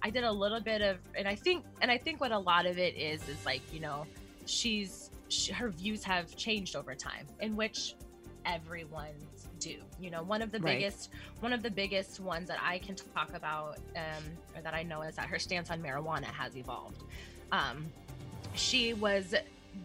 I 0.03 0.11
did 0.11 0.25
a 0.25 0.33
little 0.33 0.61
bit 0.61 0.81
of, 0.81 0.99
and 1.17 1.29
I 1.29 1.35
think, 1.35 1.65
and 1.81 1.91
I 1.91 1.99
think 1.99 2.21
what 2.21 2.33
a 2.33 2.39
lot 2.39 2.67
of 2.67 2.79
it 2.79 2.97
is 2.97 3.29
is 3.29 3.45
like 3.45 3.61
you 3.73 3.81
know, 3.81 4.07
she's 4.47 5.11
she, 5.29 5.53
her 5.53 5.69
views 5.71 6.03
have 6.05 6.35
changed 6.37 6.77
over 6.77 6.95
time, 6.95 7.27
in 7.41 7.57
which 7.57 7.95
everyone's 8.45 9.49
do. 9.59 9.77
You 10.01 10.11
know, 10.11 10.23
one 10.23 10.43
of 10.43 10.51
the 10.51 10.59
Right. 10.59 10.79
biggest, 10.79 11.11
one 11.41 11.53
of 11.53 11.63
the 11.63 11.71
biggest 11.71 12.21
ones 12.21 12.49
that 12.49 12.59
I 12.61 12.79
can 12.79 12.97
talk 12.97 13.33
about, 13.35 13.79
um, 13.97 14.23
or 14.57 14.63
that 14.63 14.75
I 14.75 14.83
know 14.83 15.03
is 15.03 15.15
that 15.17 15.27
her 15.27 15.39
stance 15.39 15.71
on 15.71 15.81
marijuana 15.81 16.25
has 16.25 16.57
evolved. 16.57 17.03
Um, 17.53 17.87
she 18.55 18.93
was 18.95 19.35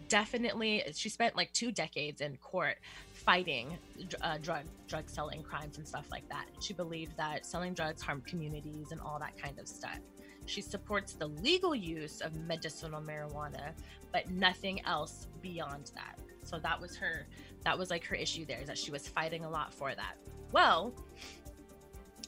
definitely 0.08 0.82
she 0.94 1.08
spent 1.08 1.36
like 1.36 1.52
two 1.52 1.70
decades 1.72 2.20
in 2.20 2.36
court 2.38 2.76
fighting 3.12 3.76
uh, 4.22 4.38
drug 4.38 4.64
drug 4.86 5.08
selling 5.08 5.42
crimes 5.42 5.78
and 5.78 5.86
stuff 5.86 6.06
like 6.10 6.28
that. 6.28 6.46
She 6.60 6.72
believed 6.72 7.16
that 7.16 7.46
selling 7.46 7.74
drugs 7.74 8.02
harmed 8.02 8.26
communities 8.26 8.92
and 8.92 9.00
all 9.00 9.18
that 9.18 9.40
kind 9.40 9.58
of 9.58 9.68
stuff. 9.68 9.98
She 10.46 10.62
supports 10.62 11.12
the 11.12 11.26
legal 11.26 11.74
use 11.74 12.20
of 12.20 12.34
medicinal 12.34 13.00
marijuana 13.00 13.72
but 14.12 14.30
nothing 14.30 14.84
else 14.86 15.28
beyond 15.42 15.92
that. 15.94 16.18
So 16.44 16.58
that 16.58 16.80
was 16.80 16.96
her 16.96 17.26
that 17.64 17.78
was 17.78 17.90
like 17.90 18.04
her 18.04 18.14
issue 18.14 18.44
there 18.46 18.60
is 18.60 18.68
that 18.68 18.78
she 18.78 18.90
was 18.90 19.08
fighting 19.08 19.44
a 19.44 19.50
lot 19.50 19.72
for 19.72 19.94
that. 19.94 20.14
Well 20.52 20.92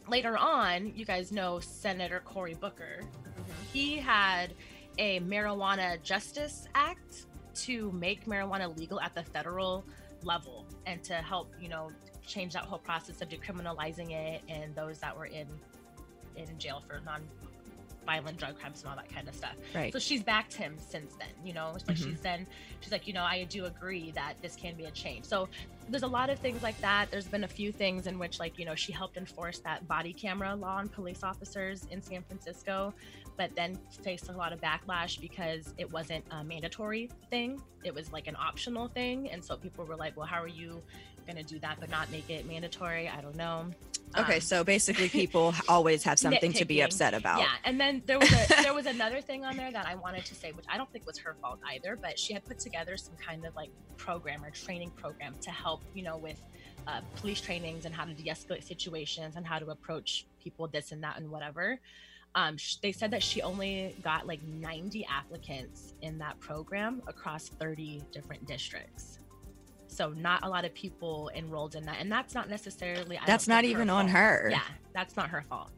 later 0.09 0.37
on 0.37 0.93
you 0.95 1.05
guys 1.05 1.33
know 1.33 1.61
senator 1.61 2.21
cory 2.25 2.55
booker. 2.55 3.01
He 3.73 3.97
had 3.97 4.55
a 4.99 5.21
marijuana 5.21 6.03
justice 6.03 6.67
act 6.75 7.27
to 7.55 7.91
make 7.93 8.27
marijuana 8.27 8.77
legal 8.79 9.01
at 9.01 9.15
the 9.15 9.23
federal 9.23 9.85
level 10.23 10.67
and 10.87 11.03
to 11.05 11.15
help 11.15 11.49
you 11.61 11.69
know 11.69 11.91
change 12.27 12.53
that 12.53 12.63
whole 12.65 12.79
process 12.79 13.21
of 13.23 13.29
decriminalizing 13.29 14.11
it 14.13 14.43
and 14.49 14.75
those 14.75 14.99
that 14.99 15.17
were 15.17 15.27
in 15.27 15.47
in 16.37 16.59
jail 16.59 16.83
for 16.87 17.01
non 17.05 17.23
violent 18.07 18.39
drug 18.39 18.59
crimes 18.59 18.81
and 18.81 18.91
all 18.91 18.97
that 18.97 19.13
kind 19.15 19.29
of 19.29 19.35
stuff. 19.35 19.55
Right. 19.75 19.93
so 19.93 19.99
she's 19.99 20.23
backed 20.23 20.55
him 20.55 20.77
since 20.79 21.15
then 21.17 21.29
you 21.45 21.53
know? 21.53 21.75
So 21.87 21.93
Mhm. 21.93 21.97
she's 22.11 22.21
then 22.21 22.47
she's 22.81 22.93
like 22.93 23.07
you 23.07 23.13
know 23.13 23.23
i 23.23 23.45
do 23.45 23.67
agree 23.67 24.11
that 24.13 24.35
this 24.43 24.57
can 24.57 24.75
be 24.75 24.85
a 24.85 24.91
change. 24.91 25.27
So 25.27 25.49
there's 25.89 26.03
a 26.03 26.09
lot 26.09 26.31
of 26.31 26.39
things 26.39 26.63
like 26.63 26.81
that. 26.83 27.11
There's 27.11 27.27
been 27.27 27.43
a 27.43 27.49
few 27.49 27.73
things 27.73 28.07
in 28.07 28.19
which 28.19 28.39
like 28.39 28.59
you 28.59 28.65
know 28.65 28.75
she 28.75 28.93
helped 28.93 29.17
enforce 29.17 29.59
that 29.61 29.87
body 29.89 30.13
camera 30.13 30.55
law 30.55 30.77
on 30.77 30.89
police 30.89 31.23
officers 31.25 31.87
in 31.91 32.01
san 32.01 32.23
francisco 32.23 32.95
but 33.41 33.57
then 33.57 33.79
faced 34.03 34.29
a 34.29 34.33
lot 34.33 34.53
of 34.53 34.61
backlash 34.61 35.19
because 35.19 35.73
it 35.79 35.91
wasn't 35.91 36.23
a 36.31 36.45
mandatory 36.45 37.09
thing. 37.31 37.59
It 37.85 37.95
was 37.95 38.13
like 38.13 38.27
an 38.27 38.37
optional 38.37 38.87
thing. 38.89 39.31
And 39.31 39.43
so 39.43 39.57
people 39.57 39.87
were 39.87 39.97
like 39.97 40.15
well 40.15 40.27
how 40.27 40.43
are 40.43 40.55
you 40.63 40.83
going 41.27 41.43
to 41.43 41.55
do 41.55 41.59
that 41.61 41.79
but 41.81 41.89
not 41.89 42.11
make 42.11 42.29
it 42.29 42.47
mandatory? 42.47 43.09
I 43.09 43.23
don't 43.23 43.37
know. 43.37 43.71
Okay, 44.19 44.35
Um, 44.35 44.41
so 44.43 44.63
basically, 44.75 45.09
people 45.09 45.55
always 45.69 46.03
have 46.03 46.19
something 46.19 46.53
to 46.53 46.67
be 46.67 46.83
upset 46.83 47.15
about. 47.15 47.41
Yeah, 47.41 47.49
and 47.65 47.81
then 47.81 48.03
there 48.05 48.19
was 48.19 48.31
a, 48.31 48.63
there 48.63 48.75
was 48.75 48.85
another 48.87 49.23
thing 49.23 49.47
on 49.47 49.57
there 49.57 49.73
that 49.73 49.87
I 49.87 49.95
wanted 49.95 50.27
to 50.27 50.35
say, 50.35 50.53
which 50.53 50.67
I 50.69 50.77
don't 50.77 50.93
think 50.93 51.07
was 51.07 51.17
her 51.19 51.37
fault 51.41 51.61
either, 51.73 51.97
but 51.97 52.19
she 52.19 52.35
had 52.35 52.45
put 52.45 52.59
together 52.59 52.99
some 52.99 53.15
kind 53.17 53.47
of 53.47 53.57
like 53.57 53.71
program 53.97 54.45
or 54.45 54.51
training 54.51 54.91
program 54.91 55.35
to 55.41 55.51
help, 55.51 55.81
you 55.95 56.03
know, 56.03 56.19
with 56.19 56.41
uh, 56.87 57.01
police 57.17 57.41
trainings 57.41 57.87
and 57.87 57.95
how 57.95 58.05
to 58.05 58.13
de-escalate 58.13 58.65
situations 58.65 59.37
and 59.37 59.47
how 59.47 59.59
to 59.59 59.71
approach 59.71 60.27
people, 60.43 60.67
this 60.67 60.93
and 60.93 61.03
that 61.05 61.17
and 61.17 61.31
whatever. 61.31 61.79
Um, 62.35 62.57
sh- 62.57 62.77
they 62.77 62.93
said 62.93 63.11
that 63.11 63.23
she 63.23 63.43
only 63.43 63.97
got 64.03 64.27
like 64.27 64.41
90 64.45 65.05
applicants 65.07 65.95
in 66.03 66.19
that 66.19 66.39
program 66.41 67.03
across 67.09 67.49
30 67.49 68.03
different 68.13 68.47
districts. 68.47 69.19
So 69.89 70.11
not 70.11 70.45
a 70.45 70.49
lot 70.49 70.65
of 70.65 70.73
people 70.73 71.31
enrolled 71.35 71.75
in 71.75 71.85
that, 71.87 71.97
and 71.99 72.11
that's 72.11 72.33
not 72.35 72.49
necessarily. 72.49 73.19
I 73.19 73.23
That's 73.27 73.49
not 73.49 73.65
even 73.65 73.91
on 73.91 74.07
fault. 74.07 74.17
her. 74.17 74.49
Yeah, 74.53 74.63
that's 74.95 75.17
not 75.17 75.31
her 75.31 75.43
fault. 75.43 75.71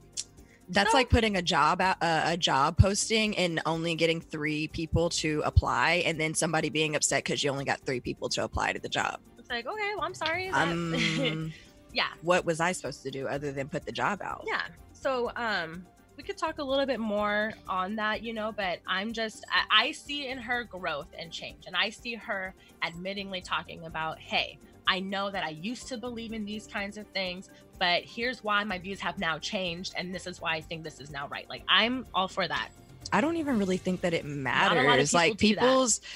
That's 0.68 0.94
like 0.94 1.08
putting 1.10 1.36
a 1.36 1.42
job 1.42 1.80
out, 1.80 1.96
uh, 2.02 2.22
a 2.26 2.36
job 2.36 2.76
posting 2.78 3.36
and 3.36 3.60
only 3.66 3.94
getting 3.94 4.20
three 4.20 4.68
people 4.68 5.08
to 5.10 5.42
apply, 5.44 6.02
and 6.06 6.20
then 6.20 6.34
somebody 6.34 6.68
being 6.68 6.94
upset 6.94 7.24
because 7.24 7.42
you 7.42 7.50
only 7.50 7.64
got 7.64 7.80
three 7.80 8.00
people 8.00 8.28
to 8.30 8.44
apply 8.44 8.74
to 8.74 8.78
the 8.78 8.88
job. 8.88 9.18
It's 9.38 9.50
like, 9.50 9.66
okay, 9.66 9.90
well, 9.96 10.04
I'm 10.04 10.14
sorry. 10.14 10.50
that- 10.50 10.68
Um, 10.68 11.52
yeah, 11.92 12.08
what 12.22 12.44
was 12.44 12.60
I 12.60 12.72
supposed 12.72 13.02
to 13.04 13.10
do 13.10 13.26
other 13.26 13.50
than 13.52 13.68
put 13.68 13.84
the 13.86 13.92
job 13.92 14.20
out? 14.22 14.44
yeah. 14.46 14.62
So, 14.92 15.32
um, 15.36 15.84
we 16.16 16.22
could 16.22 16.36
talk 16.36 16.58
a 16.58 16.64
little 16.64 16.86
bit 16.86 17.00
more 17.00 17.52
on 17.68 17.96
that, 17.96 18.22
you 18.22 18.32
know, 18.32 18.52
but 18.52 18.78
I'm 18.86 19.12
just, 19.12 19.44
I, 19.50 19.86
I 19.86 19.92
see 19.92 20.28
in 20.28 20.38
her 20.38 20.64
growth 20.64 21.08
and 21.18 21.32
change, 21.32 21.64
and 21.66 21.74
I 21.76 21.90
see 21.90 22.14
her 22.14 22.54
admittingly 22.82 23.42
talking 23.42 23.84
about, 23.86 24.18
hey, 24.18 24.58
I 24.86 25.00
know 25.00 25.30
that 25.30 25.44
I 25.44 25.50
used 25.50 25.88
to 25.88 25.96
believe 25.96 26.32
in 26.32 26.44
these 26.44 26.66
kinds 26.66 26.98
of 26.98 27.06
things, 27.08 27.48
but 27.78 28.02
here's 28.02 28.44
why 28.44 28.64
my 28.64 28.78
views 28.78 29.00
have 29.00 29.18
now 29.18 29.38
changed, 29.38 29.94
and 29.96 30.14
this 30.14 30.26
is 30.26 30.40
why 30.40 30.54
I 30.54 30.60
think 30.60 30.82
this 30.82 31.00
is 31.00 31.10
now 31.10 31.28
right. 31.28 31.48
Like, 31.48 31.62
I'm 31.68 32.06
all 32.14 32.28
for 32.28 32.46
that. 32.46 32.70
I 33.12 33.20
don't 33.20 33.36
even 33.36 33.58
really 33.58 33.76
think 33.76 34.02
that 34.02 34.14
it 34.14 34.24
a 34.24 34.28
lot 34.28 34.76
of 34.76 34.84
matters. 34.84 35.12
Like 35.12 35.38
people's 35.38 35.98
that. 35.98 36.06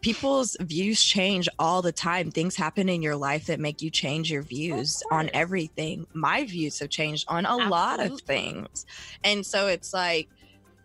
People's 0.00 0.56
views 0.60 1.02
change 1.02 1.48
all 1.58 1.82
the 1.82 1.92
time. 1.92 2.30
Things 2.30 2.56
happen 2.56 2.88
in 2.88 3.02
your 3.02 3.16
life 3.16 3.46
that 3.46 3.60
make 3.60 3.82
you 3.82 3.90
change 3.90 4.30
your 4.30 4.42
views 4.42 5.02
on 5.10 5.30
everything. 5.32 6.06
My 6.12 6.44
views 6.44 6.78
have 6.80 6.90
changed 6.90 7.26
on 7.28 7.46
a 7.46 7.56
lot 7.56 8.00
of 8.00 8.20
things. 8.22 8.84
And 9.22 9.44
so 9.46 9.68
it's 9.68 9.94
like 9.94 10.28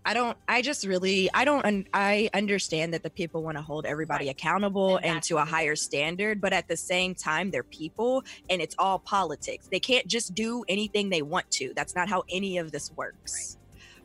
I 0.04 0.14
don't 0.16 0.38
I 0.48 0.62
just 0.62 0.86
really 0.86 1.30
I 1.34 1.46
don't 1.46 1.64
un, 1.66 1.86
I 1.94 2.30
understand 2.34 2.94
that 2.94 3.04
the 3.04 3.10
people 3.10 3.44
want 3.44 3.58
to 3.58 3.62
hold 3.62 3.86
everybody 3.86 4.30
accountable 4.30 5.00
and 5.04 5.22
to 5.24 5.38
a 5.38 5.46
higher 5.46 5.76
standard, 5.76 6.42
but 6.42 6.54
at 6.54 6.68
the 6.68 6.78
same 6.78 7.14
time 7.14 7.52
they're 7.52 7.64
people 7.64 8.24
and 8.50 8.62
it's 8.62 8.76
all 8.80 9.00
politics. 9.00 9.68
They 9.72 9.80
can't 9.80 10.08
just 10.08 10.34
do 10.34 10.64
anything 10.68 11.10
they 11.10 11.22
want 11.22 11.50
to. 11.52 11.74
That's 11.76 11.96
not 11.96 12.10
how 12.10 12.24
any 12.30 12.58
of 12.58 12.72
this 12.72 12.92
works. 12.94 13.58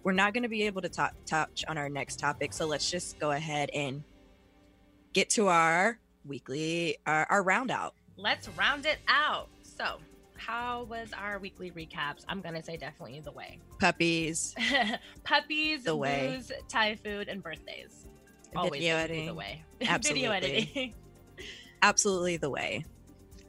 We're 0.04 0.12
not 0.12 0.34
going 0.34 0.44
to 0.44 0.48
be 0.48 0.62
able 0.62 0.82
to 0.82 0.88
talk, 0.88 1.14
touch 1.24 1.64
on 1.66 1.76
our 1.76 1.88
next 1.88 2.20
topic, 2.20 2.52
so 2.52 2.66
let's 2.66 2.88
just 2.88 3.18
go 3.18 3.32
ahead 3.32 3.70
and 3.74 4.04
get 5.16 5.30
to 5.30 5.48
our 5.48 5.98
weekly 6.26 6.98
our, 7.06 7.26
our 7.30 7.42
round 7.42 7.70
out. 7.70 7.94
Let's 8.18 8.50
round 8.50 8.84
it 8.84 8.98
out. 9.08 9.48
So, 9.62 9.96
how 10.36 10.84
was 10.90 11.08
our 11.16 11.38
weekly 11.38 11.70
recaps? 11.70 12.22
I'm 12.28 12.42
gonna 12.42 12.62
say 12.62 12.76
definitely 12.76 13.20
the 13.20 13.32
way. 13.32 13.58
Puppies, 13.80 14.54
Puppies, 15.24 15.84
The 15.84 15.96
way. 15.96 16.34
booze, 16.36 16.52
Thai 16.68 16.96
food, 16.96 17.28
and 17.28 17.42
birthdays. 17.42 18.04
Always 18.54 18.72
video 18.80 18.96
editing. 18.96 19.26
the 19.26 19.34
way. 19.34 19.64
Absolutely. 19.80 20.20
Video 20.20 20.32
editing. 20.32 20.94
Absolutely 21.82 22.36
the 22.36 22.50
way. 22.50 22.84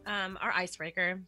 um, 0.05 0.37
our 0.41 0.51
icebreaker. 0.51 1.19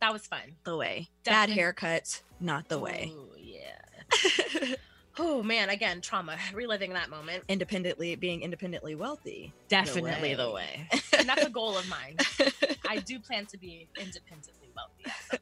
That 0.00 0.12
was 0.12 0.26
fun. 0.26 0.56
The 0.64 0.76
way. 0.76 1.08
Definitely- 1.22 1.62
Bad 1.62 1.76
haircuts, 1.76 2.22
not 2.40 2.68
the 2.68 2.78
way. 2.80 3.12
Ooh, 3.14 3.30
yeah. 3.38 4.74
oh 5.18 5.42
man, 5.42 5.70
again, 5.70 6.00
trauma. 6.00 6.36
Reliving 6.54 6.92
that 6.92 7.10
moment. 7.10 7.44
Independently 7.48 8.14
being 8.16 8.42
independently 8.42 8.94
wealthy. 8.94 9.52
Definitely 9.68 10.34
the 10.34 10.50
way. 10.50 10.88
and 11.18 11.28
that's 11.28 11.44
a 11.44 11.50
goal 11.50 11.76
of 11.76 11.88
mine. 11.88 12.16
I 12.88 12.98
do 12.98 13.18
plan 13.18 13.46
to 13.46 13.58
be 13.58 13.88
independently 13.98 14.68
wealthy 14.74 15.04
at 15.06 15.14
some 15.30 15.38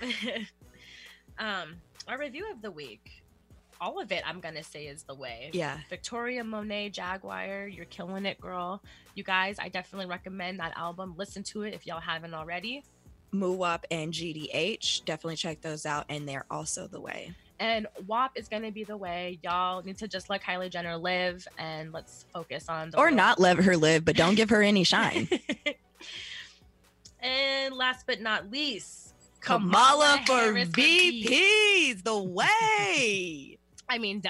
point. 0.00 0.48
um, 1.38 1.76
our 2.08 2.18
review 2.18 2.50
of 2.50 2.62
the 2.62 2.70
week. 2.70 3.22
All 3.80 4.00
of 4.00 4.12
it, 4.12 4.22
I'm 4.24 4.40
gonna 4.40 4.62
say, 4.62 4.86
is 4.86 5.02
the 5.02 5.14
way. 5.14 5.50
Yeah. 5.52 5.78
Victoria 5.90 6.44
Monet 6.44 6.90
Jaguar, 6.90 7.66
you're 7.66 7.84
killing 7.86 8.24
it, 8.24 8.40
girl. 8.40 8.82
You 9.14 9.24
guys, 9.24 9.56
I 9.58 9.68
definitely 9.68 10.06
recommend 10.06 10.60
that 10.60 10.72
album. 10.76 11.14
Listen 11.18 11.42
to 11.44 11.62
it 11.62 11.74
if 11.74 11.86
y'all 11.86 12.00
haven't 12.00 12.34
already. 12.34 12.84
Muwop 13.34 13.82
and 13.90 14.12
GDH. 14.12 15.04
Definitely 15.04 15.36
check 15.36 15.60
those 15.60 15.84
out, 15.84 16.06
and 16.08 16.26
they're 16.26 16.46
also 16.50 16.86
the 16.86 17.00
way. 17.00 17.34
And 17.60 17.86
WAP 18.06 18.32
is 18.36 18.48
gonna 18.48 18.72
be 18.72 18.84
the 18.84 18.96
way. 18.96 19.38
Y'all 19.42 19.82
need 19.82 19.98
to 19.98 20.08
just 20.08 20.28
let 20.28 20.42
Kylie 20.42 20.70
Jenner 20.70 20.96
live, 20.96 21.46
and 21.56 21.92
let's 21.92 22.24
focus 22.32 22.68
on 22.68 22.90
Or 22.96 23.06
real- 23.06 23.14
not 23.14 23.38
let 23.38 23.58
her 23.58 23.76
live, 23.76 24.04
but 24.04 24.16
don't 24.16 24.34
give 24.34 24.50
her 24.50 24.62
any 24.62 24.84
shine. 24.84 25.28
And 27.20 27.74
last 27.74 28.06
but 28.06 28.20
not 28.20 28.50
least, 28.50 29.14
Kamala 29.40 30.20
for 30.26 30.52
VPs, 30.52 32.02
the 32.04 32.22
way. 32.22 33.56
I 33.88 33.96
mean, 33.98 34.20
duh. 34.20 34.28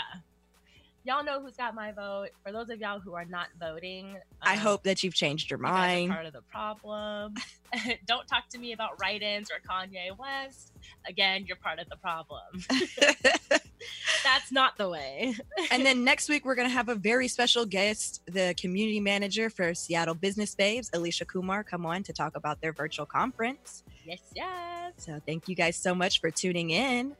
Y'all 1.07 1.22
know 1.22 1.42
who's 1.42 1.57
got 1.57 1.74
my 1.74 1.92
vote. 1.92 2.30
For 2.42 2.50
those 2.50 2.70
of 2.70 2.80
y'all 2.80 2.98
who 2.98 3.12
are 3.12 3.26
not 3.26 3.48
voting, 3.61 4.16
I 4.40 4.55
um, 4.55 4.59
hope 4.59 4.84
that 4.84 5.02
you've 5.02 5.12
changed 5.12 5.50
your 5.50 5.59
you 5.59 5.64
mind. 5.64 6.11
part 6.11 6.24
of 6.24 6.32
the 6.32 6.40
problem. 6.40 7.34
Don't 8.07 8.26
talk 8.26 8.48
to 8.50 8.59
me 8.59 8.72
about 8.72 8.98
write-ins 8.98 9.50
or 9.50 9.57
Kanye 9.68 10.16
West. 10.18 10.72
Again, 11.07 11.44
you're 11.46 11.59
part 11.59 11.78
of 11.78 11.90
the 11.90 11.96
problem. 11.96 12.40
That's 14.24 14.50
not 14.50 14.78
the 14.78 14.88
way. 14.88 15.34
and 15.70 15.84
then 15.84 16.05
next 16.05 16.30
week 16.30 16.46
we're 16.46 16.55
gonna 16.55 16.70
have 16.70 16.88
a 16.88 16.94
very 16.94 17.28
special 17.28 17.66
guest, 17.66 18.22
the 18.24 18.55
community 18.57 19.00
manager 19.00 19.50
for 19.50 19.74
Seattle 19.74 20.14
Business 20.14 20.55
Babes, 20.55 20.90
Alicia 20.94 21.26
Kumar, 21.26 21.62
come 21.64 21.84
on 21.84 22.02
to 22.05 22.14
talk 22.14 22.34
about 22.34 22.62
their 22.62 22.72
virtual 22.72 23.05
conference. 23.05 23.84
Yes, 24.07 24.20
yes. 24.34 24.94
So 24.96 25.20
thank 25.26 25.48
you 25.48 25.55
guys 25.55 25.76
so 25.76 25.94
much 25.94 26.22
for 26.22 26.30
tuning 26.30 26.70
in. 26.70 27.14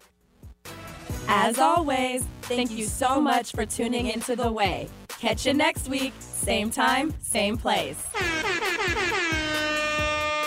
As 1.29 1.59
always, 1.59 2.25
thank 2.43 2.71
you 2.71 2.85
so 2.85 3.21
much 3.21 3.53
for 3.53 3.65
tuning 3.67 4.09
into 4.09 4.37
The 4.37 4.51
Way. 4.51 4.89
Catch 5.09 5.47
you 5.47 5.55
next 5.55 5.89
week, 5.89 6.13
same 6.19 6.71
time, 6.71 7.15
same 7.21 7.57
place. 7.57 8.01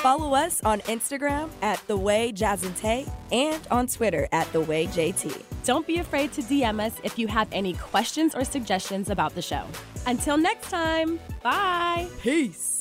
Follow 0.02 0.36
us 0.36 0.64
on 0.64 0.80
Instagram 0.82 1.50
at 1.62 1.86
The 1.88 1.98
Way 1.98 2.32
Jazz 2.32 2.64
and 2.64 2.76
Tay 2.76 3.06
and 3.32 3.66
on 3.72 3.88
Twitter 3.88 4.28
at 4.32 4.52
The 4.54 4.62
Way 4.62 4.86
JT. 4.88 5.44
Don't 5.66 5.86
be 5.86 5.98
afraid 5.98 6.32
to 6.34 6.42
DM 6.42 6.80
us 6.80 6.96
if 7.04 7.20
you 7.20 7.28
have 7.28 7.50
any 7.52 7.74
questions 7.74 8.34
or 8.34 8.46
suggestions 8.46 9.10
about 9.10 9.36
the 9.36 9.42
show. 9.42 9.66
Until 10.06 10.38
next 10.38 10.70
time, 10.70 11.20
bye. 11.44 12.08
Peace. 12.22 12.77